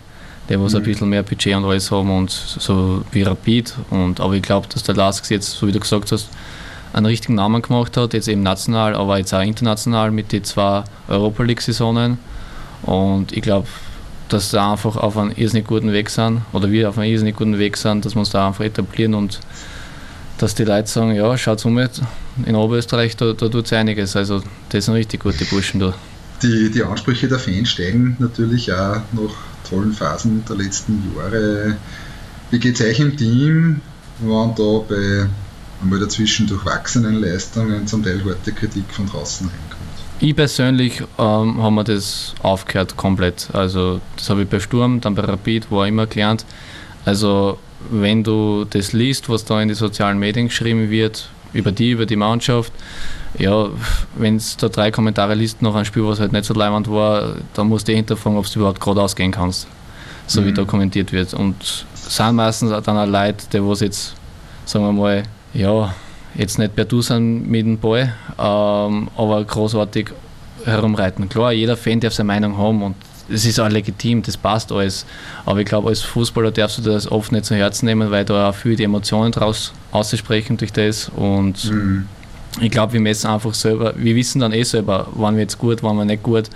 der 0.50 0.60
was 0.60 0.72
mhm. 0.72 0.78
ein 0.78 0.84
bisschen 0.84 1.08
mehr 1.08 1.22
Budget 1.22 1.54
und 1.54 1.64
alles 1.64 1.90
haben 1.90 2.10
und 2.10 2.30
so 2.30 3.02
wie 3.12 3.22
Rapid. 3.22 3.74
Und, 3.88 4.20
aber 4.20 4.34
ich 4.34 4.42
glaube, 4.42 4.66
dass 4.68 4.82
der 4.82 4.96
Lask 4.96 5.30
jetzt, 5.30 5.52
so 5.52 5.66
wie 5.66 5.72
du 5.72 5.80
gesagt 5.80 6.12
hast, 6.12 6.28
einen 6.92 7.06
richtigen 7.06 7.36
Namen 7.36 7.62
gemacht 7.62 7.96
hat, 7.96 8.12
jetzt 8.14 8.26
eben 8.26 8.42
national, 8.42 8.96
aber 8.96 9.16
jetzt 9.18 9.32
auch 9.32 9.42
international 9.42 10.10
mit 10.10 10.32
den 10.32 10.42
zwei 10.42 10.82
Europa 11.06 11.44
League-Saisonen. 11.44 12.18
Und 12.82 13.32
ich 13.32 13.42
glaube, 13.42 13.68
dass 14.28 14.52
wir 14.52 14.62
einfach 14.62 14.96
auf 14.96 15.16
einem 15.16 15.32
irrsinnig 15.36 15.68
guten 15.68 15.92
Weg 15.92 16.10
sind, 16.10 16.42
oder 16.52 16.70
wir 16.70 16.88
auf 16.88 16.98
einem 16.98 17.12
irrsinnig 17.12 17.36
guten 17.36 17.58
Weg 17.58 17.76
sind, 17.76 18.04
dass 18.04 18.16
wir 18.16 18.20
uns 18.20 18.30
da 18.30 18.48
einfach 18.48 18.64
etablieren 18.64 19.14
und 19.14 19.38
dass 20.38 20.56
die 20.56 20.64
Leute 20.64 20.88
sagen, 20.88 21.14
ja, 21.14 21.36
schaut 21.38 21.64
um, 21.64 21.78
in 21.78 22.56
Oberösterreich, 22.56 23.16
da, 23.16 23.34
da 23.34 23.48
tut 23.48 23.66
es 23.66 23.72
einiges. 23.72 24.16
Also 24.16 24.42
das 24.70 24.86
sind 24.86 24.94
richtig 24.94 25.22
gute 25.22 25.44
Burschen 25.44 25.78
da. 25.78 25.94
Die, 26.42 26.70
die 26.70 26.82
Ansprüche 26.82 27.28
der 27.28 27.38
Fans 27.38 27.68
steigen 27.68 28.16
natürlich 28.18 28.72
auch 28.72 28.96
nach 29.12 29.49
tollen 29.70 29.92
Phasen 29.92 30.44
der 30.48 30.56
letzten 30.56 31.02
Jahre. 31.16 31.76
Wie 32.50 32.58
geht 32.58 32.80
es 32.80 32.86
euch 32.86 33.00
im 33.00 33.16
Team, 33.16 33.80
wenn 34.18 34.54
da 34.54 34.78
bei 34.88 35.28
einmal 35.80 36.00
dazwischen 36.00 36.46
durchwachsenen 36.46 37.20
Leistungen 37.20 37.86
zum 37.86 38.02
Teil 38.02 38.22
harte 38.24 38.52
Kritik 38.52 38.84
von 38.90 39.06
draußen 39.06 39.48
reinkommt? 39.48 39.80
Ich 40.20 40.36
persönlich 40.36 41.00
ähm, 41.18 41.62
habe 41.62 41.70
mir 41.70 41.84
das 41.84 42.34
aufgehört 42.42 42.96
komplett. 42.96 43.48
Also 43.54 44.00
das 44.16 44.28
habe 44.28 44.42
ich 44.42 44.48
bei 44.48 44.60
Sturm, 44.60 45.00
dann 45.00 45.14
bei 45.14 45.22
Rapid, 45.22 45.70
wo 45.70 45.80
auch 45.80 45.86
immer 45.86 46.06
gelernt. 46.06 46.44
Also 47.06 47.58
wenn 47.90 48.22
du 48.22 48.66
das 48.68 48.92
liest, 48.92 49.30
was 49.30 49.46
da 49.46 49.62
in 49.62 49.68
die 49.68 49.74
sozialen 49.74 50.18
Medien 50.18 50.48
geschrieben 50.48 50.90
wird, 50.90 51.30
über 51.52 51.72
die, 51.72 51.90
über 51.90 52.06
die 52.06 52.16
Mannschaft, 52.16 52.72
ja, 53.38 53.68
wenn 54.16 54.36
es 54.36 54.56
da 54.56 54.68
drei 54.68 54.90
Kommentare 54.90 55.34
liest 55.34 55.62
nach 55.62 55.74
einem 55.74 55.84
Spiel, 55.84 56.04
was 56.04 56.20
halt 56.20 56.32
nicht 56.32 56.44
so 56.44 56.54
leibend 56.54 56.90
war, 56.90 57.36
dann 57.54 57.68
musst 57.68 57.88
du 57.88 57.92
hinterfragen, 57.92 58.38
ob 58.38 58.50
du 58.50 58.58
überhaupt 58.58 58.80
gerade 58.80 59.02
ausgehen 59.02 59.32
kannst, 59.32 59.66
so 60.26 60.40
mhm. 60.40 60.46
wie 60.46 60.52
da 60.52 60.64
kommentiert 60.64 61.12
wird. 61.12 61.34
Und 61.34 61.84
sind 61.94 62.34
meistens 62.34 62.70
dann 62.70 62.98
auch 62.98 63.06
Leute, 63.06 63.44
die 63.52 63.64
was 63.64 63.80
jetzt, 63.80 64.14
sagen 64.64 64.84
wir 64.84 64.92
mal, 64.92 65.22
ja, 65.54 65.94
jetzt 66.34 66.58
nicht 66.58 66.74
per 66.74 66.84
Du 66.84 67.02
sind 67.02 67.48
mit 67.48 67.66
dem 67.66 67.78
Ball, 67.78 68.12
ähm, 68.38 69.08
aber 69.16 69.44
großartig 69.44 70.10
herumreiten. 70.64 71.28
Klar, 71.28 71.52
jeder 71.52 71.76
Fan 71.76 72.00
darf 72.00 72.14
seine 72.14 72.26
Meinung 72.26 72.56
haben 72.56 72.82
und 72.82 72.96
es 73.32 73.44
ist 73.44 73.60
auch 73.60 73.68
legitim, 73.68 74.22
das 74.22 74.36
passt 74.36 74.72
alles. 74.72 75.06
Aber 75.46 75.60
ich 75.60 75.66
glaube, 75.66 75.88
als 75.88 76.02
Fußballer 76.02 76.50
darfst 76.50 76.78
du 76.78 76.82
das 76.82 77.10
oft 77.10 77.32
nicht 77.32 77.44
zu 77.44 77.54
Herzen 77.54 77.86
nehmen, 77.86 78.10
weil 78.10 78.24
da 78.24 78.50
auch 78.50 78.54
viel 78.54 78.76
die 78.76 78.84
Emotionen 78.84 79.32
draus 79.32 79.72
aussprechen 79.92 80.56
durch 80.56 80.72
das. 80.72 81.10
Und 81.14 81.70
mhm. 81.70 82.06
ich 82.60 82.70
glaube, 82.70 82.94
wir 82.94 83.00
messen 83.00 83.28
einfach 83.28 83.54
selber, 83.54 83.94
wir 83.96 84.14
wissen 84.14 84.40
dann 84.40 84.52
eh 84.52 84.62
selber, 84.62 85.08
wann 85.12 85.36
wir 85.36 85.42
jetzt 85.42 85.58
gut, 85.58 85.82
wann 85.82 85.96
wir 85.96 86.04
nicht 86.04 86.22
gut. 86.22 86.50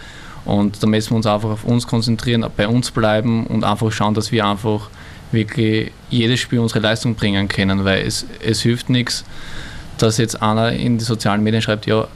Und 0.45 0.83
da 0.83 0.87
müssen 0.87 1.11
wir 1.11 1.17
uns 1.17 1.27
einfach 1.27 1.51
auf 1.51 1.65
uns 1.65 1.87
konzentrieren, 1.87 2.45
bei 2.57 2.69
uns 2.69 2.91
bleiben 2.91 3.47
und 3.47 3.65
einfach 3.65 3.91
schauen, 3.91 4.15
dass 4.15 4.31
wir 4.31 4.45
einfach 4.45 4.91
wirklich 5.33 5.91
jedes 6.11 6.41
Spiel 6.41 6.59
unsere 6.59 6.81
Leistung 6.81 7.15
bringen 7.15 7.49
können, 7.49 7.85
weil 7.85 8.07
es, 8.07 8.27
es 8.45 8.61
hilft 8.61 8.91
nichts, 8.91 9.25
dass 9.99 10.19
jetzt 10.19 10.43
einer 10.43 10.73
in 10.73 10.99
die 10.99 11.05
sozialen 11.05 11.43
Medien 11.43 11.63
schreibt, 11.63 11.87
ja, 11.87 12.09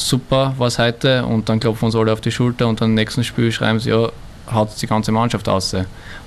super 0.00 0.54
war 0.58 0.68
es 0.68 0.78
heute 0.78 1.24
und 1.24 1.48
dann 1.48 1.60
klopfen 1.60 1.86
uns 1.86 1.96
alle 1.96 2.12
auf 2.12 2.20
die 2.20 2.30
Schulter 2.30 2.66
und 2.66 2.80
dann 2.80 2.90
im 2.90 2.94
nächsten 2.94 3.24
Spiel 3.24 3.52
schreiben 3.52 3.78
sie, 3.80 3.90
ja, 3.90 4.10
haut 4.50 4.70
die 4.80 4.86
ganze 4.86 5.12
Mannschaft 5.12 5.48
aus. 5.48 5.74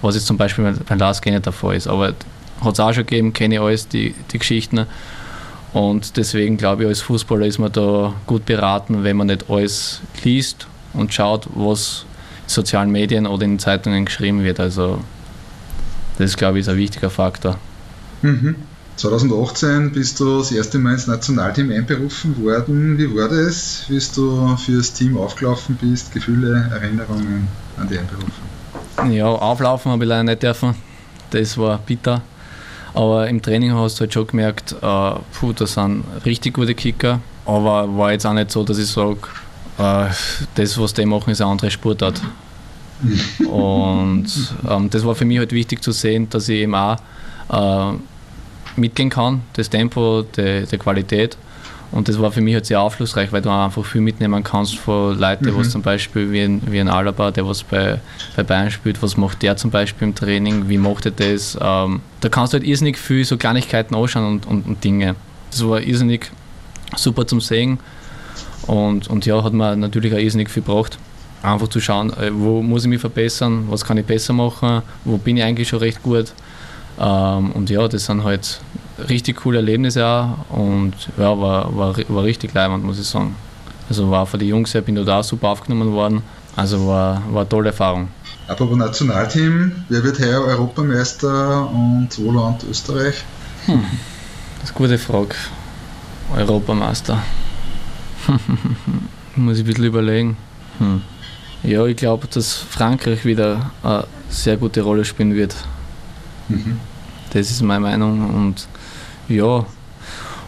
Was 0.01 0.15
jetzt 0.15 0.27
zum 0.27 0.37
Beispiel 0.37 0.73
bei 0.87 0.95
Lars 0.95 1.21
der 1.21 1.51
Fall 1.51 1.75
ist. 1.75 1.87
Aber 1.87 2.13
hat 2.61 2.73
es 2.73 2.79
auch 2.79 2.93
schon 2.93 3.05
gegeben, 3.05 3.33
kenne 3.33 3.55
ich 3.55 3.61
alles, 3.61 3.87
die, 3.87 4.13
die 4.31 4.39
Geschichten. 4.39 4.85
Und 5.73 6.17
deswegen 6.17 6.57
glaube 6.57 6.83
ich, 6.83 6.89
als 6.89 7.01
Fußballer 7.01 7.45
ist 7.45 7.57
man 7.57 7.71
da 7.71 8.13
gut 8.27 8.45
beraten, 8.45 9.03
wenn 9.03 9.17
man 9.17 9.27
nicht 9.27 9.49
alles 9.49 10.01
liest 10.23 10.67
und 10.93 11.13
schaut, 11.13 11.47
was 11.55 12.05
in 12.43 12.49
sozialen 12.49 12.91
Medien 12.91 13.25
oder 13.25 13.43
in 13.43 13.57
Zeitungen 13.57 14.05
geschrieben 14.05 14.43
wird. 14.43 14.59
Also 14.59 14.99
das, 16.19 16.37
glaube 16.37 16.59
ich, 16.59 16.61
ist 16.61 16.69
ein 16.69 16.77
wichtiger 16.77 17.09
Faktor. 17.09 17.57
Mhm. 18.21 18.55
2018 18.97 19.91
bist 19.91 20.19
du 20.19 20.37
das 20.37 20.51
erste 20.51 20.77
Mal 20.77 20.93
ins 20.93 21.07
Nationalteam 21.07 21.71
einberufen 21.71 22.43
worden. 22.43 22.97
Wie 22.97 23.15
war 23.15 23.27
das, 23.27 23.85
wie 23.87 23.99
du 24.15 24.55
für 24.57 24.77
das 24.77 24.93
Team 24.93 25.17
aufgelaufen 25.17 25.77
bist? 25.81 26.13
Gefühle, 26.13 26.69
Erinnerungen 26.71 27.47
an 27.77 27.87
die 27.89 27.97
Einberufung? 27.97 29.11
Ja, 29.11 29.25
auflaufen 29.25 29.91
habe 29.91 30.03
ich 30.03 30.09
leider 30.09 30.23
nicht 30.23 30.43
dürfen. 30.43 30.75
Das 31.31 31.57
war 31.57 31.79
bitter. 31.79 32.21
Aber 32.93 33.27
im 33.27 33.41
Training 33.41 33.73
hast 33.73 33.95
du 33.95 34.01
halt 34.01 34.13
schon 34.13 34.27
gemerkt, 34.27 34.75
äh, 34.79 35.11
puh, 35.33 35.53
das 35.53 35.73
sind 35.73 36.03
richtig 36.25 36.53
gute 36.53 36.75
Kicker. 36.75 37.19
Aber 37.45 37.97
war 37.97 38.11
jetzt 38.11 38.25
auch 38.25 38.33
nicht 38.33 38.51
so, 38.51 38.63
dass 38.63 38.77
ich 38.77 38.87
sage, 38.87 39.17
äh, 39.79 40.05
das, 40.55 40.79
was 40.79 40.93
die 40.93 41.05
machen, 41.05 41.31
ist 41.31 41.41
eine 41.41 41.49
andere 41.51 41.71
Sportart. 41.71 42.21
Und 43.49 44.25
ähm, 44.69 44.89
das 44.89 45.03
war 45.03 45.15
für 45.15 45.25
mich 45.25 45.39
halt 45.39 45.51
wichtig 45.51 45.83
zu 45.83 45.91
sehen, 45.91 46.29
dass 46.29 46.47
ich 46.47 46.61
eben 46.61 46.75
auch 46.75 46.97
äh, 47.49 47.97
mitgehen 48.75 49.09
kann, 49.09 49.41
das 49.53 49.69
Tempo, 49.69 50.23
die, 50.35 50.65
die, 50.69 50.77
Qualität. 50.77 51.37
Und 51.91 52.07
das 52.07 52.19
war 52.19 52.31
für 52.31 52.41
mich 52.41 52.55
halt 52.55 52.65
sehr 52.65 52.81
aufschlussreich, 52.81 53.31
weil 53.31 53.43
du 53.43 53.51
einfach 53.51 53.85
viel 53.85 54.01
mitnehmen 54.01 54.43
kannst 54.43 54.77
von 54.77 55.17
Leuten, 55.17 55.45
mhm. 55.45 55.57
was 55.57 55.69
zum 55.69 55.83
Beispiel 55.83 56.31
wie 56.31 56.41
ein, 56.41 56.61
wie 56.65 56.79
ein 56.79 56.89
Alaba, 56.89 57.29
der 57.29 57.47
was 57.47 57.61
bei, 57.63 57.99
bei 58.35 58.41
Bayern 58.41 58.71
spielt, 58.71 59.01
was 59.03 59.15
macht 59.15 59.43
der 59.43 59.57
zum 59.57 59.69
Beispiel 59.69 60.07
im 60.07 60.15
Training, 60.15 60.69
wie 60.69 60.79
macht 60.79 61.05
er 61.05 61.11
das. 61.11 61.57
Ähm, 61.61 62.01
da 62.21 62.29
kannst 62.29 62.53
du 62.53 62.57
halt 62.57 62.67
irrsinnig 62.67 62.97
viel 62.97 63.23
so 63.25 63.37
Kleinigkeiten 63.37 63.95
anschauen 63.95 64.25
und, 64.25 64.47
und, 64.47 64.65
und 64.65 64.83
Dinge. 64.83 65.15
Das 65.51 65.67
war 65.67 65.81
irrsinnig 65.81 66.31
super 66.95 67.27
zum 67.27 67.41
Sehen 67.41 67.79
und, 68.65 69.07
und 69.07 69.25
ja, 69.27 69.43
hat 69.43 69.53
mir 69.53 69.75
natürlich 69.75 70.13
auch 70.13 70.19
irrsinnig 70.19 70.49
viel 70.49 70.63
gebracht 70.63 70.97
einfach 71.43 71.67
zu 71.67 71.79
schauen, 71.79 72.11
äh, 72.13 72.31
wo 72.33 72.61
muss 72.61 72.83
ich 72.83 72.89
mich 72.89 73.01
verbessern, 73.01 73.65
was 73.69 73.83
kann 73.83 73.97
ich 73.97 74.05
besser 74.05 74.33
machen, 74.33 74.81
wo 75.03 75.17
bin 75.17 75.37
ich 75.37 75.43
eigentlich 75.43 75.67
schon 75.67 75.79
recht 75.79 76.01
gut. 76.01 76.33
Ähm, 76.99 77.51
und 77.51 77.69
ja, 77.69 77.87
das 77.87 78.05
sind 78.05 78.23
halt 78.23 78.59
richtig 79.09 79.37
coole 79.37 79.57
Erlebnisse 79.57 80.05
auch 80.05 80.37
und 80.49 80.93
ja, 81.17 81.39
war, 81.39 81.75
war, 81.75 81.95
war 82.07 82.23
richtig 82.23 82.53
leibend, 82.53 82.83
muss 82.83 82.99
ich 82.99 83.07
sagen. 83.07 83.35
Also 83.89 84.09
war 84.09 84.25
für 84.25 84.37
die 84.37 84.47
Jungs, 84.47 84.73
ich 84.73 84.83
bin 84.83 84.95
da 84.95 85.23
super 85.23 85.49
aufgenommen 85.49 85.91
worden, 85.91 86.21
also 86.55 86.87
war, 86.87 87.21
war 87.31 87.41
eine 87.41 87.49
tolle 87.49 87.69
Erfahrung. 87.69 88.07
Apropos 88.47 88.77
Nationalteam, 88.77 89.71
wer 89.89 90.03
wird 90.03 90.19
heuer 90.19 90.41
Europameister 90.41 91.69
und 91.69 92.09
wo 92.17 92.31
Land 92.31 92.63
Österreich? 92.69 93.23
Hm, 93.65 93.83
das 94.59 94.69
ist 94.69 94.75
eine 94.75 94.87
gute 94.87 94.97
Frage. 94.97 95.35
Europameister. 96.35 97.21
muss 99.35 99.57
ich 99.57 99.63
ein 99.63 99.67
bisschen 99.67 99.85
überlegen. 99.85 100.37
Hm. 100.79 101.01
Ja, 101.63 101.85
ich 101.85 101.95
glaube, 101.95 102.27
dass 102.27 102.53
Frankreich 102.53 103.23
wieder 103.25 103.71
eine 103.83 104.05
sehr 104.29 104.57
gute 104.57 104.81
Rolle 104.81 105.05
spielen 105.05 105.33
wird. 105.33 105.55
Das 107.31 107.49
ist 107.49 107.61
meine 107.61 107.81
Meinung. 107.81 108.29
Und 108.29 108.67
ja, 109.27 109.65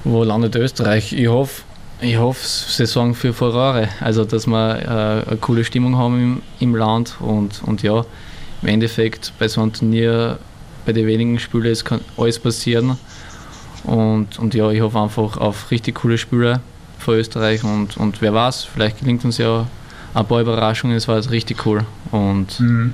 wo 0.04 0.24
landet 0.24 0.56
Österreich? 0.56 1.14
Ich 1.14 1.28
hoffe, 1.28 1.64
ich 2.02 2.18
hoffe, 2.18 2.46
Saison 2.46 3.14
für 3.14 3.34
Ferrari. 3.34 3.88
Also, 4.02 4.26
dass 4.26 4.48
wir 4.48 4.76
äh, 4.80 5.30
eine 5.30 5.38
coole 5.38 5.64
Stimmung 5.64 5.98
haben 5.98 6.20
im, 6.20 6.42
im 6.60 6.76
Land. 6.76 7.16
Und, 7.20 7.64
und 7.64 7.82
ja, 7.84 8.06
im 8.62 8.68
Endeffekt 8.68 9.34
bei 9.40 9.48
so 9.48 9.62
einem 9.62 9.74
Turnier, 9.74 10.40
bei 10.86 10.94
den 10.94 11.08
wenigen 11.08 11.40
Spielen, 11.40 11.66
es 11.72 11.84
kann 11.84 12.02
alles 12.18 12.40
passieren. 12.40 12.98
Und, 13.84 14.40
und 14.40 14.54
ja, 14.54 14.70
ich 14.72 14.82
hoffe 14.82 15.00
einfach 15.00 15.38
auf 15.38 15.72
richtig 15.72 15.96
coole 15.96 16.18
Spiele 16.18 16.62
für 17.00 17.16
Österreich. 17.16 17.64
Und, 17.64 17.98
und 17.98 18.22
wer 18.22 18.34
weiß, 18.34 18.66
vielleicht 18.66 19.00
gelingt 19.00 19.24
uns 19.26 19.38
ja 19.38 19.68
ein 20.14 20.26
paar 20.26 20.42
Überraschungen, 20.42 20.96
es 20.96 21.08
war 21.08 21.18
jetzt 21.18 21.32
richtig 21.32 21.66
cool. 21.66 21.86
Und 22.12 22.60
mhm. 22.60 22.94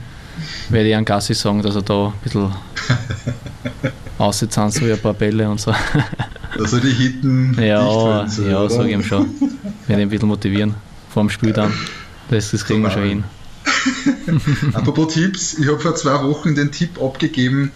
Werde 0.69 0.89
ich 0.89 0.95
an 0.95 1.05
Gassi 1.05 1.33
sagen, 1.33 1.61
dass 1.61 1.75
er 1.75 1.81
da 1.81 2.07
ein 2.07 2.13
bisschen 2.23 2.51
aussitzt, 4.17 4.55
so 4.55 4.81
wie 4.81 4.93
ein 4.93 4.99
paar 4.99 5.13
Bälle 5.13 5.49
und 5.49 5.59
so. 5.59 5.73
Also 6.59 6.79
die 6.79 6.91
Hitten. 6.91 7.55
Ja, 7.59 8.27
so, 8.27 8.43
ja, 8.43 8.69
sage 8.69 8.89
ich 8.89 8.93
ihm 8.93 9.03
schon. 9.03 9.29
Werde 9.87 10.01
ihn 10.01 10.07
ein 10.07 10.09
bisschen 10.09 10.27
motivieren 10.27 10.75
vor 11.09 11.23
dem 11.23 11.29
Spiel 11.29 11.53
dann. 11.53 11.73
Das, 12.29 12.51
das 12.51 12.65
kriegen 12.65 12.81
wir 12.81 12.91
schon 12.91 13.03
hin. 13.03 13.23
Apropos 14.73 15.13
Tipps, 15.13 15.57
ich 15.57 15.67
habe 15.67 15.79
vor 15.79 15.95
zwei 15.95 16.21
Wochen 16.23 16.53
den 16.53 16.71
Tipp 16.71 17.01
abgegeben, 17.01 17.71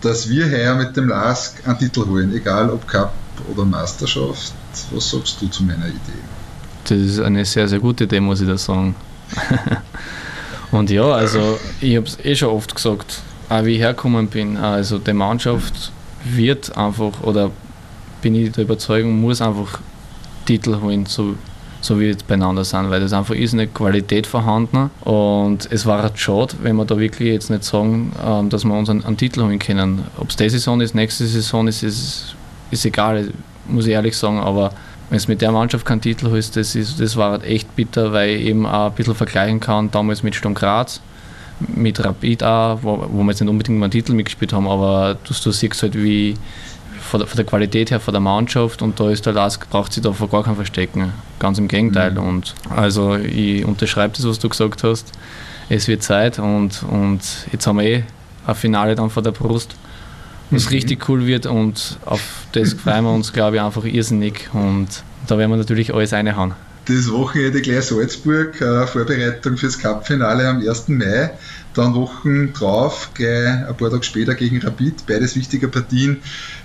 dass 0.00 0.28
wir 0.28 0.50
heuer 0.50 0.74
mit 0.74 0.96
dem 0.96 1.08
LASK 1.08 1.66
einen 1.66 1.78
Titel 1.78 2.06
holen, 2.06 2.34
egal 2.34 2.70
ob 2.70 2.86
Cup 2.86 3.12
oder 3.52 3.64
Meisterschaft. 3.64 4.52
Was 4.90 5.10
sagst 5.10 5.40
du 5.40 5.48
zu 5.48 5.62
meiner 5.62 5.86
Idee? 5.86 6.22
Das 6.84 6.98
ist 6.98 7.20
eine 7.20 7.44
sehr, 7.44 7.68
sehr 7.68 7.78
gute 7.78 8.04
Idee, 8.04 8.20
muss 8.20 8.40
ich 8.40 8.48
da 8.48 8.58
sagen. 8.58 8.94
und 10.74 10.90
ja, 10.90 11.04
also 11.04 11.58
ich 11.80 11.96
habe 11.96 12.06
es 12.06 12.18
eh 12.24 12.34
schon 12.34 12.48
oft 12.48 12.74
gesagt, 12.74 13.22
auch 13.48 13.64
wie 13.64 13.74
ich 13.74 13.78
hergekommen 13.78 14.26
bin. 14.26 14.56
Also 14.56 14.98
die 14.98 15.12
Mannschaft 15.12 15.92
wird 16.24 16.76
einfach, 16.76 17.22
oder 17.22 17.50
bin 18.22 18.34
ich 18.34 18.52
der 18.52 18.64
Überzeugung, 18.64 19.20
muss 19.20 19.40
einfach 19.40 19.80
Titel 20.46 20.80
holen, 20.80 21.06
so, 21.06 21.36
so 21.80 22.00
wie 22.00 22.06
jetzt 22.06 22.26
beieinander 22.26 22.64
sind, 22.64 22.90
weil 22.90 23.00
das 23.00 23.12
einfach 23.12 23.34
ist 23.34 23.52
eine 23.52 23.66
Qualität 23.66 24.26
vorhanden 24.26 24.90
und 25.02 25.68
es 25.70 25.86
war 25.86 26.02
halt 26.02 26.18
schade, 26.18 26.54
wenn 26.62 26.76
wir 26.76 26.84
da 26.84 26.98
wirklich 26.98 27.32
jetzt 27.32 27.50
nicht 27.50 27.64
sagen, 27.64 28.12
ähm, 28.24 28.48
dass 28.48 28.64
wir 28.64 28.74
uns 28.74 28.90
einen, 28.90 29.04
einen 29.04 29.16
Titel 29.16 29.42
holen 29.42 29.58
können. 29.58 30.04
Ob 30.18 30.30
es 30.30 30.36
diese 30.36 30.50
Saison 30.50 30.80
ist, 30.80 30.94
nächste 30.94 31.26
Saison 31.26 31.68
ist, 31.68 31.82
ist, 31.82 32.34
ist 32.70 32.84
egal, 32.84 33.28
muss 33.68 33.86
ich 33.86 33.92
ehrlich 33.92 34.16
sagen, 34.16 34.40
aber 34.40 34.72
wenn 35.10 35.16
es 35.16 35.28
mit 35.28 35.40
der 35.40 35.52
Mannschaft 35.52 35.84
keinen 35.84 36.00
Titel 36.00 36.30
holst, 36.30 36.56
das, 36.56 36.74
ist, 36.74 37.00
das 37.00 37.16
war 37.16 37.32
halt 37.32 37.44
echt 37.44 37.74
bitter, 37.76 38.12
weil 38.12 38.30
ich 38.30 38.46
eben 38.46 38.66
auch 38.66 38.90
ein 38.90 38.94
bisschen 38.94 39.14
vergleichen 39.14 39.60
kann, 39.60 39.90
damals 39.90 40.22
mit 40.22 40.34
Sturm 40.34 40.54
Graz, 40.54 41.00
mit 41.60 42.02
Rapid 42.04 42.42
auch, 42.42 42.78
wo, 42.82 43.06
wo 43.08 43.22
wir 43.22 43.30
jetzt 43.30 43.40
nicht 43.40 43.50
unbedingt 43.50 43.78
mal 43.78 43.86
einen 43.86 43.92
Titel 43.92 44.12
mitgespielt 44.12 44.52
haben, 44.52 44.66
aber 44.66 45.16
du, 45.24 45.34
du 45.34 45.50
siehst 45.52 45.82
halt, 45.82 45.94
wie 45.94 46.34
von 47.04 47.20
der, 47.20 47.28
von 47.28 47.36
der, 47.36 47.44
Qualität 47.44 47.90
her, 47.90 48.00
von 48.00 48.12
der 48.12 48.20
Mannschaft 48.20 48.82
und 48.82 48.98
da 48.98 49.10
ist 49.10 49.26
der 49.26 49.34
Lask, 49.34 49.68
braucht 49.70 49.92
sich 49.92 50.02
da 50.02 50.12
vor 50.12 50.28
gar 50.28 50.42
kein 50.42 50.56
Verstecken. 50.56 51.12
Ganz 51.38 51.58
im 51.58 51.68
Gegenteil. 51.68 52.12
Mhm. 52.12 52.18
Und 52.18 52.54
also 52.74 53.16
ich 53.16 53.64
unterschreibe 53.64 54.14
das, 54.16 54.26
was 54.26 54.38
du 54.38 54.48
gesagt 54.48 54.82
hast. 54.82 55.12
Es 55.68 55.86
wird 55.86 56.02
Zeit 56.02 56.38
und, 56.38 56.82
und 56.90 57.20
jetzt 57.52 57.66
haben 57.66 57.78
wir 57.78 57.84
eh 57.84 58.04
ein 58.46 58.54
Finale 58.54 58.94
dann 58.94 59.10
vor 59.10 59.22
der 59.22 59.30
Brust, 59.30 59.76
was 60.50 60.66
mhm. 60.66 60.70
richtig 60.70 61.08
cool 61.08 61.26
wird 61.26 61.46
und 61.46 61.98
auf 62.04 62.20
das 62.52 62.74
freuen 62.74 63.04
wir 63.04 63.12
uns, 63.12 63.32
glaube 63.32 63.56
ich, 63.56 63.62
einfach 63.62 63.84
irrsinnig 63.84 64.48
und 64.52 64.88
da 65.26 65.38
werden 65.38 65.50
wir 65.50 65.56
natürlich 65.56 65.92
alles 65.94 66.12
reinhauen. 66.12 66.52
Das 66.86 67.10
Wochenende 67.10 67.62
gleich 67.62 67.84
Salzburg, 67.84 68.60
äh, 68.60 68.86
Vorbereitung 68.86 69.56
fürs 69.56 69.78
Cup-Finale 69.78 70.46
am 70.46 70.58
1. 70.58 70.88
Mai. 70.88 71.30
Dann 71.72 71.94
Wochen 71.94 72.52
drauf, 72.52 73.10
gleich 73.14 73.66
ein 73.66 73.76
paar 73.76 73.90
Tage 73.90 74.02
später 74.02 74.34
gegen 74.34 74.60
Rapid. 74.60 75.06
Beides 75.06 75.34
wichtige 75.34 75.68
Partien 75.68 76.18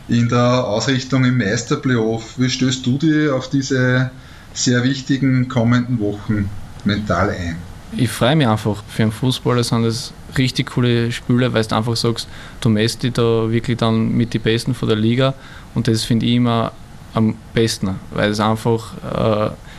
in 0.09 0.27
der 0.27 0.65
Ausrichtung 0.65 1.23
im 1.23 1.37
Meisterplayoff. 1.37 2.37
Wie 2.37 2.49
stößt 2.49 2.85
du 2.85 2.97
dich 2.97 3.29
auf 3.29 3.49
diese 3.49 4.11
sehr 4.53 4.83
wichtigen 4.83 5.47
kommenden 5.47 5.99
Wochen 6.01 6.49
mental 6.83 7.29
ein? 7.29 7.68
Ich 7.97 8.09
freue 8.09 8.35
mich 8.35 8.47
einfach. 8.47 8.83
Für 8.87 9.03
einen 9.03 9.11
Fußballer 9.11 9.63
sind 9.63 9.83
das 9.83 10.13
richtig 10.37 10.71
coole 10.71 11.11
Spiele, 11.11 11.53
weil 11.53 11.63
du 11.63 11.75
einfach 11.75 11.95
sagst, 11.95 12.27
du 12.61 12.69
messt 12.69 13.03
dich 13.03 13.13
da 13.13 13.49
wirklich 13.49 13.77
dann 13.77 14.11
mit 14.11 14.33
den 14.33 14.41
Besten 14.41 14.73
von 14.73 14.87
der 14.87 14.97
Liga 14.97 15.33
und 15.73 15.87
das 15.87 16.03
finde 16.03 16.25
ich 16.25 16.35
immer 16.35 16.71
am 17.13 17.35
besten, 17.53 17.95
weil 18.11 18.29
es 18.29 18.39
einfach 18.39 18.93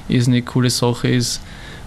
äh, 0.09 0.13
eine 0.13 0.43
coole 0.43 0.71
Sache 0.71 1.09
ist, 1.09 1.41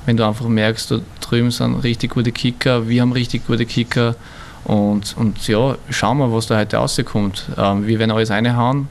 wenn 0.06 0.18
du 0.18 0.26
einfach 0.26 0.48
merkst, 0.48 0.92
da 0.92 1.00
drüben 1.20 1.52
sind 1.52 1.76
richtig 1.84 2.12
gute 2.12 2.32
Kicker, 2.32 2.88
wir 2.88 3.02
haben 3.02 3.12
richtig 3.12 3.46
gute 3.46 3.66
Kicker 3.66 4.16
und, 4.64 5.16
und 5.18 5.46
ja, 5.48 5.76
schauen 5.90 6.18
wir, 6.20 6.32
was 6.32 6.48
da 6.48 6.58
heute 6.58 6.78
rauskommt. 6.78 7.46
Ähm, 7.58 7.86
wir 7.86 8.00
werden 8.00 8.12
alles 8.12 8.30
reinhauen. 8.30 8.88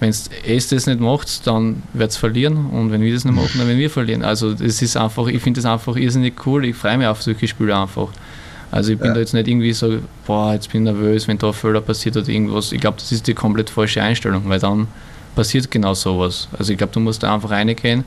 Wenn 0.00 0.08
es 0.08 0.68
das 0.68 0.86
nicht 0.86 0.98
macht, 0.98 1.46
dann 1.46 1.82
wird 1.92 2.10
es 2.10 2.16
verlieren 2.16 2.66
und 2.70 2.90
wenn 2.90 3.02
wir 3.02 3.12
das 3.12 3.24
nicht 3.24 3.34
machen, 3.34 3.58
dann 3.58 3.68
werden 3.68 3.78
wir 3.78 3.90
verlieren. 3.90 4.24
Also 4.24 4.54
das 4.54 4.80
ist 4.80 4.96
einfach, 4.96 5.26
ich 5.26 5.42
finde 5.42 5.60
das 5.60 5.70
einfach 5.70 5.94
irrsinnig 5.94 6.34
cool, 6.46 6.64
ich 6.64 6.74
freue 6.74 6.96
mich 6.96 7.06
auf 7.06 7.22
solche 7.22 7.46
Spiele 7.46 7.76
einfach. 7.76 8.08
Also 8.70 8.92
ich 8.92 8.98
bin 8.98 9.08
ja. 9.08 9.14
da 9.14 9.20
jetzt 9.20 9.34
nicht 9.34 9.46
irgendwie 9.46 9.72
so, 9.72 9.98
boah, 10.26 10.54
jetzt 10.54 10.72
bin 10.72 10.86
ich 10.86 10.92
nervös, 10.92 11.28
wenn 11.28 11.36
da 11.38 11.48
ein 11.48 11.52
Fehler 11.52 11.80
passiert 11.80 12.16
oder 12.16 12.28
irgendwas. 12.28 12.72
Ich 12.72 12.80
glaube, 12.80 12.98
das 12.98 13.12
ist 13.12 13.26
die 13.26 13.34
komplett 13.34 13.68
falsche 13.68 14.02
Einstellung, 14.02 14.42
weil 14.46 14.60
dann 14.60 14.88
passiert 15.34 15.70
genau 15.70 15.94
sowas. 15.94 16.48
Also 16.58 16.72
ich 16.72 16.78
glaube, 16.78 16.92
du 16.92 17.00
musst 17.00 17.22
da 17.22 17.34
einfach 17.34 17.50
reingehen 17.50 18.04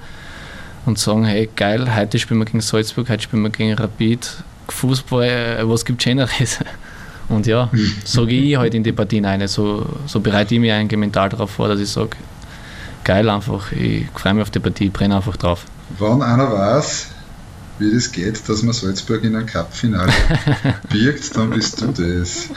und 0.86 0.98
sagen, 1.00 1.26
hey 1.26 1.50
geil, 1.56 1.96
heute 1.96 2.18
spielen 2.18 2.40
wir 2.40 2.46
gegen 2.46 2.62
Salzburg, 2.62 3.10
heute 3.10 3.24
spielen 3.24 3.44
wir 3.44 3.50
gegen 3.50 3.74
Rapid. 3.74 4.44
Fußball, 4.70 5.28
äh, 5.60 5.70
was 5.70 5.86
gibt 5.86 6.02
Schöneres? 6.02 6.60
Und 7.30 7.48
ja, 7.48 7.70
so 8.04 8.26
gehe 8.26 8.42
ich 8.42 8.58
halt 8.58 8.74
in 8.74 8.84
die 8.84 8.92
Partien 8.92 9.26
rein. 9.26 9.48
So, 9.48 9.86
so 10.06 10.20
bereite 10.20 10.56
ich 10.56 10.62
mich 10.62 10.72
eigentlich 10.72 11.00
mental 11.00 11.30
darauf 11.30 11.52
vor, 11.52 11.68
dass 11.68 11.80
ich 11.80 11.90
sage, 11.90 12.18
geil 13.04 13.30
einfach, 13.30 13.72
ich 13.72 14.06
freue 14.14 14.34
mich 14.34 14.44
auf 14.44 14.50
die 14.50 14.60
Partie, 14.60 14.86
ich 14.86 14.94
brenne 14.94 15.16
einfach 15.16 15.38
drauf. 15.38 15.66
Wenn 16.00 16.22
einer 16.22 16.52
weiß, 16.52 17.08
wie 17.80 17.94
das 17.94 18.12
geht, 18.12 18.48
dass 18.48 18.64
man 18.64 18.74
Salzburg 18.74 19.24
in 19.24 19.36
ein 19.36 19.46
Cup-Finale 19.46 20.12
birgt, 20.90 21.36
dann 21.36 21.50
bist 21.50 21.82
du 21.82 21.88
das. 21.88 22.50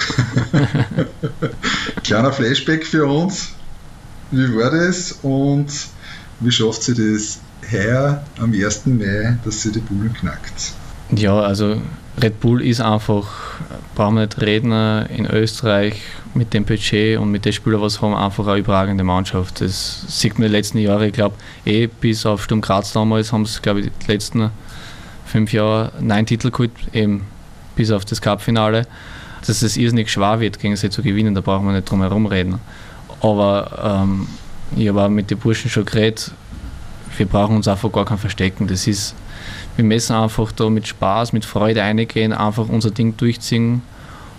Kleiner 2.05 2.33
Flashback 2.33 2.87
für 2.87 3.07
uns. 3.07 3.51
Wie 4.31 4.57
war 4.57 4.71
das 4.71 5.13
und 5.23 5.69
wie 6.41 6.51
schafft 6.51 6.83
sie 6.83 6.95
das 6.95 7.39
heuer 7.71 8.23
am 8.39 8.53
1. 8.53 8.87
Mai, 8.87 9.39
dass 9.45 9.63
sie 9.63 9.73
die 9.73 9.81
Bullen 9.81 10.13
knackt? 10.13 10.73
Ja, 11.11 11.41
also 11.41 11.81
Red 12.21 12.41
Bull 12.41 12.63
ist 12.63 12.81
einfach, 12.81 13.29
brauchen 13.97 14.15
wir 14.15 14.23
nicht 14.23 14.41
reden, 14.41 14.73
in 15.07 15.27
Österreich 15.27 16.01
mit 16.35 16.55
dem 16.55 16.65
Budget 16.65 17.19
und 17.19 17.33
mit 17.33 17.45
den 17.45 17.53
Spielern, 17.53 17.81
was 17.81 18.01
haben, 18.01 18.15
einfach 18.15 18.47
eine 18.47 18.59
überragende 18.59 19.03
Mannschaft. 19.03 19.61
Das 19.61 20.05
sieht 20.07 20.35
man 20.35 20.45
in 20.47 20.53
den 20.53 20.53
letzten 20.53 20.79
Jahren, 20.79 21.03
ich 21.03 21.13
glaube, 21.13 21.35
eh 21.65 21.89
bis 21.89 22.25
auf 22.25 22.45
Sturm 22.45 22.61
Graz 22.61 22.93
damals 22.93 23.33
haben 23.33 23.45
sie, 23.47 23.61
glaube 23.61 23.81
ich, 23.81 23.91
die 24.07 24.13
letzten 24.13 24.51
fünf 25.25 25.53
Jahre 25.53 25.93
neun 25.99 26.27
Titel 26.27 26.51
geholt, 26.51 26.71
eben 26.93 27.27
bis 27.75 27.91
auf 27.91 28.05
das 28.05 28.21
Cup-Finale. 28.21 28.87
Dass 29.47 29.63
es 29.63 29.77
irrsinnig 29.77 30.11
schwer 30.11 30.41
wird, 30.41 30.59
gegen 30.59 30.77
sie 30.77 30.91
zu 30.91 31.03
gewinnen, 31.03 31.35
da 31.35 31.41
brauchen 31.41 31.67
wir 31.67 31.73
nicht 31.73 31.91
drum 31.91 32.03
herum 32.03 32.27
reden. 32.27 32.59
Aber 33.21 34.03
ähm, 34.05 34.27
ich 34.77 34.89
habe 34.89 35.03
auch 35.03 35.09
mit 35.09 35.31
den 35.31 35.39
Burschen 35.39 35.71
schon 35.71 35.85
geredet, 35.85 36.33
wir 37.17 37.27
brauchen 37.27 37.57
uns 37.57 37.69
einfach 37.69 37.91
gar 37.93 38.05
kein 38.05 38.19
Verstecken. 38.19 38.67
Das 38.67 38.87
ist, 38.87 39.15
wir 39.77 39.85
müssen 39.85 40.17
einfach 40.17 40.53
da 40.53 40.69
mit 40.71 40.87
Spaß, 40.87 41.33
mit 41.33 41.45
Freude 41.45 41.83
eingehen, 41.83 42.33
einfach 42.33 42.69
unser 42.69 42.91
Ding 42.91 43.17
durchziehen. 43.17 43.83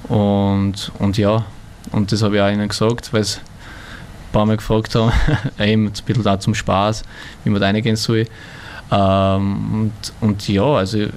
Und, 0.08 0.92
und 1.00 1.18
ja, 1.18 1.46
und 1.92 2.12
das 2.12 2.24
habe 2.24 2.38
ich 2.38 2.42
auch 2.42 2.52
ihnen 2.52 2.68
gesagt, 2.68 3.14
weil 3.14 3.24
sie 3.24 3.38
ein 3.40 4.32
paar 4.32 4.46
Mal 4.46 4.58
gefragt 4.58 4.96
haben, 4.96 5.12
eben 5.60 5.88
ein 5.88 5.94
bisschen 6.06 6.24
da 6.24 6.40
zum 6.40 6.56
Spaß, 6.56 7.04
wie 7.44 7.50
man 7.50 7.62
da 7.62 7.68
reingehen 7.68 7.96
soll. 7.96 8.26
Ähm, 8.92 9.92
und, 9.92 10.14
und 10.22 10.48
ja, 10.48 10.64
also 10.64 11.08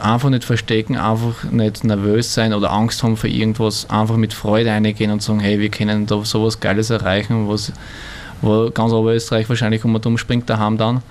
einfach 0.00 0.30
nicht 0.30 0.44
verstecken, 0.44 0.96
einfach 0.96 1.44
nicht 1.44 1.84
nervös 1.84 2.32
sein 2.32 2.54
oder 2.54 2.72
Angst 2.72 3.02
haben 3.02 3.16
vor 3.16 3.28
irgendwas, 3.28 3.88
einfach 3.90 4.16
mit 4.16 4.32
Freude 4.32 4.72
eingehen 4.72 5.10
und 5.10 5.22
sagen, 5.22 5.40
hey, 5.40 5.60
wir 5.60 5.68
können 5.70 6.06
da 6.06 6.24
sowas 6.24 6.60
Geiles 6.60 6.90
erreichen, 6.90 7.48
was 7.48 7.72
wo 8.40 8.70
ganz 8.70 8.92
Oberösterreich 8.92 9.48
wahrscheinlich 9.48 9.84
um 9.84 9.94
und 9.94 10.04
um 10.04 10.18
springt 10.18 10.50
daheim 10.50 10.76
dann. 10.76 11.02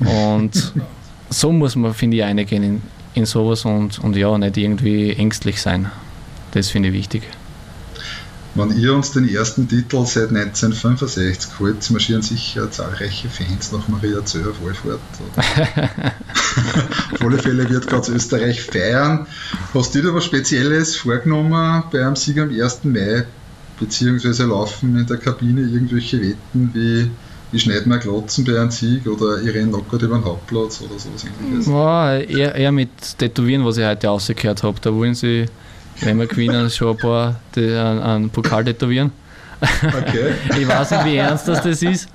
Und 0.00 0.72
so 1.32 1.52
muss 1.52 1.76
man, 1.76 1.94
finde 1.94 2.18
ich, 2.18 2.24
eingehen 2.24 2.62
in, 2.62 2.82
in 3.14 3.26
sowas 3.26 3.64
und, 3.64 3.98
und 3.98 4.16
ja, 4.16 4.36
nicht 4.38 4.56
irgendwie 4.56 5.12
ängstlich 5.12 5.60
sein. 5.60 5.90
Das 6.52 6.70
finde 6.70 6.90
ich 6.90 6.94
wichtig. 6.94 7.22
Wenn 8.54 8.76
ihr 8.76 8.94
uns 8.94 9.12
den 9.12 9.26
ersten 9.26 9.66
Titel 9.66 10.04
seit 10.04 10.28
1965 10.28 11.58
holt, 11.58 11.90
marschieren 11.90 12.20
sicher 12.20 12.70
zahlreiche 12.70 13.30
Fans 13.30 13.72
nach 13.72 13.88
Maria 13.88 14.22
Zöhr 14.26 14.52
Wohlfahrt. 14.60 15.00
Auf 17.12 17.22
alle 17.22 17.38
Fälle 17.38 17.70
wird 17.70 17.86
ganz 17.86 18.10
Österreich 18.10 18.60
feiern. 18.60 19.26
Hast 19.72 19.94
du 19.94 20.02
dir 20.02 20.14
was 20.14 20.26
Spezielles 20.26 20.96
vorgenommen 20.96 21.82
beim 21.90 22.14
Sieg 22.14 22.38
am 22.38 22.50
1. 22.50 22.84
Mai? 22.84 23.24
beziehungsweise 23.82 24.44
laufen 24.44 24.96
in 24.96 25.06
der 25.06 25.16
Kabine 25.16 25.62
irgendwelche 25.62 26.20
Wetten 26.20 26.70
wie 26.72 27.10
wie 27.52 27.58
schneiden 27.58 27.92
wir 27.92 27.98
Glotzen 27.98 28.44
bei 28.44 28.58
einem 28.58 28.70
Sieg 28.70 29.06
oder 29.06 29.40
Irene 29.42 29.66
Nockert 29.66 30.02
über 30.02 30.16
den 30.16 30.24
Hauptplatz 30.24 30.80
oder 30.80 30.98
sowas 30.98 31.24
ähnliches? 31.40 31.66
Ja, 31.66 32.16
eher, 32.16 32.54
eher 32.54 32.72
mit 32.72 32.88
Tätowieren, 33.18 33.64
was 33.64 33.76
ich 33.76 33.84
heute 33.84 34.06
rausgehört 34.06 34.62
habe. 34.62 34.80
Da 34.80 34.92
wollen 34.92 35.14
sie, 35.14 35.46
wenn 36.00 36.18
wir 36.18 36.26
gewinnen, 36.26 36.70
schon 36.70 36.92
ein 36.92 36.96
paar 36.96 37.40
die, 37.54 37.66
einen, 37.66 38.00
einen 38.00 38.30
Pokal 38.30 38.64
tätowieren. 38.64 39.12
Okay. 39.60 40.32
ich 40.58 40.66
weiß 40.66 40.90
nicht, 40.92 41.04
wie 41.04 41.16
ernst 41.16 41.46
das, 41.46 41.62
das 41.62 41.82
ist. 41.82 42.08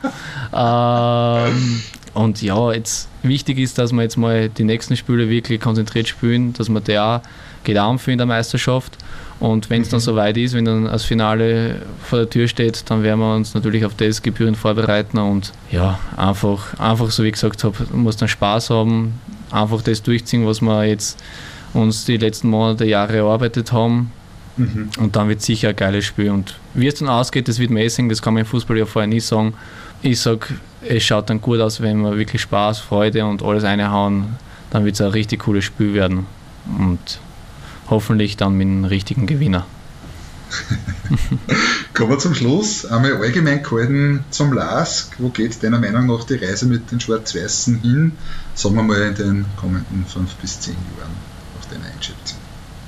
Ähm, 0.53 1.81
und 2.15 2.41
ja, 2.41 2.73
jetzt 2.73 3.07
wichtig 3.27 3.59
ist, 3.59 3.77
dass 3.77 3.91
wir 3.91 4.01
jetzt 4.01 4.17
mal 4.17 4.49
die 4.49 4.63
nächsten 4.63 4.95
Spiele 4.95 5.29
wirklich 5.29 5.59
konzentriert 5.61 6.07
spielen, 6.07 6.53
dass 6.53 6.69
wir 6.69 6.81
da 6.81 7.21
geht 7.63 7.77
auch 7.77 8.07
in 8.07 8.17
der 8.17 8.27
Meisterschaft. 8.27 8.97
Und 9.39 9.69
wenn 9.69 9.83
es 9.83 9.89
dann 9.89 9.99
mhm. 9.99 10.03
soweit 10.03 10.37
ist, 10.37 10.53
wenn 10.53 10.65
dann 10.65 10.85
das 10.85 11.03
Finale 11.03 11.81
vor 12.03 12.19
der 12.19 12.29
Tür 12.29 12.47
steht, 12.47 12.89
dann 12.89 13.03
werden 13.03 13.19
wir 13.19 13.35
uns 13.35 13.53
natürlich 13.53 13.85
auf 13.85 13.93
das 13.95 14.21
gebührend 14.21 14.57
vorbereiten 14.57 15.19
und 15.19 15.51
ja, 15.71 15.99
einfach, 16.15 16.79
einfach 16.79 17.11
so 17.11 17.23
wie 17.23 17.27
ich 17.27 17.33
gesagt 17.33 17.63
habe, 17.63 17.75
muss 17.93 18.17
dann 18.17 18.29
Spaß 18.29 18.71
haben, 18.71 19.19
einfach 19.51 19.81
das 19.81 20.01
durchziehen, 20.01 20.47
was 20.47 20.61
wir 20.61 20.85
jetzt 20.85 21.21
uns 21.73 22.05
die 22.05 22.17
letzten 22.17 22.49
Monate, 22.49 22.85
Jahre 22.85 23.17
erarbeitet 23.17 23.71
haben. 23.71 24.11
Mhm. 24.55 24.89
Und 24.97 25.15
dann 25.15 25.29
wird 25.29 25.39
es 25.39 25.45
sicher 25.45 25.69
ein 25.69 25.75
geiles 25.75 26.05
Spiel. 26.05 26.31
Und 26.31 26.55
wie 26.73 26.87
es 26.87 26.95
dann 26.95 27.07
ausgeht, 27.07 27.47
das 27.47 27.59
wird 27.59 27.69
man 27.69 27.83
eh 27.83 27.89
sehen, 27.89 28.09
das 28.09 28.21
kann 28.21 28.33
man 28.33 28.41
im 28.41 28.47
Fußball 28.47 28.77
ja 28.77 28.85
vorher 28.87 29.07
nie 29.07 29.19
sagen. 29.19 29.53
Ich 30.01 30.19
sage, 30.19 30.47
es 30.81 31.03
schaut 31.03 31.29
dann 31.29 31.41
gut 31.41 31.59
aus, 31.59 31.81
wenn 31.81 32.01
wir 32.01 32.17
wirklich 32.17 32.41
Spaß, 32.41 32.79
Freude 32.79 33.25
und 33.25 33.43
alles 33.43 33.63
reinhauen, 33.63 34.35
dann 34.69 34.85
wird 34.85 34.95
es 34.95 35.01
ein 35.01 35.11
richtig 35.11 35.41
cooles 35.41 35.65
Spiel 35.65 35.93
werden. 35.93 36.25
Und 36.77 37.19
hoffentlich 37.89 38.37
dann 38.37 38.57
mit 38.57 38.67
einem 38.67 38.85
richtigen 38.85 39.25
Gewinner. 39.25 39.65
Kommen 41.93 42.11
wir 42.11 42.19
zum 42.19 42.33
Schluss. 42.33 42.85
Einmal 42.85 43.17
allgemein 43.17 43.63
gehalten 43.63 44.23
zum 44.29 44.53
LASK. 44.53 45.15
Wo 45.17 45.29
geht 45.29 45.61
deiner 45.63 45.79
Meinung 45.79 46.07
nach 46.07 46.23
die 46.23 46.35
Reise 46.35 46.65
mit 46.65 46.91
den 46.91 46.99
Schwarz-Weißen 46.99 47.81
hin? 47.81 48.11
Sagen 48.53 48.75
wir 48.75 48.83
mal 48.83 49.01
in 49.01 49.15
den 49.15 49.45
kommenden 49.55 50.05
fünf 50.05 50.35
bis 50.35 50.59
zehn 50.59 50.75
Jahren, 50.97 51.11
nach 51.59 51.65
deiner 51.69 51.93
Einschätzung. 51.93 52.37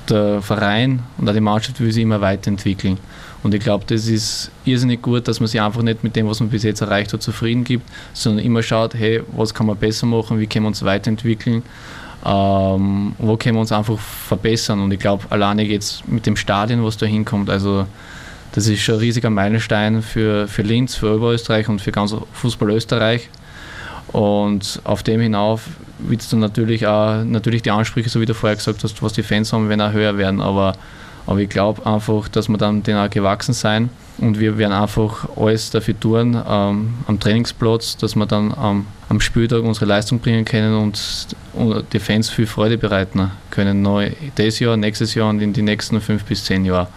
Der 0.08 0.42
Verein 0.42 1.02
und 1.18 1.28
auch 1.28 1.32
die 1.32 1.40
Mannschaft 1.40 1.80
will 1.80 1.92
sich 1.92 2.02
immer 2.02 2.20
weiterentwickeln. 2.20 2.98
Und 3.42 3.54
ich 3.54 3.62
glaube, 3.62 3.84
das 3.86 4.06
ist 4.06 4.50
irrsinnig 4.64 5.00
gut, 5.00 5.26
dass 5.26 5.40
man 5.40 5.46
sich 5.46 5.60
einfach 5.60 5.82
nicht 5.82 6.04
mit 6.04 6.14
dem, 6.14 6.28
was 6.28 6.40
man 6.40 6.50
bis 6.50 6.62
jetzt 6.62 6.82
erreicht 6.82 7.12
hat, 7.12 7.22
zufrieden 7.22 7.64
gibt, 7.64 7.88
sondern 8.12 8.44
immer 8.44 8.62
schaut, 8.62 8.94
hey, 8.94 9.22
was 9.32 9.54
kann 9.54 9.66
man 9.66 9.76
besser 9.76 10.06
machen, 10.06 10.38
wie 10.38 10.46
können 10.46 10.64
wir 10.64 10.68
uns 10.68 10.84
weiterentwickeln 10.84 11.62
ähm, 12.24 13.14
wo 13.18 13.36
können 13.36 13.56
wir 13.56 13.60
uns 13.60 13.72
einfach 13.72 13.98
verbessern. 13.98 14.80
Und 14.80 14.92
ich 14.92 14.98
glaube, 14.98 15.24
alleine 15.30 15.66
es 15.74 16.02
mit 16.06 16.26
dem 16.26 16.36
Stadion, 16.36 16.84
was 16.84 16.96
da 16.96 17.06
hinkommt. 17.06 17.48
Also 17.48 17.86
das 18.52 18.66
ist 18.66 18.80
schon 18.80 18.96
ein 18.96 19.00
riesiger 19.00 19.30
Meilenstein 19.30 20.02
für, 20.02 20.46
für 20.48 20.62
Linz, 20.62 20.96
für 20.96 21.14
Oberösterreich 21.14 21.68
und 21.68 21.80
für 21.80 21.92
ganz 21.92 22.14
Fußball 22.32 22.70
Österreich. 22.70 23.30
Und 24.08 24.80
auf 24.84 25.02
dem 25.02 25.20
hinauf 25.20 25.62
es 26.18 26.28
dann 26.28 26.40
natürlich 26.40 26.86
auch 26.86 27.22
natürlich 27.24 27.62
die 27.62 27.70
Ansprüche, 27.70 28.08
so 28.08 28.20
wie 28.20 28.26
du 28.26 28.34
vorher 28.34 28.56
gesagt 28.56 28.82
hast, 28.82 29.02
was 29.02 29.12
die 29.12 29.22
Fans 29.22 29.52
haben, 29.52 29.68
werden 29.68 29.80
auch 29.80 29.92
höher 29.92 30.18
werden. 30.18 30.40
Aber, 30.40 30.74
Aber 31.30 31.38
ich 31.38 31.48
glaube 31.48 31.86
einfach, 31.86 32.26
dass 32.28 32.48
wir 32.48 32.58
dann 32.58 32.82
denen 32.82 32.98
auch 32.98 33.08
gewachsen 33.08 33.52
sein 33.52 33.88
und 34.18 34.40
wir 34.40 34.58
werden 34.58 34.72
einfach 34.72 35.28
alles 35.36 35.70
dafür 35.70 35.98
tun 35.98 36.34
ähm, 36.34 36.94
am 37.06 37.20
Trainingsplatz, 37.20 37.96
dass 37.96 38.16
wir 38.16 38.26
dann 38.26 38.52
ähm, 38.60 38.86
am 39.08 39.20
Spieltag 39.20 39.62
unsere 39.62 39.86
Leistung 39.86 40.18
bringen 40.18 40.44
können 40.44 40.76
und, 40.76 41.28
und 41.52 41.84
die 41.92 42.00
Fans 42.00 42.30
viel 42.30 42.48
Freude 42.48 42.78
bereiten 42.78 43.30
können. 43.52 43.80
Neu 43.80 44.10
dieses 44.36 44.58
Jahr, 44.58 44.76
nächstes 44.76 45.14
Jahr 45.14 45.30
und 45.30 45.40
in 45.40 45.52
die 45.52 45.62
nächsten 45.62 46.00
fünf 46.00 46.24
bis 46.24 46.42
zehn 46.42 46.64
Jahre. 46.64 46.88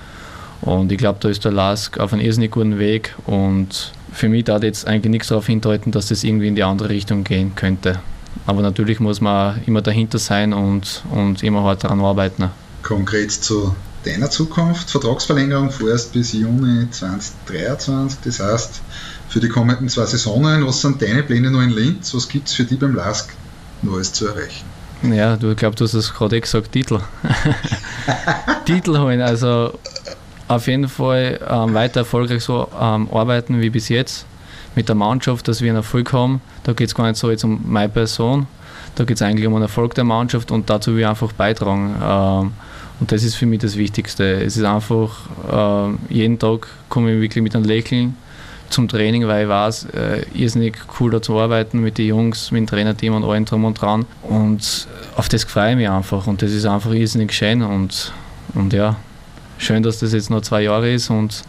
Und 0.62 0.92
ich 0.92 0.98
glaube, 0.98 1.20
da 1.22 1.30
ist 1.30 1.46
der 1.46 1.52
Lask 1.52 2.00
auf 2.00 2.12
einem 2.12 2.24
irrsinnig 2.24 2.50
guten 2.50 2.80
Weg 2.80 3.14
und 3.28 3.92
für 4.12 4.30
mich 4.30 4.46
da 4.46 4.58
jetzt 4.58 4.88
eigentlich 4.88 5.12
nichts 5.12 5.28
darauf 5.28 5.46
hindeuten, 5.46 5.92
dass 5.92 6.08
das 6.08 6.24
irgendwie 6.24 6.48
in 6.48 6.56
die 6.56 6.64
andere 6.64 6.90
Richtung 6.90 7.24
gehen 7.24 7.54
könnte. 7.56 8.00
Aber 8.48 8.64
natürlich 8.64 9.00
muss 9.00 9.22
man 9.22 9.62
immer 9.68 9.84
dahinter 9.84 10.18
sein 10.18 10.54
und, 10.54 11.04
und 11.12 11.44
immer 11.44 11.62
hart 11.62 11.84
daran 11.84 12.02
arbeiten. 12.02 12.50
Konkret 12.82 13.32
zu 13.32 13.76
deiner 14.06 14.30
Zukunft, 14.30 14.89
Vertragsverlängerung 14.89 15.72
vorerst 15.72 16.14
bis 16.14 16.34
Juni 16.34 16.89
2023, 16.89 18.20
das 18.24 18.39
heißt 18.39 18.82
für 19.30 19.39
die 19.39 19.49
kommenden 19.49 19.89
zwei 19.89 20.06
Saisonen, 20.06 20.66
was 20.66 20.82
sind 20.82 21.01
deine 21.01 21.24
Pläne 21.24 21.49
noch 21.49 21.62
in 21.62 21.72
Linz, 21.72 22.14
was 22.14 22.28
gibt 22.28 22.47
es 22.47 22.54
für 22.54 22.64
dich 22.64 22.80
beim 22.80 22.95
LASK 22.95 23.34
Neues 23.82 24.14
zu 24.14 24.28
erreichen? 24.28 24.66
Ja, 25.04 25.36
du 25.36 25.54
glaubst, 25.56 25.82
du 25.82 25.86
hast 25.86 25.93
es 25.93 26.14
gerade 26.14 26.38
eh 26.38 26.39
gesagt, 26.39 26.72
Titel. 26.72 26.99
Titel 28.66 28.97
holen, 28.97 29.22
also 29.22 29.78
auf 30.47 30.68
jeden 30.68 30.88
Fall 30.88 31.39
ähm, 31.49 31.74
weiter 31.74 32.01
erfolgreich 32.01 32.43
so 32.43 32.68
ähm, 32.80 33.10
arbeiten 33.12 33.60
wie 33.60 33.70
bis 33.70 33.89
jetzt 33.89 34.26
mit 34.76 34.88
der 34.88 34.95
Mannschaft, 34.95 35.47
dass 35.47 35.62
wir 35.62 35.70
einen 35.70 35.78
Erfolg 35.78 36.14
haben. 36.14 36.41
Da 36.64 36.74
geht 36.74 36.88
es 36.88 36.95
gar 36.95 37.08
nicht 37.08 37.18
so 37.18 37.30
jetzt 37.30 37.43
um 37.43 37.60
meine 37.66 37.89
Person, 37.89 38.47
da 38.95 39.04
geht 39.04 39.18
es 39.18 39.22
eigentlich 39.22 39.47
um 39.47 39.54
den 39.54 39.64
Erfolg 39.64 39.93
der 39.95 40.04
Mannschaft 40.04 40.51
und 40.51 40.70
dazu 40.70 40.93
will 40.93 41.01
ich 41.01 41.08
einfach 41.08 41.32
beitragen. 41.34 41.95
Ähm, 42.01 42.51
und 43.00 43.12
das 43.12 43.24
ist 43.24 43.36
für 43.36 43.46
mich 43.46 43.60
das 43.60 43.76
Wichtigste. 43.76 44.44
Es 44.44 44.58
ist 44.58 44.64
einfach, 44.64 45.30
äh, 45.52 46.14
jeden 46.14 46.39
Tag 46.39 46.68
komme 46.89 47.14
ich 47.14 47.22
wirklich 47.22 47.44
mit 47.44 47.56
einem 47.56 47.66
Lächeln 47.66 48.16
zum 48.70 48.88
Training, 48.88 49.28
weil 49.28 49.44
ich 49.44 49.50
weiß, 49.50 49.88
äh, 49.94 50.26
irrsinnig 50.34 50.78
cool 51.00 51.12
da 51.12 51.22
zu 51.22 51.39
arbeiten 51.39 51.80
mit 51.80 51.98
den 51.98 52.08
Jungs, 52.08 52.52
mit 52.52 52.62
dem 52.62 52.68
Trainerteam 52.68 53.14
und 53.14 53.24
allen 53.24 53.46
drum 53.46 53.66
und 53.66 53.80
dran. 53.80 54.06
Und 54.24 54.88
auf 55.16 55.30
das 55.30 55.44
freue 55.44 55.72
ich 55.72 55.78
mich 55.78 55.89
einfach 55.89 56.28
und 56.28 56.41
das 56.41 56.52
ist 56.52 56.66
einfach 56.66 56.91
irrsinnig 56.91 57.34
schön 57.34 57.62
und, 57.62 58.12
und 58.56 58.74
ja, 58.74 58.96
schön, 59.58 59.84
dass 59.84 60.00
das 60.00 60.14
jetzt 60.14 60.30
noch 60.30 60.41
zwei 60.41 60.64
Jahre 60.64 60.91
ist 60.91 61.10
und 61.10 61.44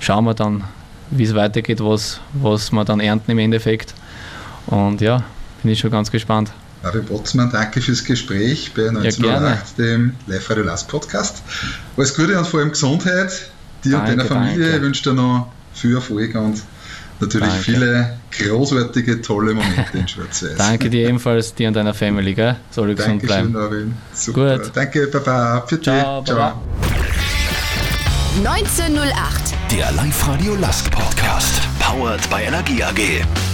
schauen 0.00 0.24
wir 0.24 0.34
dann, 0.34 0.64
wie 1.10 1.24
es 1.24 1.34
weitergeht, 1.34 1.82
was, 1.82 2.20
was 2.34 2.70
wir 2.72 2.84
dann 2.84 3.00
ernten 3.00 3.30
im 3.30 3.38
Endeffekt. 3.38 3.94
Und 4.66 5.00
ja, 5.00 5.24
bin 5.62 5.72
ich 5.72 5.78
schon 5.78 5.90
ganz 5.90 6.10
gespannt. 6.10 6.52
Marvin 6.82 7.04
Botzmann, 7.04 7.50
danke 7.50 7.80
fürs 7.80 8.04
Gespräch 8.04 8.72
bei 8.74 8.88
1908, 8.88 9.78
ja, 9.78 9.84
dem 9.84 10.12
Live 10.26 10.48
Radio 10.48 10.64
Last 10.64 10.88
Podcast. 10.88 11.42
Alles 11.96 12.14
Gute 12.14 12.38
und 12.38 12.46
vor 12.46 12.60
allem 12.60 12.70
Gesundheit. 12.70 13.50
Dir 13.84 13.92
danke, 13.92 14.12
und 14.12 14.18
deiner 14.18 14.24
Familie. 14.28 14.58
Danke. 14.58 14.76
Ich 14.76 14.82
wünsche 14.82 15.02
dir 15.02 15.14
noch 15.14 15.52
viel 15.74 15.94
Erfolg 15.94 16.34
und 16.34 16.62
natürlich 17.20 17.48
danke. 17.48 17.64
viele 17.64 18.18
großartige, 18.38 19.20
tolle 19.20 19.54
Momente 19.54 19.98
in 19.98 20.08
Schwarz-Weiß. 20.08 20.54
danke 20.58 20.88
dir 20.88 21.08
ebenfalls, 21.08 21.54
dir 21.54 21.68
und 21.68 21.74
deiner 21.74 21.94
Family. 21.94 22.34
Gell? 22.34 22.56
Soll 22.70 22.94
gesund 22.94 23.22
bleiben. 23.22 23.52
Marvin. 23.52 23.94
Super. 24.14 24.58
Gut. 24.58 24.70
Danke, 24.74 25.06
Baba. 25.08 25.64
Für 25.66 25.80
Ciao, 25.80 26.24
Ciao. 26.24 26.36
Baba. 26.36 26.60
1908. 28.44 29.54
Der 29.70 29.92
Live-Radio 29.92 30.54
Last 30.56 30.90
Podcast. 30.90 31.60
Powered 31.78 32.28
by 32.30 32.42
Energie 32.42 32.82
AG. 32.82 33.49